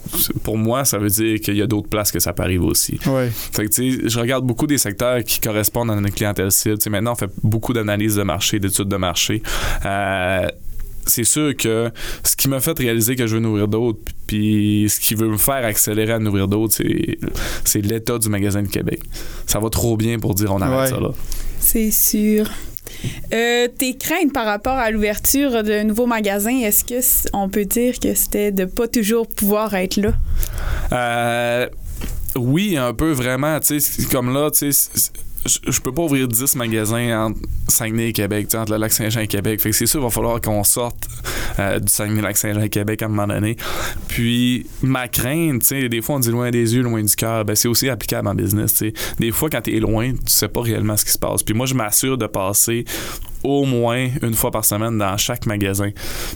pour 0.43 0.57
moi, 0.59 0.85
ça 0.85 0.99
veut 0.99 1.09
dire 1.09 1.41
qu'il 1.41 1.57
y 1.57 1.63
a 1.63 1.67
d'autres 1.67 1.89
places 1.89 2.13
que 2.13 2.21
ça 2.21 2.33
peut 2.33 2.43
arriver 2.43 2.65
aussi. 2.65 2.99
Ouais. 3.07 3.31
Fait 3.53 3.65
que, 3.67 3.71
tu 3.73 3.93
sais, 4.03 4.09
je 4.09 4.19
regarde 4.21 4.47
beaucoup 4.47 4.67
des 4.67 4.79
secteurs 4.79 5.23
qui 5.25 5.41
correspondent 5.41 5.91
à 5.91 5.97
notre 5.97 6.15
clientèle 6.15 6.53
cible. 6.53 6.79
Tu 6.79 6.85
sais, 6.85 6.91
maintenant, 6.91 7.13
on 7.13 7.17
fait 7.17 7.31
beaucoup 7.43 7.73
d'analyses 7.73 8.17
de 8.17 8.23
marché, 8.23 8.54
d'études 8.59 8.89
de 8.89 8.97
marché. 8.97 9.43
Euh, 9.85 10.49
c'est 11.07 11.25
sûr 11.25 11.55
que 11.57 11.91
ce 12.23 12.35
qui 12.35 12.49
m'a 12.49 12.61
fait 12.61 12.79
réaliser 12.79 13.15
que 13.15 13.27
je 13.27 13.37
veux 13.37 13.43
en 13.43 13.51
ouvrir 13.51 13.69
d'autres, 13.69 13.99
puis 14.27 14.87
ce 14.89 14.99
qui 14.99 15.15
veut 15.15 15.29
me 15.29 15.37
faire 15.37 15.65
accélérer 15.65 16.13
à 16.13 16.17
en 16.17 16.25
ouvrir 16.27 16.49
d'autres, 16.49 16.75
c'est, 16.75 17.19
c'est 17.65 17.81
l'état 17.83 18.19
du 18.19 18.29
magasin 18.31 18.63
de 18.63 18.69
Québec. 18.69 19.01
Ça 19.47 19.59
va 19.61 19.69
trop 19.69 19.97
bien 19.99 20.19
pour 20.19 20.35
dire 20.35 20.53
on 20.55 20.61
arrête 20.63 20.91
Ouais. 20.93 20.97
ça 20.97 21.01
là. 21.01 21.11
C'est 21.61 21.91
sûr. 21.91 22.51
Euh, 23.35 23.69
tes 23.69 23.97
craintes 23.97 24.33
par 24.33 24.47
rapport 24.47 24.79
à 24.79 24.91
l'ouverture 24.91 25.63
d'un 25.63 25.85
nouveau 25.85 26.07
magasin, 26.07 26.59
est-ce 26.61 26.85
que 26.85 27.29
on 27.35 27.49
peut 27.49 27.65
dire 27.65 27.99
que 28.01 28.15
c'était 28.15 28.53
de 28.53 28.65
pas 28.65 28.89
toujours 28.89 29.27
pouvoir 29.29 29.75
être 29.75 29.97
là? 29.97 30.13
Euh, 30.93 31.69
oui, 32.37 32.77
un 32.77 32.95
peu 32.95 33.13
vraiment. 33.13 33.59
Tu 33.61 33.79
sais, 33.79 33.81
c'est 33.81 34.09
comme 34.09 34.33
là, 34.33 34.51
tu 34.51 34.73
sais, 34.73 34.91
je 35.47 35.81
peux 35.81 35.93
pas 35.93 36.03
ouvrir 36.03 36.29
10 36.29 36.57
magasins 36.57 37.27
entre 37.27 37.41
Saguenay 37.69 38.09
et 38.09 38.13
Québec, 38.13 38.49
entre 38.55 38.73
le 38.73 38.79
lac 38.79 38.93
Saint-Jean 38.93 39.21
et 39.21 39.27
Québec. 39.27 39.61
Fait 39.61 39.71
que 39.71 39.77
c'est 39.77 39.87
sûr, 39.87 40.01
il 40.01 40.05
va 40.05 40.11
falloir 40.11 40.41
qu'on 40.41 40.65
sorte 40.65 41.09
euh, 41.59 41.79
du 41.79 41.93
Saguenay-Lac-Saint-Jean 41.93 42.63
et 42.63 42.69
Québec 42.69 43.03
à 43.03 43.07
un 43.07 43.09
moment 43.09 43.27
donné. 43.27 43.57
Puis, 44.09 44.67
ma 44.83 45.09
crainte, 45.09 45.63
tu 45.63 45.69
sais, 45.69 45.89
des 45.89 46.03
fois, 46.03 46.17
on 46.17 46.21
dit 46.21 46.31
loin 46.31 46.51
des 46.51 46.75
yeux, 46.75 46.83
loin 46.83 47.03
du 47.03 47.15
cœur. 47.15 47.45
Ben, 47.45 47.55
c'est 47.55 47.69
aussi 47.69 47.89
applicable 47.89 48.29
en 48.29 48.35
business, 48.35 48.73
tu 48.73 48.91
sais. 48.91 48.95
Des 49.19 49.31
fois, 49.31 49.51
quand 49.51 49.61
tu 49.61 49.77
es 49.77 49.81
loin, 49.81 50.13
tu 50.13 50.19
sais 50.27 50.49
pas 50.49 50.63
réellement 50.63 50.97
ce 50.97 51.05
qui 51.05 51.13
se 51.13 51.19
passe. 51.19 51.43
Puis, 51.43 51.55
moi, 51.55 51.67
je 51.67 51.75
m'assure 51.75 52.17
de 52.17 52.27
passer 52.27 52.85
au 53.45 53.65
moins 53.65 54.09
une 54.23 54.35
fois 54.35 54.51
par 54.51 54.65
semaine 54.65 54.99
dans 54.99 55.17
chaque 55.17 55.47
magasin. 55.47 55.91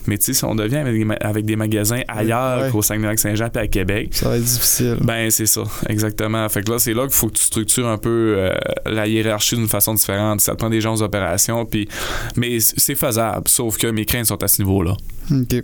Mais, 0.06 0.18
tu 0.18 0.26
sais, 0.26 0.32
si 0.34 0.44
on 0.44 0.54
devient 0.54 0.76
avec 0.76 0.94
des, 0.96 1.04
ma- 1.04 1.14
avec 1.14 1.44
des 1.44 1.56
magasins 1.56 2.02
ailleurs 2.06 2.62
Ouais. 2.64 2.70
qu'au 2.70 2.82
Saguenay-Lac-Saint-Jean 2.82 3.48
puis 3.50 3.62
à 3.62 3.66
Québec, 3.66 4.10
Ça 4.12 4.28
va 4.28 4.36
être 4.36 4.44
difficile. 4.44 4.96
ben, 5.00 5.30
c'est 5.30 5.46
ça, 5.46 5.62
exactement. 5.88 6.48
Fait 6.48 6.62
que 6.62 6.70
là, 6.70 6.78
c'est 6.78 6.94
là 6.94 7.02
qu'il 7.02 7.12
faut 7.16 7.28
que 7.28 7.36
tu 7.38 7.42
structures 7.44 7.88
un 7.88 7.98
peu 7.98 8.34
euh, 8.36 8.54
la 8.86 9.06
hiérarchie 9.06 9.56
d'une 9.56 9.68
façon 9.68 9.94
différente. 9.94 10.40
Ça 10.40 10.52
te 10.52 10.58
prend 10.58 10.70
des 10.70 10.80
gens 10.80 10.94
aux 10.94 11.02
opérations, 11.02 11.64
puis... 11.64 11.88
mais 12.36 12.58
c'est 12.60 12.94
faisable, 12.94 13.48
sauf 13.48 13.76
que 13.78 13.86
mes 13.88 14.04
craintes 14.04 14.26
sont 14.26 14.42
à 14.42 14.48
ce 14.48 14.62
niveau-là. 14.62 14.94
OK. 15.30 15.62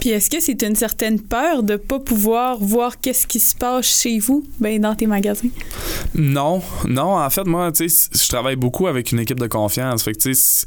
Puis 0.00 0.10
est-ce 0.10 0.30
que 0.30 0.40
c'est 0.40 0.62
une 0.62 0.76
certaine 0.76 1.20
peur 1.20 1.62
de 1.62 1.76
pas 1.76 1.98
pouvoir 1.98 2.58
voir 2.58 3.00
qu'est-ce 3.00 3.26
qui 3.26 3.40
se 3.40 3.54
passe 3.54 3.86
chez 3.86 4.18
vous, 4.18 4.44
ben 4.60 4.80
dans 4.80 4.94
tes 4.94 5.06
magasins? 5.06 5.48
Non, 6.14 6.62
non, 6.86 7.18
en 7.18 7.30
fait, 7.30 7.44
moi, 7.44 7.72
tu 7.72 7.88
sais, 7.88 8.08
je 8.12 8.28
travaille 8.28 8.56
beaucoup 8.56 8.86
avec 8.86 9.12
une 9.12 9.20
équipe 9.20 9.40
de 9.40 9.46
confiance. 9.46 10.02
Fait 10.02 10.12
que, 10.12 10.18
tu 10.18 10.34
sais, 10.34 10.66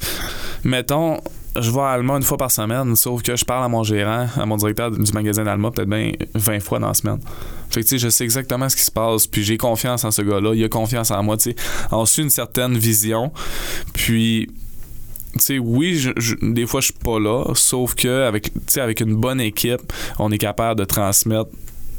mettons, 0.63 1.19
je 1.59 1.71
vais 1.71 1.81
à 1.81 1.89
Alma 1.89 2.15
une 2.15 2.23
fois 2.23 2.37
par 2.37 2.51
semaine, 2.51 2.95
sauf 2.95 3.21
que 3.23 3.35
je 3.35 3.43
parle 3.43 3.63
à 3.63 3.67
mon 3.67 3.83
gérant, 3.83 4.27
à 4.37 4.45
mon 4.45 4.57
directeur 4.57 4.91
du 4.91 5.11
magasin 5.11 5.43
d'Alma, 5.43 5.71
peut-être 5.71 5.89
bien 5.89 6.11
20 6.33 6.59
fois 6.59 6.79
dans 6.79 6.87
la 6.87 6.93
semaine. 6.93 7.19
Fait 7.69 7.81
que, 7.81 7.87
tu 7.87 7.91
sais, 7.91 7.99
je 7.99 8.09
sais 8.09 8.23
exactement 8.23 8.69
ce 8.69 8.75
qui 8.75 8.83
se 8.83 8.91
passe, 8.91 9.27
puis 9.27 9.43
j'ai 9.43 9.57
confiance 9.57 10.03
en 10.03 10.11
ce 10.11 10.21
gars-là, 10.21 10.53
il 10.53 10.63
a 10.63 10.69
confiance 10.69 11.11
en 11.11 11.23
moi, 11.23 11.37
tu 11.37 11.51
sais. 11.51 11.55
On 11.91 12.05
suit 12.05 12.23
une 12.23 12.29
certaine 12.29 12.77
vision, 12.77 13.31
puis 13.93 14.49
sais, 15.39 15.59
oui, 15.59 15.95
je- 15.97 16.35
des 16.41 16.65
fois, 16.65 16.81
je 16.81 16.85
suis 16.85 16.93
pas 16.93 17.19
là, 17.19 17.45
sauf 17.53 17.95
que 17.95 18.23
avec, 18.23 18.51
avec 18.77 18.99
une 19.01 19.15
bonne 19.15 19.39
équipe, 19.41 19.81
on 20.19 20.31
est 20.31 20.37
capable 20.37 20.79
de 20.79 20.85
transmettre 20.85 21.49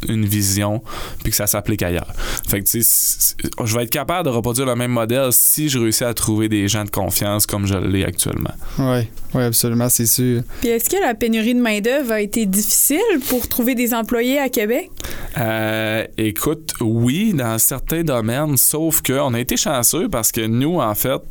une 0.09 0.25
vision 0.25 0.83
puis 1.23 1.31
que 1.31 1.37
ça 1.37 1.47
s'applique 1.47 1.83
ailleurs. 1.83 2.12
Fait 2.49 2.61
que, 2.61 2.69
tu 2.69 2.83
sais, 2.83 3.35
je 3.65 3.77
vais 3.77 3.85
être 3.85 3.91
capable 3.91 4.25
de 4.25 4.35
reproduire 4.35 4.67
le 4.67 4.77
même 4.77 4.91
modèle 4.91 5.29
si 5.33 5.69
je 5.69 5.79
réussis 5.79 6.05
à 6.05 6.15
trouver 6.15 6.49
des 6.49 6.69
gens 6.69 6.85
de 6.85 6.91
confiance 6.91 7.47
comme 7.47 7.67
je 7.67 7.75
l'ai 7.75 8.05
actuellement. 8.05 8.55
Oui, 8.79 9.09
ouais, 9.35 9.45
absolument, 9.45 9.88
c'est 9.88 10.07
sûr. 10.07 10.43
Puis 10.61 10.71
est-ce 10.71 10.88
que 10.91 11.01
la 11.01 11.15
pénurie 11.15 11.55
de 11.55 11.61
main-d'œuvre 11.61 12.12
a 12.12 12.21
été 12.21 12.47
difficile 12.47 12.99
pour 13.29 13.49
trouver 13.49 13.75
des 13.75 13.95
employés 13.95 14.38
à 14.38 14.49
Québec? 14.49 14.91
Euh, 15.38 16.05
écoute, 16.19 16.75
oui, 16.81 17.33
dans 17.33 17.59
certains 17.59 18.03
domaines, 18.03 18.57
sauf 18.57 19.03
qu'on 19.03 19.35
a 19.35 19.41
été 19.41 19.57
chanceux 19.57 20.09
parce 20.09 20.33
que 20.33 20.47
nous, 20.47 20.81
en 20.81 20.95
fait, 20.95 21.23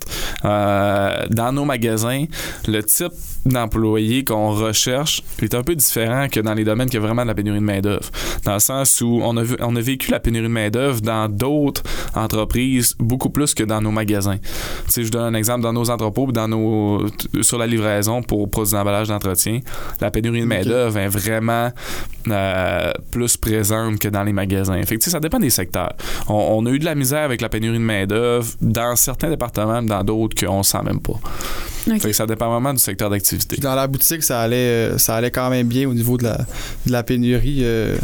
euh, 0.46 1.26
dans 1.30 1.52
nos 1.52 1.66
magasins, 1.66 2.26
le 2.68 2.84
type 2.84 3.14
d'employé 3.46 4.24
qu'on 4.24 4.52
recherche 4.52 5.24
est 5.42 5.54
un 5.54 5.64
peu 5.64 5.76
différent 5.76 6.28
que 6.30 6.40
dans 6.40 6.54
les 6.54 6.64
domaines 6.64 6.90
qui 6.90 6.98
ont 6.98 7.02
vraiment 7.02 7.24
de 7.24 7.28
la 7.28 7.36
pénurie 7.36 7.60
de 7.60 7.64
main-d'œuvre. 7.64 8.10
Dans 8.44 8.60
sens 8.62 9.02
où 9.02 9.20
on 9.24 9.36
a, 9.36 9.44
vu- 9.44 9.58
on 9.60 9.76
a 9.76 9.82
vécu 9.82 10.12
la 10.12 10.20
pénurie 10.20 10.44
de 10.48 10.52
main-d'œuvre 10.54 11.02
dans 11.02 11.28
d'autres 11.28 11.84
entreprises 12.16 12.96
beaucoup 13.00 13.30
plus 13.30 13.54
que 13.54 13.64
dans 13.64 13.82
nos 13.82 13.92
magasins. 13.92 14.38
Tu 14.38 14.92
sais, 14.92 15.04
je 15.04 15.12
donne 15.12 15.36
un 15.36 15.38
exemple 15.38 15.62
dans 15.64 15.74
nos 15.74 15.90
entrepôts, 15.90 16.32
dans 16.32 16.48
nos, 16.48 17.06
sur 17.42 17.58
la 17.58 17.68
livraison 17.68 18.22
pour 18.24 18.50
produits 18.50 18.74
d'emballage 18.74 19.08
d'entretien, 19.10 19.60
la 20.00 20.12
pénurie 20.12 20.42
de 20.42 20.46
main-d'œuvre 20.46 20.98
est 20.98 21.08
vraiment 21.10 21.72
euh, 22.30 22.92
plus 23.12 23.36
présente 23.38 24.00
que 24.00 24.08
dans 24.08 24.24
les 24.24 24.34
magasins. 24.34 24.82
Fait 24.84 24.96
que, 24.96 25.02
tu 25.02 25.06
sais, 25.06 25.12
ça 25.12 25.20
dépend 25.20 25.40
des 25.40 25.50
secteurs. 25.50 25.94
On, 26.28 26.34
on 26.64 26.66
a 26.68 26.70
eu 26.70 26.80
de 26.80 26.86
la 26.86 26.96
misère 26.96 27.24
avec 27.24 27.42
la 27.42 27.50
pénurie 27.50 27.80
de 27.80 27.84
main-d'œuvre 27.84 28.48
dans 28.62 28.96
certains 28.96 29.30
départements, 29.30 29.82
dans 29.82 30.04
d'autres 30.04 30.36
qu'on 30.46 30.60
ne 30.60 30.64
sent 30.64 30.82
même 30.86 31.00
pas. 31.02 31.14
Ok. 31.88 32.00
Fait 32.00 32.10
que 32.10 32.14
ça 32.14 32.28
dépend 32.28 32.52
vraiment 32.52 32.74
du 32.74 32.80
secteur 32.80 33.10
d'activité. 33.10 33.58
Dans 33.58 33.74
la 33.74 33.88
boutique, 33.88 34.22
ça 34.22 34.42
allait, 34.42 34.98
ça 35.00 35.16
allait 35.16 35.32
quand 35.32 35.50
même 35.50 35.68
bien 35.68 35.90
au 35.90 35.94
niveau 35.96 36.16
de 36.18 36.26
la, 36.26 36.38
de 36.86 36.92
la 36.92 37.02
pénurie. 37.02 37.62
euh, 37.64 37.98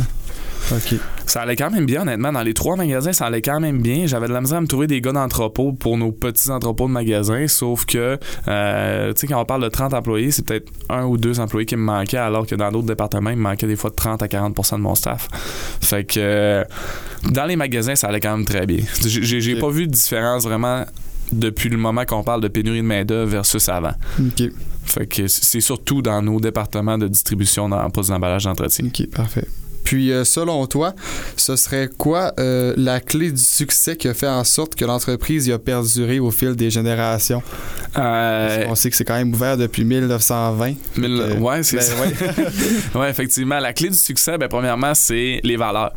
Ça 1.25 1.41
allait 1.41 1.55
quand 1.55 1.69
même 1.71 1.85
bien, 1.85 2.01
honnêtement. 2.03 2.31
Dans 2.31 2.41
les 2.41 2.53
trois 2.53 2.75
magasins, 2.75 3.13
ça 3.13 3.25
allait 3.25 3.41
quand 3.41 3.59
même 3.59 3.81
bien. 3.81 4.05
J'avais 4.05 4.27
de 4.27 4.33
la 4.33 4.41
misère 4.41 4.57
à 4.57 4.61
me 4.61 4.67
trouver 4.67 4.87
des 4.87 5.01
gars 5.01 5.11
d'entrepôt 5.11 5.73
pour 5.73 5.97
nos 5.97 6.11
petits 6.11 6.49
entrepôts 6.49 6.87
de 6.87 6.91
magasins, 6.93 7.47
sauf 7.47 7.85
que, 7.85 8.17
euh, 8.47 9.13
tu 9.13 9.19
sais, 9.21 9.27
quand 9.27 9.41
on 9.41 9.45
parle 9.45 9.63
de 9.63 9.69
30 9.69 9.93
employés, 9.93 10.31
c'est 10.31 10.45
peut-être 10.45 10.71
un 10.89 11.05
ou 11.05 11.17
deux 11.17 11.39
employés 11.39 11.65
qui 11.65 11.75
me 11.75 11.81
manquaient, 11.83 12.17
alors 12.17 12.45
que 12.47 12.55
dans 12.55 12.71
d'autres 12.71 12.87
départements, 12.87 13.29
il 13.29 13.37
me 13.37 13.43
manquait 13.43 13.67
des 13.67 13.75
fois 13.75 13.89
de 13.89 13.95
30 13.95 14.21
à 14.23 14.27
40% 14.27 14.75
de 14.77 14.81
mon 14.81 14.95
staff. 14.95 15.27
Fait 15.81 16.03
que, 16.03 16.19
euh, 16.19 16.63
dans 17.31 17.45
les 17.45 17.55
magasins, 17.55 17.95
ça 17.95 18.07
allait 18.07 18.19
quand 18.19 18.35
même 18.35 18.45
très 18.45 18.65
bien. 18.65 18.79
J'ai- 19.05 19.39
pas 19.59 19.69
vu 19.69 19.87
de 19.87 19.91
différence 19.91 20.43
vraiment 20.43 20.85
depuis 21.31 21.67
le 21.69 21.77
moment 21.77 22.05
qu'on 22.05 22.23
parle 22.23 22.41
de 22.41 22.47
pénurie 22.47 22.77
de 22.77 22.83
main-d'œuvre 22.83 23.29
versus 23.31 23.67
avant. 23.69 23.91
OK. 24.19 24.43
Fait 24.85 25.05
que 25.07 25.27
c'est 25.27 25.59
surtout 25.59 26.01
dans 26.01 26.21
nos 26.21 26.39
départements 26.39 26.97
de 26.97 27.07
distribution 27.09 27.67
dans 27.67 27.89
postes 27.89 28.09
d'emballage 28.11 28.45
d'entretien. 28.45 28.85
OK, 28.87 29.07
parfait. 29.11 29.45
Puis, 29.87 30.11
euh, 30.11 30.25
selon 30.25 30.67
toi, 30.67 30.93
ce 31.37 31.55
serait 31.55 31.89
quoi 31.97 32.33
euh, 32.41 32.73
la 32.75 32.99
clé 32.99 33.31
du 33.31 33.41
succès 33.41 33.95
qui 33.95 34.09
a 34.09 34.13
fait 34.13 34.27
en 34.27 34.43
sorte 34.43 34.75
que 34.75 34.83
l'entreprise 34.83 35.49
a 35.49 35.57
perduré 35.59 36.19
au 36.19 36.29
fil 36.29 36.57
des 36.57 36.69
générations? 36.69 37.41
Euh, 37.97 38.65
On 38.67 38.75
sait 38.75 38.89
que 38.89 38.97
c'est 38.97 39.05
quand 39.05 39.15
même 39.15 39.33
ouvert 39.33 39.55
depuis 39.55 39.85
1920. 39.85 40.73
mais 40.97 41.07
le- 41.07 41.21
Euh, 41.21 41.35
ouais, 41.37 41.63
c'est 41.63 41.77
ben, 41.77 41.81
ça. 41.83 41.93
ouais. 42.01 42.13
ouais, 42.99 43.09
effectivement. 43.09 43.59
La 43.59 43.71
clé 43.71 43.89
du 43.89 43.97
succès, 43.97 44.37
ben, 44.37 44.49
premièrement, 44.49 44.93
c'est 44.93 45.39
les 45.45 45.55
valeurs. 45.55 45.93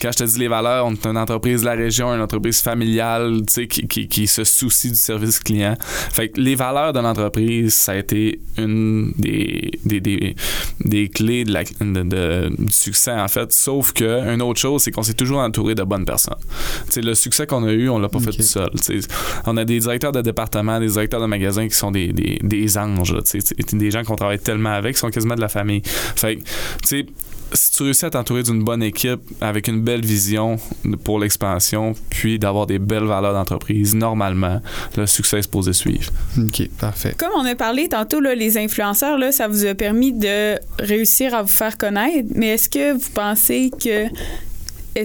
Quand 0.00 0.10
je 0.10 0.16
te 0.16 0.24
dis 0.24 0.38
les 0.38 0.48
valeurs, 0.48 0.86
on 0.86 0.92
est 0.94 1.06
une 1.06 1.18
entreprise 1.18 1.60
de 1.60 1.66
la 1.66 1.74
région, 1.74 2.14
une 2.14 2.22
entreprise 2.22 2.62
familiale, 2.62 3.42
tu 3.46 3.52
sais, 3.52 3.66
qui, 3.66 3.86
qui, 3.86 4.08
qui 4.08 4.26
se 4.26 4.44
soucie 4.44 4.88
du 4.90 4.96
service 4.96 5.38
client. 5.38 5.76
Fait 5.80 6.30
que 6.30 6.40
les 6.40 6.54
valeurs 6.54 6.94
de 6.94 7.00
l'entreprise, 7.00 7.74
ça 7.74 7.92
a 7.92 7.96
été 7.96 8.40
une 8.56 9.12
des, 9.18 9.70
des, 9.84 10.00
des, 10.00 10.34
des 10.80 11.08
clés 11.10 11.44
de 11.44 11.52
la, 11.52 11.64
de- 11.64 12.02
de- 12.02 12.50
du 12.58 12.72
succès, 12.72 13.12
en 13.12 13.28
fait. 13.28 13.33
Sauf 13.50 13.92
que, 13.92 14.32
une 14.32 14.42
autre 14.42 14.60
chose, 14.60 14.82
c'est 14.82 14.90
qu'on 14.90 15.02
s'est 15.02 15.14
toujours 15.14 15.38
entouré 15.38 15.74
de 15.74 15.82
bonnes 15.82 16.04
personnes. 16.04 16.36
Tu 16.86 16.92
sais, 16.92 17.00
le 17.00 17.14
succès 17.14 17.46
qu'on 17.46 17.64
a 17.64 17.72
eu, 17.72 17.88
on 17.88 17.98
l'a 17.98 18.08
pas 18.08 18.20
fait 18.20 18.32
tout 18.32 18.42
seul. 18.42 18.70
On 19.46 19.56
a 19.56 19.64
des 19.64 19.78
directeurs 19.80 20.12
de 20.12 20.20
département, 20.20 20.78
des 20.80 20.88
directeurs 20.88 21.20
de 21.20 21.26
magasins 21.26 21.68
qui 21.68 21.74
sont 21.74 21.90
des, 21.90 22.12
des, 22.12 22.38
des 22.42 22.78
anges, 22.78 23.12
là, 23.14 23.22
tu 23.22 23.40
sais, 23.40 23.54
des 23.72 23.90
gens 23.90 24.04
qu'on 24.04 24.16
travaille 24.16 24.38
tellement 24.38 24.72
avec, 24.72 24.94
qui 24.94 25.00
sont 25.00 25.10
quasiment 25.10 25.34
de 25.34 25.40
la 25.40 25.48
famille. 25.48 25.82
Fait 25.84 26.38
si 27.54 27.70
tu 27.70 27.82
réussis 27.84 28.04
à 28.04 28.10
t'entourer 28.10 28.42
d'une 28.42 28.62
bonne 28.64 28.82
équipe 28.82 29.20
avec 29.40 29.68
une 29.68 29.80
belle 29.80 30.04
vision 30.04 30.56
pour 31.04 31.18
l'expansion, 31.20 31.94
puis 32.10 32.38
d'avoir 32.38 32.66
des 32.66 32.78
belles 32.78 33.04
valeurs 33.04 33.32
d'entreprise, 33.32 33.94
normalement, 33.94 34.60
le 34.96 35.06
succès 35.06 35.38
est 35.38 35.42
supposé 35.42 35.72
suivre. 35.72 36.12
OK, 36.38 36.68
parfait. 36.78 37.14
Comme 37.16 37.30
on 37.36 37.44
a 37.44 37.54
parlé 37.54 37.88
tantôt, 37.88 38.20
là, 38.20 38.34
les 38.34 38.58
influenceurs, 38.58 39.18
là, 39.18 39.30
ça 39.32 39.48
vous 39.48 39.64
a 39.64 39.74
permis 39.74 40.12
de 40.12 40.56
réussir 40.78 41.34
à 41.34 41.42
vous 41.42 41.48
faire 41.48 41.78
connaître, 41.78 42.28
mais 42.34 42.48
est-ce 42.48 42.68
que 42.68 42.92
vous 42.92 43.10
pensez 43.14 43.70
que 43.82 44.06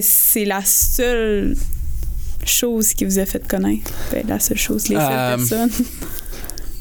c'est 0.00 0.44
la 0.44 0.64
seule 0.64 1.56
chose 2.44 2.94
qui 2.94 3.04
vous 3.04 3.18
a 3.18 3.26
fait 3.26 3.46
connaître? 3.46 3.90
Ben, 4.12 4.24
la 4.26 4.40
seule 4.40 4.58
chose, 4.58 4.88
les 4.88 4.96
seules 4.96 5.04
Euh, 5.10 5.36
personnes. 5.36 5.70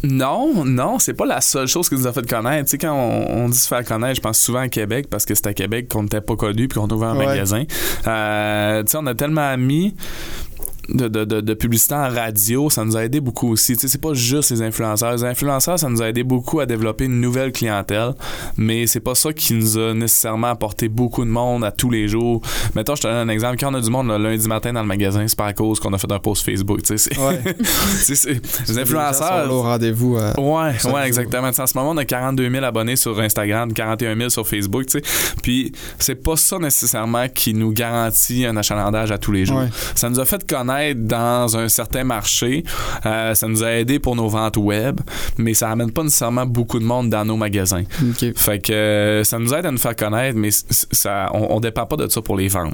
Non, 0.03 0.63
non, 0.65 0.97
c'est 0.99 1.13
pas 1.13 1.25
la 1.25 1.41
seule 1.41 1.67
chose 1.67 1.89
qui 1.89 1.95
nous 1.95 2.07
a 2.07 2.13
fait 2.13 2.27
connaître. 2.27 2.65
Tu 2.65 2.71
sais, 2.71 2.77
quand 2.77 2.93
on, 2.93 3.43
on 3.45 3.49
dit 3.49 3.57
se 3.57 3.67
faire 3.67 3.83
connaître, 3.83 4.15
je 4.15 4.21
pense 4.21 4.39
souvent 4.39 4.59
à 4.59 4.69
Québec 4.69 5.07
parce 5.09 5.25
que 5.25 5.35
c'était 5.35 5.49
à 5.49 5.53
Québec 5.53 5.87
qu'on 5.89 6.03
n'était 6.03 6.21
pas 6.21 6.35
connu 6.35 6.67
puis 6.67 6.79
qu'on 6.79 6.87
ouvrait 6.87 7.09
un 7.09 7.17
Ouais. 7.17 7.25
magasin. 7.25 7.63
Euh, 8.07 8.83
tu 8.83 8.91
sais, 8.91 8.97
on 8.97 9.05
a 9.07 9.13
tellement 9.15 9.57
mis 9.57 9.93
de, 10.93 11.07
de, 11.07 11.25
de, 11.25 11.41
de 11.41 11.53
publicité 11.53 11.93
en 11.95 12.09
radio, 12.09 12.69
ça 12.69 12.83
nous 12.85 12.95
a 12.97 13.03
aidé 13.03 13.19
beaucoup 13.19 13.49
aussi. 13.51 13.73
Tu 13.75 13.81
sais, 13.81 13.87
c'est 13.87 14.01
pas 14.01 14.13
juste 14.13 14.51
les 14.51 14.61
influenceurs. 14.61 15.11
Les 15.13 15.23
influenceurs, 15.23 15.77
ça 15.79 15.89
nous 15.89 16.01
a 16.01 16.09
aidé 16.09 16.23
beaucoup 16.23 16.59
à 16.59 16.65
développer 16.65 17.05
une 17.05 17.19
nouvelle 17.21 17.51
clientèle, 17.51 18.13
mais 18.57 18.87
c'est 18.87 18.99
pas 18.99 19.15
ça 19.15 19.33
qui 19.33 19.53
nous 19.53 19.77
a 19.77 19.93
nécessairement 19.93 20.47
apporté 20.47 20.87
beaucoup 20.89 21.23
de 21.23 21.29
monde 21.29 21.63
à 21.63 21.71
tous 21.71 21.89
les 21.89 22.07
jours. 22.07 22.41
Mettons, 22.75 22.95
je 22.95 23.01
te 23.03 23.07
donne 23.07 23.29
un 23.29 23.29
exemple. 23.29 23.57
Quand 23.59 23.71
on 23.71 23.75
a 23.75 23.81
du 23.81 23.89
monde 23.89 24.07
le 24.07 24.17
lundi 24.17 24.47
matin 24.47 24.73
dans 24.73 24.81
le 24.81 24.87
magasin, 24.87 25.27
c'est 25.27 25.37
pas 25.37 25.47
à 25.47 25.53
cause 25.53 25.79
qu'on 25.79 25.93
a 25.93 25.97
fait 25.97 26.11
un 26.11 26.19
post 26.19 26.43
Facebook. 26.45 26.81
Tu 26.83 26.97
sais, 26.97 27.09
c'est- 27.13 27.19
Ouais. 27.19 27.41
les 28.09 28.39
Les 28.73 28.79
influenceurs. 28.79 29.45
là 29.47 29.53
au 29.53 29.61
rendez-vous. 29.61 30.17
euh, 30.17 30.33
Ouais, 30.37 30.73
ouais, 30.91 31.07
exactement. 31.07 31.47
En 31.49 31.67
ce 31.67 31.77
moment, 31.77 31.91
on 31.91 31.97
a 31.97 32.05
42 32.05 32.49
000 32.49 32.63
abonnés 32.63 32.95
sur 32.95 33.19
Instagram, 33.19 33.73
41 33.73 34.15
000 34.15 34.29
sur 34.29 34.47
Facebook, 34.47 34.85
tu 34.87 34.99
sais. 34.99 35.33
Puis, 35.43 35.71
c'est 35.99 36.15
pas 36.15 36.35
ça 36.35 36.57
nécessairement 36.57 37.27
qui 37.27 37.53
nous 37.53 37.71
garantit 37.71 38.45
un 38.45 38.55
achalandage 38.57 39.11
à 39.11 39.17
tous 39.17 39.31
les 39.31 39.45
jours. 39.45 39.59
Ouais. 39.59 39.69
Ça 39.95 40.09
nous 40.09 40.19
a 40.19 40.25
fait 40.25 40.45
connaître 40.49 40.78
dans 40.95 41.57
un 41.57 41.67
certain 41.69 42.03
marché. 42.03 42.63
Euh, 43.05 43.33
ça 43.35 43.47
nous 43.47 43.63
a 43.63 43.71
aidé 43.73 43.99
pour 43.99 44.15
nos 44.15 44.27
ventes 44.27 44.57
web, 44.57 44.99
mais 45.37 45.53
ça 45.53 45.69
amène 45.69 45.91
pas 45.91 46.03
nécessairement 46.03 46.45
beaucoup 46.45 46.79
de 46.79 46.85
monde 46.85 47.09
dans 47.09 47.25
nos 47.25 47.37
magasins. 47.37 47.83
Fait 48.35 48.59
que 48.59 48.73
euh, 48.73 49.23
ça 49.23 49.39
nous 49.39 49.53
aide 49.53 49.65
à 49.65 49.71
nous 49.71 49.77
faire 49.77 49.95
connaître, 49.95 50.37
mais 50.37 50.49
ça, 50.51 51.29
on, 51.33 51.55
on 51.55 51.59
dépend 51.59 51.85
pas 51.85 51.95
de 51.97 52.07
ça 52.09 52.21
pour 52.21 52.37
les 52.37 52.47
vendre. 52.47 52.73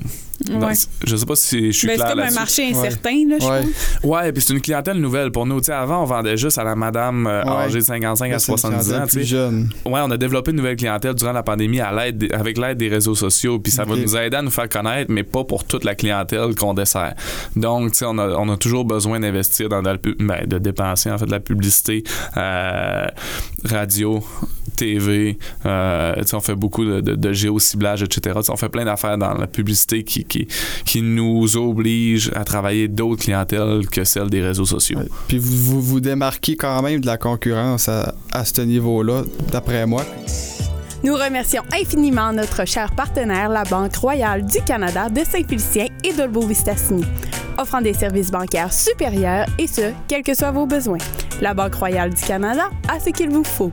Donc, 0.49 0.63
Ouais. 0.63 0.73
je 1.05 1.15
sais 1.15 1.25
pas 1.25 1.35
si 1.35 1.71
je 1.71 1.77
suis 1.77 1.87
Ben, 1.87 1.93
c'est 1.97 2.03
clair 2.03 2.09
comme 2.15 2.19
un 2.19 2.31
marché 2.31 2.69
incertain, 2.69 3.15
là, 3.29 3.35
je 3.39 3.45
Ouais. 3.45 3.61
pense. 3.61 4.03
Ouais, 4.03 4.31
puis 4.33 4.41
c'est 4.41 4.53
une 4.53 4.59
clientèle 4.61 4.97
nouvelle 4.97 5.31
pour 5.31 5.45
nous. 5.45 5.59
Tu 5.61 5.67
sais, 5.67 5.71
avant, 5.73 6.01
on 6.01 6.05
vendait 6.05 6.35
juste 6.35 6.57
à 6.57 6.63
la 6.65 6.75
madame 6.75 7.25
euh, 7.27 7.43
Ouais. 7.43 7.49
âgée 7.65 7.79
de 7.79 7.83
55 7.85 8.31
à 8.33 8.39
C'est 8.39 8.51
une 8.51 8.57
70 8.57 8.93
ans. 8.93 9.01
plus 9.07 9.09
sais. 9.21 9.23
jeune. 9.23 9.69
Ouais, 9.85 10.01
on 10.03 10.11
a 10.11 10.17
développé 10.17 10.51
une 10.51 10.57
nouvelle 10.57 10.75
clientèle 10.75 11.13
durant 11.15 11.31
la 11.31 11.43
pandémie 11.43 11.79
à 11.79 11.93
l'aide 11.93 12.27
avec 12.33 12.57
l'aide 12.57 12.77
des 12.77 12.89
réseaux 12.89 13.15
sociaux, 13.15 13.59
puis 13.59 13.71
ça 13.71 13.85
va 13.85 13.95
nous 13.95 14.17
aider 14.17 14.35
à 14.35 14.41
nous 14.41 14.51
faire 14.51 14.67
connaître, 14.67 15.09
mais 15.09 15.23
pas 15.23 15.43
pour 15.45 15.63
toute 15.63 15.83
la 15.85 15.95
clientèle 15.95 16.53
qu'on 16.55 16.73
dessert. 16.73 17.13
Donc, 17.55 17.85
tu 17.91 17.98
sais, 17.98 18.06
on 18.06 18.17
a, 18.17 18.30
on 18.30 18.50
a 18.50 18.58
toujours 18.58 18.86
besoin 18.86 19.19
d'investir 19.19 19.69
dans 19.69 19.82
de, 19.82 19.89
la 19.89 19.98
pu- 19.98 20.15
ben, 20.19 20.45
de 20.45 20.58
dépenser 20.58 21.12
en 21.12 21.17
fait 21.17 21.26
de 21.26 21.32
la 21.32 21.39
publicité, 21.39 22.04
euh, 22.38 23.06
radio, 23.63 24.24
TV. 24.76 25.38
euh, 25.65 26.13
on 26.34 26.39
fait 26.41 26.56
beaucoup 26.56 26.84
de, 26.84 27.00
de, 27.02 27.15
de 27.15 27.34
géociblage, 27.34 28.04
etc. 28.04 28.38
On 28.50 28.58
fait 28.58 28.67
plein 28.69 28.84
d'affaires 28.86 29.17
dans 29.17 29.34
la 29.34 29.48
publicité 29.48 30.04
qui, 30.04 30.26
qui, 30.26 30.48
qui 30.86 31.02
nous 31.02 31.56
oblige 31.58 32.30
à 32.36 32.43
travailler 32.43 32.88
d'autres 32.89 33.24
clientèles 33.24 33.88
que 33.89 34.04
celles 34.04 34.30
des 34.30 34.41
réseaux 34.41 34.65
sociaux. 34.65 35.00
Ouais. 35.00 35.08
Puis 35.28 35.38
vous, 35.38 35.56
vous 35.56 35.82
vous 35.82 36.00
démarquez 36.02 36.56
quand 36.58 36.82
même 36.82 37.00
de 37.00 37.06
la 37.06 37.17
concurrence 37.17 37.88
à, 37.88 38.13
à 38.32 38.43
ce 38.43 38.62
niveau-là, 38.62 39.21
d'après 39.52 39.86
moi. 39.86 40.04
Nous 41.04 41.13
remercions 41.13 41.62
infiniment 41.71 42.34
notre 42.34 42.65
cher 42.65 42.91
partenaire, 42.95 43.48
la 43.50 43.63
Banque 43.63 43.95
Royale 43.95 44.43
du 44.45 44.60
Canada 44.65 45.08
de 45.08 45.19
Saint-Félicien 45.24 45.86
et 46.04 46.13
d'Olbeau-Vistassini, 46.13 47.04
offrant 47.57 47.81
des 47.81 47.93
services 47.93 48.31
bancaires 48.31 48.71
supérieurs 48.73 49.45
et 49.57 49.67
ce, 49.67 49.91
quels 50.07 50.23
que 50.23 50.33
soient 50.33 50.51
vos 50.51 50.65
besoins. 50.65 50.97
La 51.41 51.53
Banque 51.53 51.75
Royale 51.75 52.13
du 52.13 52.21
Canada 52.21 52.69
a 52.87 52.99
ce 52.99 53.09
qu'il 53.09 53.29
vous 53.29 53.43
faut. 53.43 53.71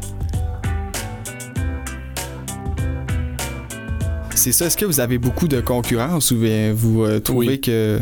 C'est 4.34 4.52
ça. 4.52 4.66
Est-ce 4.66 4.76
que 4.76 4.84
vous 4.84 4.98
avez 4.98 5.18
beaucoup 5.18 5.46
de 5.46 5.60
concurrence 5.60 6.32
ou 6.32 6.36
bien 6.36 6.72
vous 6.74 7.04
euh, 7.04 7.20
trouvez 7.20 7.46
Oui. 7.46 7.60
que. 7.60 8.00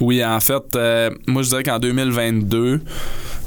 Oui, 0.00 0.24
en 0.24 0.40
fait, 0.40 0.76
euh, 0.76 1.10
moi 1.26 1.42
je 1.42 1.48
dirais 1.50 1.62
qu'en 1.62 1.78
2022, 1.78 2.80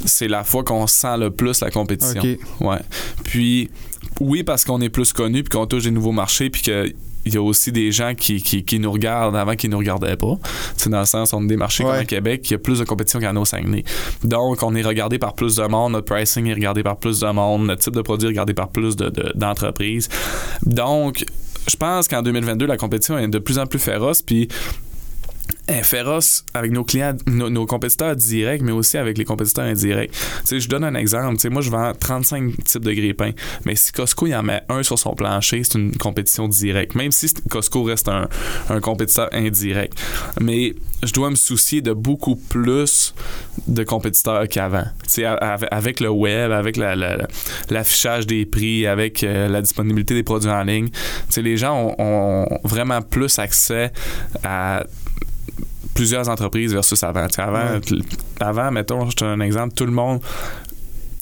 c'est 0.06 0.28
la 0.28 0.44
fois 0.44 0.64
qu'on 0.64 0.86
sent 0.86 1.18
le 1.18 1.32
plus 1.32 1.62
la 1.62 1.72
compétition. 1.72 2.22
OK. 2.22 2.38
Ouais. 2.62 2.78
Puis, 3.24 3.72
oui, 4.20 4.44
parce 4.44 4.66
qu'on 4.66 4.82
est 4.82 4.90
plus 4.90 5.14
connu, 5.14 5.42
puis 5.44 5.58
qu'on 5.58 5.66
touche 5.66 5.84
des 5.84 5.92
nouveaux 5.92 6.12
marchés, 6.12 6.50
puis 6.50 6.62
que. 6.62 6.94
Il 7.28 7.34
y 7.36 7.38
a 7.38 7.42
aussi 7.42 7.72
des 7.72 7.92
gens 7.92 8.14
qui, 8.16 8.42
qui, 8.42 8.64
qui 8.64 8.80
nous 8.80 8.92
regardent 8.92 9.36
avant 9.36 9.56
qu'ils 9.56 9.70
nous 9.70 9.78
regardaient 9.78 10.16
pas. 10.18 10.36
C'est 10.76 10.90
dans 10.90 11.00
le 11.00 11.06
sens, 11.06 11.34
on 11.34 11.44
a 11.44 11.48
des 11.48 11.58
marchés 11.58 11.84
Ouais. 11.84 11.92
comme 11.92 12.00
à 12.00 12.06
Québec, 12.06 12.42
il 12.50 12.52
y 12.54 12.56
a 12.56 12.60
plus 12.60 12.80
de 12.80 12.84
compétition 12.86 13.20
qu'à 13.20 13.34
nos 13.34 13.46
Saguenay. 13.46 13.84
Donc, 14.24 14.64
on 14.64 14.74
est 14.76 14.82
regardé 14.84 15.20
par 15.20 15.34
plus 15.34 15.56
de 15.58 15.64
monde, 15.68 15.94
notre 15.94 16.06
pricing 16.14 16.48
est 16.48 16.54
regardé 16.54 16.84
par 16.84 16.98
plus 16.98 17.20
de 17.20 17.28
monde, 17.30 17.66
notre 17.68 17.82
type 17.84 17.94
de 17.96 18.02
produit 18.02 18.28
est 18.28 18.32
regardé 18.32 18.54
par 18.54 18.70
plus 18.70 18.96
de- 18.96 19.10
de- 19.10 19.32
d'entreprises. 19.36 20.10
Donc, 20.66 21.26
je 21.70 21.76
pense 21.76 22.08
qu'en 22.08 22.22
2022, 22.22 22.66
la 22.66 22.78
compétition 22.78 23.18
est 23.18 23.28
de 23.28 23.40
plus 23.40 23.60
en 23.60 23.66
plus 23.66 23.80
féroce, 23.80 24.22
puis 24.22 24.48
est 25.68 25.84
féroce 25.84 26.44
avec 26.54 26.72
nos 26.72 26.84
clients, 26.84 27.16
nos, 27.28 27.50
nos 27.50 27.66
compétiteurs 27.66 28.16
directs, 28.16 28.62
mais 28.62 28.72
aussi 28.72 28.98
avec 28.98 29.18
les 29.18 29.26
compétiteurs 29.26 29.66
indirects. 29.66 30.12
Tu 30.12 30.18
sais, 30.46 30.60
je 30.60 30.70
donne 30.70 30.84
un 30.84 30.96
exemple. 30.96 31.36
Tu 31.36 31.42
sais, 31.42 31.50
moi, 31.50 31.62
je 31.62 31.70
vends 31.70 31.92
35 31.94 32.64
types 32.64 32.84
de 32.86 32.94
grille-pain, 32.94 33.32
mais 33.66 33.76
si 33.76 33.92
Costco 33.92 34.28
il 34.28 34.36
en 34.36 34.44
met 34.44 34.62
un 34.70 34.84
sur 34.84 34.98
son 34.98 35.14
plancher, 35.14 35.64
c'est 35.64 35.78
une 35.78 35.96
compétition 35.96 36.48
directe, 36.48 36.96
même 36.96 37.12
si 37.12 37.34
Costco 37.50 37.84
reste 37.84 38.08
un, 38.08 38.28
un 38.70 38.80
compétiteur 38.80 39.30
indirect. 39.34 39.94
Mais 40.40 40.74
je 41.04 41.14
dois 41.14 41.30
me 41.30 41.36
soucier 41.36 41.82
de 41.82 41.94
beaucoup 41.94 42.36
plus 42.36 43.14
de 43.68 43.84
compétiteurs 43.84 44.48
qu'avant. 44.48 44.86
Avec 45.72 46.00
le 46.00 46.10
web, 46.10 46.52
avec 46.52 46.78
la- 46.78 46.96
la- 46.96 47.18
la- 47.18 47.28
l'affichage 47.70 48.26
des 48.28 48.46
prix, 48.46 48.86
avec 48.88 49.24
euh, 49.24 49.48
la 49.48 49.62
disponibilité 49.62 50.14
des 50.14 50.24
produits 50.24 50.50
en 50.50 50.64
ligne, 50.64 50.90
les 51.38 51.58
gens 51.58 51.94
ont 52.00 52.46
vraiment 52.64 53.02
plus 53.02 53.38
accès 53.40 53.92
à 54.44 54.84
plusieurs 55.98 56.30
entreprises 56.30 56.74
versus 56.74 57.04
avant. 57.04 57.28
Tu 57.28 57.34
sais, 57.36 57.42
avant, 57.42 57.74
Ouais. 57.74 57.80
avant, 58.40 58.72
mettons, 58.72 59.10
je 59.10 59.16
te 59.16 59.24
donne 59.26 59.42
un 59.42 59.46
exemple, 59.46 59.74
tout 59.76 59.86
le 59.86 59.92
monde 59.92 60.22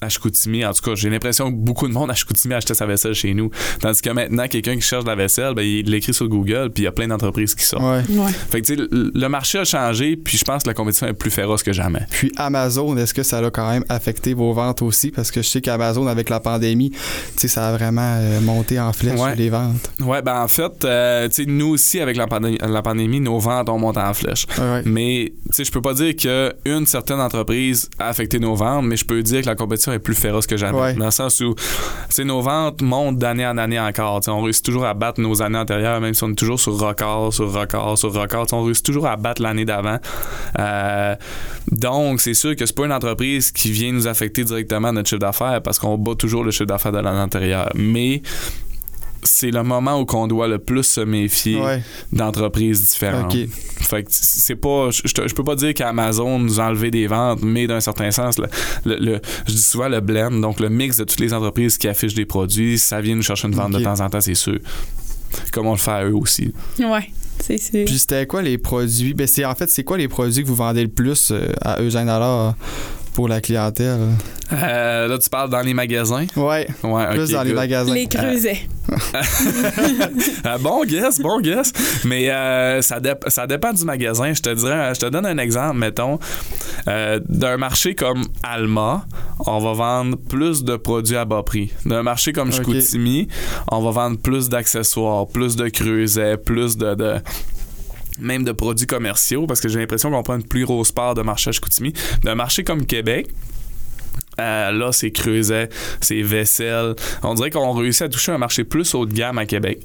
à 0.01 0.09
Chicoutimi, 0.09 0.65
en 0.65 0.73
tout 0.73 0.81
cas, 0.81 0.95
j'ai 0.95 1.09
l'impression 1.09 1.51
que 1.51 1.55
beaucoup 1.55 1.87
de 1.87 1.93
monde 1.93 2.11
à 2.11 2.13
Chicoutimi 2.15 2.53
achetait 2.53 2.73
sa 2.73 2.85
vaisselle 2.85 3.13
chez 3.13 3.33
nous. 3.33 3.49
Tandis 3.79 4.01
que 4.01 4.09
maintenant, 4.09 4.47
quelqu'un 4.47 4.75
qui 4.75 4.81
cherche 4.81 5.03
de 5.03 5.09
la 5.09 5.15
vaisselle, 5.15 5.53
ben, 5.53 5.63
il 5.63 5.89
l'écrit 5.89 6.13
sur 6.13 6.27
Google, 6.27 6.69
puis 6.73 6.83
il 6.83 6.85
y 6.85 6.87
a 6.87 6.91
plein 6.91 7.07
d'entreprises 7.07 7.55
qui 7.55 7.65
sortent. 7.65 7.83
Ouais. 8.09 8.17
Ouais. 8.17 8.31
Fait 8.49 8.61
que, 8.61 8.67
tu 8.67 8.75
sais, 8.75 8.87
le, 8.91 9.27
marché 9.29 9.59
a 9.59 9.65
changé, 9.65 10.15
puis 10.15 10.37
je 10.37 10.43
pense 10.45 10.63
que 10.63 10.69
la 10.69 10.73
compétition 10.73 11.07
est 11.07 11.13
plus 11.13 11.31
féroce 11.31 11.63
que 11.63 11.73
jamais. 11.73 12.05
Puis 12.09 12.31
Amazon, 12.37 12.95
est-ce 12.97 13.13
que 13.13 13.23
ça 13.23 13.39
a 13.39 13.49
quand 13.51 13.69
même 13.69 13.83
affecté 13.89 14.33
vos 14.33 14.53
ventes 14.53 14.81
aussi? 14.81 15.11
Parce 15.11 15.31
que 15.31 15.41
je 15.41 15.47
sais 15.47 15.61
qu'Amazon, 15.61 16.07
avec 16.07 16.29
la 16.29 16.39
pandémie, 16.39 16.91
tu 16.91 16.97
sais, 17.37 17.47
ça 17.47 17.69
a 17.69 17.71
vraiment 17.77 18.17
euh, 18.19 18.41
monté 18.41 18.79
en 18.79 18.91
flèche 18.93 19.19
Ouais. 19.19 19.35
les 19.35 19.49
ventes. 19.49 19.89
Ouais, 20.01 20.21
ben 20.21 20.41
en 20.41 20.47
fait, 20.47 20.83
euh, 20.85 21.27
tu 21.29 21.43
sais, 21.43 21.45
nous 21.45 21.67
aussi, 21.67 21.99
avec 21.99 22.17
la, 22.17 22.27
pandé- 22.27 22.57
la 22.61 22.81
pandémie, 22.81 23.19
nos 23.19 23.39
ventes 23.39 23.69
ont 23.69 23.79
monté 23.79 23.99
en 23.99 24.13
flèche. 24.13 24.45
Mais, 24.85 25.33
tu 25.47 25.53
sais, 25.53 25.63
je 25.65 25.71
peux 25.71 25.81
pas 25.81 25.93
dire 25.93 26.15
qu'une 26.15 26.85
certaine 26.85 27.19
entreprise 27.19 27.89
a 27.99 28.07
affecté 28.09 28.39
nos 28.39 28.55
ventes, 28.55 28.85
mais 28.85 28.97
je 28.97 29.05
peux 29.05 29.21
dire 29.23 29.41
que 29.41 29.47
la 29.47 29.55
compétition 29.55 29.91
est 29.95 29.99
plus 29.99 30.15
féroce 30.15 30.47
que 30.47 30.57
jamais. 30.57 30.79
Ouais. 30.79 30.93
Dans 30.93 31.05
le 31.05 31.11
sens 31.11 31.39
où, 31.41 31.55
nos 32.23 32.41
ventes 32.41 32.81
montent 32.81 33.17
d'année 33.17 33.45
en 33.45 33.57
année 33.57 33.79
encore. 33.79 34.21
On 34.27 34.41
réussit 34.41 34.65
toujours 34.65 34.85
à 34.85 34.93
battre 34.93 35.21
nos 35.21 35.41
années 35.41 35.57
antérieures, 35.57 35.99
même 36.01 36.13
si 36.13 36.23
on 36.23 36.31
est 36.31 36.35
toujours 36.35 36.59
sur 36.59 36.77
record, 36.77 37.33
sur 37.33 37.51
record, 37.51 37.97
sur 37.97 38.13
record. 38.13 38.47
On 38.51 38.63
réussit 38.63 38.85
toujours 38.85 39.07
à 39.07 39.15
battre 39.15 39.41
l'année 39.41 39.65
d'avant. 39.65 39.97
Euh, 40.59 41.15
donc, 41.71 42.21
c'est 42.21 42.33
sûr 42.33 42.55
que 42.55 42.65
c'est 42.65 42.75
pas 42.75 42.85
une 42.85 42.93
entreprise 42.93 43.51
qui 43.51 43.71
vient 43.71 43.91
nous 43.91 44.07
affecter 44.07 44.43
directement 44.43 44.91
notre 44.91 45.09
chiffre 45.09 45.19
d'affaires 45.19 45.61
parce 45.61 45.79
qu'on 45.79 45.97
bat 45.97 46.15
toujours 46.15 46.43
le 46.43 46.51
chiffre 46.51 46.65
d'affaires 46.65 46.91
de 46.91 46.99
l'année 46.99 47.19
antérieure. 47.19 47.69
Mais, 47.75 48.21
c'est 49.25 49.51
le 49.51 49.63
moment 49.63 49.99
où 49.99 50.05
on 50.13 50.27
doit 50.27 50.47
le 50.47 50.57
plus 50.59 50.83
se 50.83 51.01
méfier 51.01 51.59
Ouais. 51.59 51.81
d'entreprises 52.11 52.81
différentes. 52.81 53.33
OK. 53.33 53.47
Fait 53.81 54.03
que 54.03 54.09
c'est 54.11 54.55
pas. 54.55 54.89
Je, 54.91 55.33
peux 55.33 55.43
pas 55.43 55.55
dire 55.55 55.73
qu'Amazon 55.73 56.39
nous 56.39 56.59
a 56.59 56.65
enlevé 56.65 56.91
des 56.91 57.07
ventes, 57.07 57.41
mais 57.43 57.67
d'un 57.67 57.79
certain 57.81 58.11
sens, 58.11 58.37
le, 58.37 58.47
le- 58.85 58.97
le- 58.97 59.21
je 59.47 59.51
dis 59.53 59.61
souvent 59.61 59.89
le 59.89 59.99
blend, 59.99 60.31
donc 60.31 60.59
le 60.59 60.69
mix 60.69 60.97
de 60.97 61.03
toutes 61.03 61.19
les 61.19 61.33
entreprises 61.33 61.77
qui 61.77 61.87
affichent 61.87 62.13
des 62.15 62.25
produits, 62.25 62.77
ça 62.79 63.01
vient 63.01 63.15
nous 63.15 63.21
chercher 63.23 63.47
une 63.47 63.55
vente 63.55 63.73
de 63.73 63.79
temps 63.83 63.99
en 63.99 64.09
temps, 64.09 64.21
c'est 64.21 64.33
sûr. 64.35 64.59
Comme 65.51 65.67
on 65.67 65.71
le 65.73 65.77
fait 65.77 65.91
à 65.91 66.05
eux 66.05 66.15
aussi. 66.15 66.53
Ouais. 66.79 67.09
C'est, 67.39 67.57
c'est... 67.57 67.83
Puis 67.83 67.99
c'était 67.99 68.25
quoi 68.25 68.41
les 68.41 68.57
produits? 68.57 69.13
Ben 69.13 69.27
c'est 69.27 69.43
en 69.43 69.53
fait, 69.55 69.69
c'est 69.69 69.83
quoi 69.83 69.97
les 69.97 70.07
produits 70.07 70.41
que 70.43 70.47
vous 70.47 70.55
vendez 70.55 70.81
le 70.83 70.87
plus 70.89 71.31
euh, 71.31 71.47
à 71.61 71.81
Eugène 71.81 72.07
alors 72.07 72.55
pour 73.15 73.27
la 73.27 73.41
clientèle? 73.41 73.97
Euh, 74.53 75.07
là, 75.07 75.17
tu 75.17 75.29
parles 75.29 75.49
dans 75.49 75.61
les 75.61 75.73
magasins? 75.73 76.25
Ouais. 76.35 76.67
Ouais, 76.83 77.07
Plus 77.15 77.31
dans 77.31 77.41
les 77.43 77.53
magasins. 77.53 77.93
Les 77.93 78.05
creusets. 78.07 78.67
Ah, 80.43 80.57
bon 80.59 80.85
guess, 80.85 81.19
bon 81.19 81.39
guess. 81.41 81.71
Mais 82.05 82.29
euh, 82.29 82.81
ça, 82.81 82.99
dép- 82.99 83.27
ça 83.29 83.47
dépend 83.47 83.73
du 83.73 83.83
magasin. 83.83 84.31
Je 84.33 84.41
te 84.41 84.49
dirais, 84.53 84.93
je 84.93 84.99
te 84.99 85.05
donne 85.07 85.25
un 85.25 85.37
exemple, 85.37 85.77
mettons, 85.77 86.19
euh, 86.87 87.19
d'un 87.27 87.57
marché 87.57 87.95
comme 87.95 88.23
Alma, 88.43 89.05
on 89.45 89.59
va 89.59 89.73
vendre 89.73 90.17
plus 90.17 90.63
de 90.63 90.75
produits 90.75 91.17
à 91.17 91.25
bas 91.25 91.43
prix. 91.43 91.71
D'un 91.85 92.03
marché 92.03 92.31
comme. 92.31 92.51
Chicoutimi, 92.51 93.27
on 93.71 93.81
va 93.81 93.91
vendre 93.91 94.17
plus 94.19 94.49
d'accessoires, 94.49 95.27
plus 95.27 95.55
de 95.55 95.67
creusets, 95.69 96.37
plus 96.37 96.77
de, 96.77 96.93
de- 96.95 97.15
même 98.19 98.43
de 98.43 98.51
produits 98.51 98.87
commerciaux, 98.87 99.47
parce 99.47 99.61
que 99.61 99.67
j'ai 99.67 99.79
l'impression 99.79 100.11
qu'on 100.11 100.23
prend 100.23 100.35
une 100.35 100.43
plus 100.43 100.65
grosse 100.65 100.91
part 100.91 101.15
de 101.15 101.21
marché 101.21 101.49
à 101.49 101.53
Chicoutimi. 101.53 101.93
D'un 102.23 102.35
marché 102.35 102.63
comme 102.63 102.85
Québec, 102.85 103.29
Euh, 104.39 104.71
là, 104.71 104.91
c'est 104.91 105.11
Creuset, 105.11 105.69
c'est 106.01 106.21
Vaisselle. 106.21 106.95
On 107.23 107.33
dirait 107.33 107.49
qu'on 107.51 107.71
réussit 107.71 108.03
à 108.03 108.09
toucher 108.09 108.31
un 108.31 108.37
marché 108.37 108.63
plus 108.63 108.93
haut 108.95 109.05
de 109.05 109.13
gamme 109.13 109.37
à 109.37 109.45
Québec. 109.45 109.79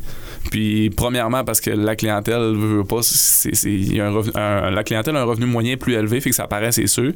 Puis, 0.51 0.90
premièrement, 0.90 1.44
parce 1.44 1.61
que 1.61 1.71
la 1.71 1.94
clientèle 1.96 2.55
veut 2.57 2.83
pas, 2.85 3.03
c'est, 3.03 3.55
c'est- 3.55 3.71
il 3.71 3.94
y 3.94 4.01
a 4.01 4.07
un 4.07 4.11
revenu- 4.11 4.33
un- 4.37 4.71
la 4.71 4.83
clientèle 4.85 5.15
a 5.17 5.21
un 5.21 5.25
revenu 5.25 5.46
moyen 5.46 5.77
plus 5.77 5.94
élevé, 5.94 6.21
fait 6.21 6.31
que 6.31 6.37
ça 6.37 6.46
paraît, 6.46 6.73
c'est 6.73 6.87
sûr. 6.87 7.13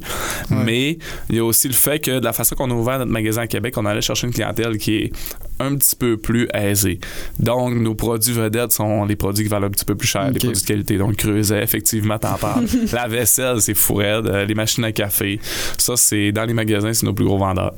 Mais 0.51 0.97
il 1.29 1.35
y 1.35 1.39
a 1.39 1.43
aussi 1.43 1.67
le 1.67 1.73
fait 1.73 1.99
que 1.99 2.19
de 2.19 2.23
la 2.23 2.33
façon 2.33 2.55
qu'on 2.55 2.69
a 2.69 2.73
ouvert 2.73 2.99
notre 2.99 3.11
magasin 3.11 3.41
à 3.41 3.47
Québec, 3.47 3.73
on 3.77 3.85
allait 3.85 4.01
chercher 4.01 4.27
une 4.27 4.33
clientèle 4.33 4.77
qui 4.77 4.95
est 4.97 5.11
un 5.59 5.75
petit 5.75 5.95
peu 5.95 6.17
plus 6.17 6.47
aisée. 6.53 6.99
Donc, 7.39 7.73
nos 7.75 7.95
produits 7.95 8.33
vedettes 8.33 8.71
sont 8.73 9.05
les 9.05 9.15
produits 9.15 9.43
qui 9.45 9.49
valent 9.49 9.67
un 9.67 9.71
petit 9.71 9.85
peu 9.85 9.95
plus 9.95 10.07
cher, 10.07 10.29
les 10.31 10.39
produits 10.39 10.61
de 10.61 10.67
qualité. 10.67 10.97
Donc, 10.97 11.15
Creuset, 11.15 11.63
effectivement, 11.63 12.19
t'en 12.19 12.35
parles. 12.35 12.65
la 12.93 13.07
vaisselle, 13.07 13.59
c'est 13.61 13.73
fou 13.73 13.95
raide. 13.95 14.27
Euh, 14.27 14.45
les 14.45 14.53
machines 14.55 14.83
à 14.83 14.91
café, 14.91 15.39
ça, 15.77 15.95
c'est 15.95 16.31
dans 16.31 16.45
les 16.45 16.53
magasins, 16.53 16.93
c'est 16.93 17.05
nos 17.05 17.13
plus 17.13 17.24
gros 17.25 17.37
vendeurs. 17.37 17.73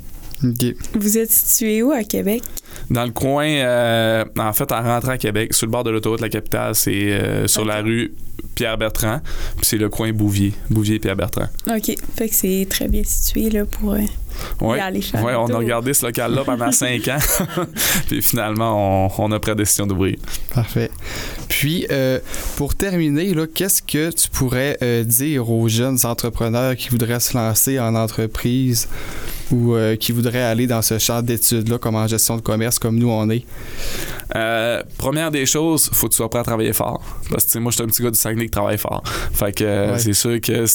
Vous 0.94 1.18
êtes 1.18 1.32
situé 1.32 1.82
où 1.82 1.92
à 1.92 2.04
Québec? 2.04 2.44
Dans 2.92 3.06
le 3.06 3.12
coin, 3.12 3.48
euh, 3.48 4.24
en 4.38 4.54
fait, 4.54 4.72
en 4.72 4.84
rentrant 4.84 5.14
à 5.14 5.18
Québec, 5.18 5.52
sur 5.54 5.66
le 5.66 5.72
bord 5.72 5.84
de 5.84 5.90
l'autoroute 5.90 6.20
de 6.20 6.26
la 6.26 6.30
capitale, 6.30 6.76
c'est 6.76 7.12
euh, 7.12 7.48
sur 7.48 7.66
la 7.66 7.82
rue 7.82 8.14
Pierre-Bertrand, 8.54 9.20
puis 9.56 9.66
c'est 9.66 9.78
le 9.78 9.90
coin 9.90 10.12
Bouvier, 10.14 10.54
Bouvier-Pierre-Bertrand. 10.70 11.48
OK. 11.76 11.96
Fait 12.16 12.30
que 12.30 12.36
c'est 12.36 12.68
très 12.70 12.88
bien 12.88 13.02
situé 13.04 13.50
là, 13.50 13.66
pour 13.66 13.94
euh, 13.94 14.00
Ouais. 14.62 14.78
y 14.78 14.82
aller 14.82 15.02
faire 15.02 15.24
Ouais, 15.24 15.34
un 15.34 15.40
on 15.40 15.48
a 15.48 15.58
regardé 15.58 15.96
ce 15.96 16.06
local-là 16.06 16.44
pendant 16.46 16.72
cinq 16.72 17.08
ans, 17.08 17.18
puis 18.08 18.22
finalement, 18.22 19.08
on, 19.18 19.24
on 19.24 19.32
a 19.32 19.40
pris 19.40 19.52
la 19.52 19.56
décision 19.56 19.88
d'ouvrir. 19.88 20.18
Parfait. 20.54 20.92
Puis, 21.50 21.88
euh, 21.90 22.20
pour 22.58 22.76
terminer, 22.76 23.34
là, 23.34 23.48
qu'est-ce 23.52 23.82
que 23.82 24.12
tu 24.12 24.30
pourrais 24.30 24.78
euh, 24.84 25.04
dire 25.04 25.50
aux 25.50 25.68
jeunes 25.68 25.98
entrepreneurs 26.06 26.76
qui 26.76 26.90
voudraient 26.90 27.20
se 27.20 27.36
lancer 27.36 27.80
en 27.80 27.96
entreprise? 27.96 28.88
Ou 29.52 29.76
euh, 29.76 29.96
qui 29.96 30.12
voudraient 30.12 30.42
aller 30.44 30.68
dans 30.68 30.82
ce 30.82 30.98
champ 31.00 31.22
d'études-là, 31.22 31.78
comme 31.78 31.96
en 31.96 32.08
gestion 32.08 32.36
de 32.36 32.42
commerce, 32.42 32.80
comme 32.80 32.98
nous 32.98 33.10
on 33.10 33.30
est? 33.30 33.44
Euh, 34.36 34.82
première 34.98 35.32
des 35.32 35.46
choses, 35.46 35.90
faut 35.94 36.08
que 36.08 36.12
tu 36.12 36.18
sois 36.18 36.30
prêt 36.30 36.40
à 36.40 36.44
travailler 36.44 36.74
fort. 36.74 37.02
Parce 37.30 37.46
que 37.46 37.60
moi, 37.60 37.72
je 37.72 37.76
suis 37.78 37.84
un 37.84 37.88
petit 37.88 38.04
gars 38.04 38.12
du 38.12 38.18
Saguenay 38.20 38.46
qui 38.46 38.52
travaille 38.52 38.78
fort. 38.78 39.04
Fait 39.34 39.54
que 39.54 39.64
euh, 39.64 39.94
Ouais. 39.94 40.00
c'est 40.00 40.14
sûr 40.14 40.40
que 40.42 40.66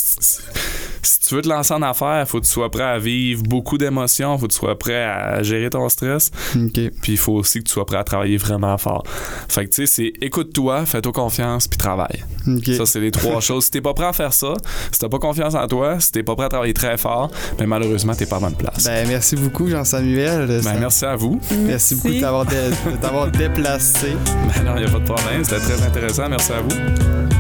si, 1.03 1.21
tu 1.21 1.35
veux 1.35 1.43
te 1.43 1.49
lancer 1.49 1.75
en 1.75 1.83
affaires, 1.83 2.27
faut 2.29 2.41
que 2.41 2.47
tu 2.47 2.53
sois 2.53 2.71
prêt 2.71 2.83
à 2.85 2.99
vivre 2.99 3.43
beaucoup 3.43 3.79
d'émotions, 3.79 4.37
faut 4.39 4.47
que 4.47 4.53
tu 4.53 4.59
sois 4.59 4.79
prêt 4.79 5.03
à 5.05 5.43
gérer 5.43 5.71
ton 5.71 5.89
stress, 5.89 6.31
OK. 6.57 6.73
puis 7.03 7.13
il 7.13 7.19
faut 7.19 7.33
aussi 7.35 7.59
que 7.61 7.65
tu 7.65 7.73
sois 7.73 7.85
prêt 7.87 7.97
à 7.99 8.05
travailler 8.05 8.37
vraiment 8.37 8.77
fort. 8.79 9.03
Fait 9.49 9.65
que 9.67 9.71
tu 9.71 9.87
sais, 9.87 9.93
c'est 9.95 10.13
écoute-toi, 10.25 10.87
fais-toi 10.87 11.13
confiance, 11.13 11.69
puis 11.69 11.79
travaille. 11.79 12.25
OK. 12.47 12.67
Ça, 12.77 12.87
c'est 12.87 13.01
les 13.01 13.11
trois 13.11 13.41
choses. 13.41 13.65
Si 13.65 13.71
t'es 13.71 13.81
pas 13.81 13.95
prêt 13.95 14.07
à 14.07 14.13
faire 14.13 14.33
ça, 14.33 14.55
si 14.91 14.99
t'as 14.99 15.09
pas 15.09 15.19
confiance 15.19 15.55
en 15.55 15.67
toi, 15.67 15.99
si 16.01 16.13
t'es 16.13 16.23
pas 16.23 16.35
prêt 16.37 16.47
à 16.47 16.49
travailler 16.49 16.75
très 16.75 16.97
fort, 16.97 17.31
ben 17.59 17.67
malheureusement, 17.67 18.15
t'es 18.15 18.27
pas 18.27 18.37
à 18.37 18.41
bonne 18.41 18.55
place. 18.57 18.85
Ben, 18.85 19.07
merci 19.09 19.37
beaucoup, 19.37 19.69
Jean-Samuel. 19.69 20.47
Ben, 20.47 20.63
Ça- 20.63 20.75
merci 20.75 21.05
à 21.05 21.17
vous. 21.17 21.41
Merci 21.67 21.95
beaucoup 21.97 22.09
de 22.09 22.21
t'avoir 22.21 22.45
dé- 22.47 23.39
déplacé. 23.39 24.09
Ben 24.55 24.65
non, 24.65 24.77
y 24.81 24.85
a 24.85 24.89
pas 24.89 24.99
de 24.99 25.05
problème. 25.05 25.45
C'était 25.45 25.61
très 25.61 25.83
intéressant. 25.83 26.29
Merci 26.29 26.53
à 26.53 26.61
vous. 26.61 27.32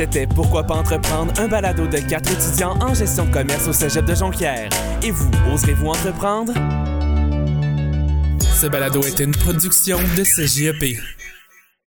C'était 0.00 0.26
Pourquoi 0.26 0.62
pas 0.64 0.76
entreprendre, 0.76 1.30
un 1.38 1.46
balado 1.46 1.86
de 1.86 1.98
quatre 1.98 2.32
étudiants 2.32 2.74
en 2.80 2.94
gestion 2.94 3.26
de 3.26 3.30
commerce 3.30 3.68
au 3.68 3.74
cégep 3.74 4.02
de 4.06 4.14
Jonquière. 4.14 4.70
Et 5.02 5.10
vous, 5.10 5.30
oserez-vous 5.52 5.88
entreprendre? 5.88 6.54
Ce 8.40 8.66
balado 8.66 9.02
est 9.02 9.20
une 9.20 9.32
production 9.32 9.98
de 10.16 10.22
CJEP. 10.22 10.96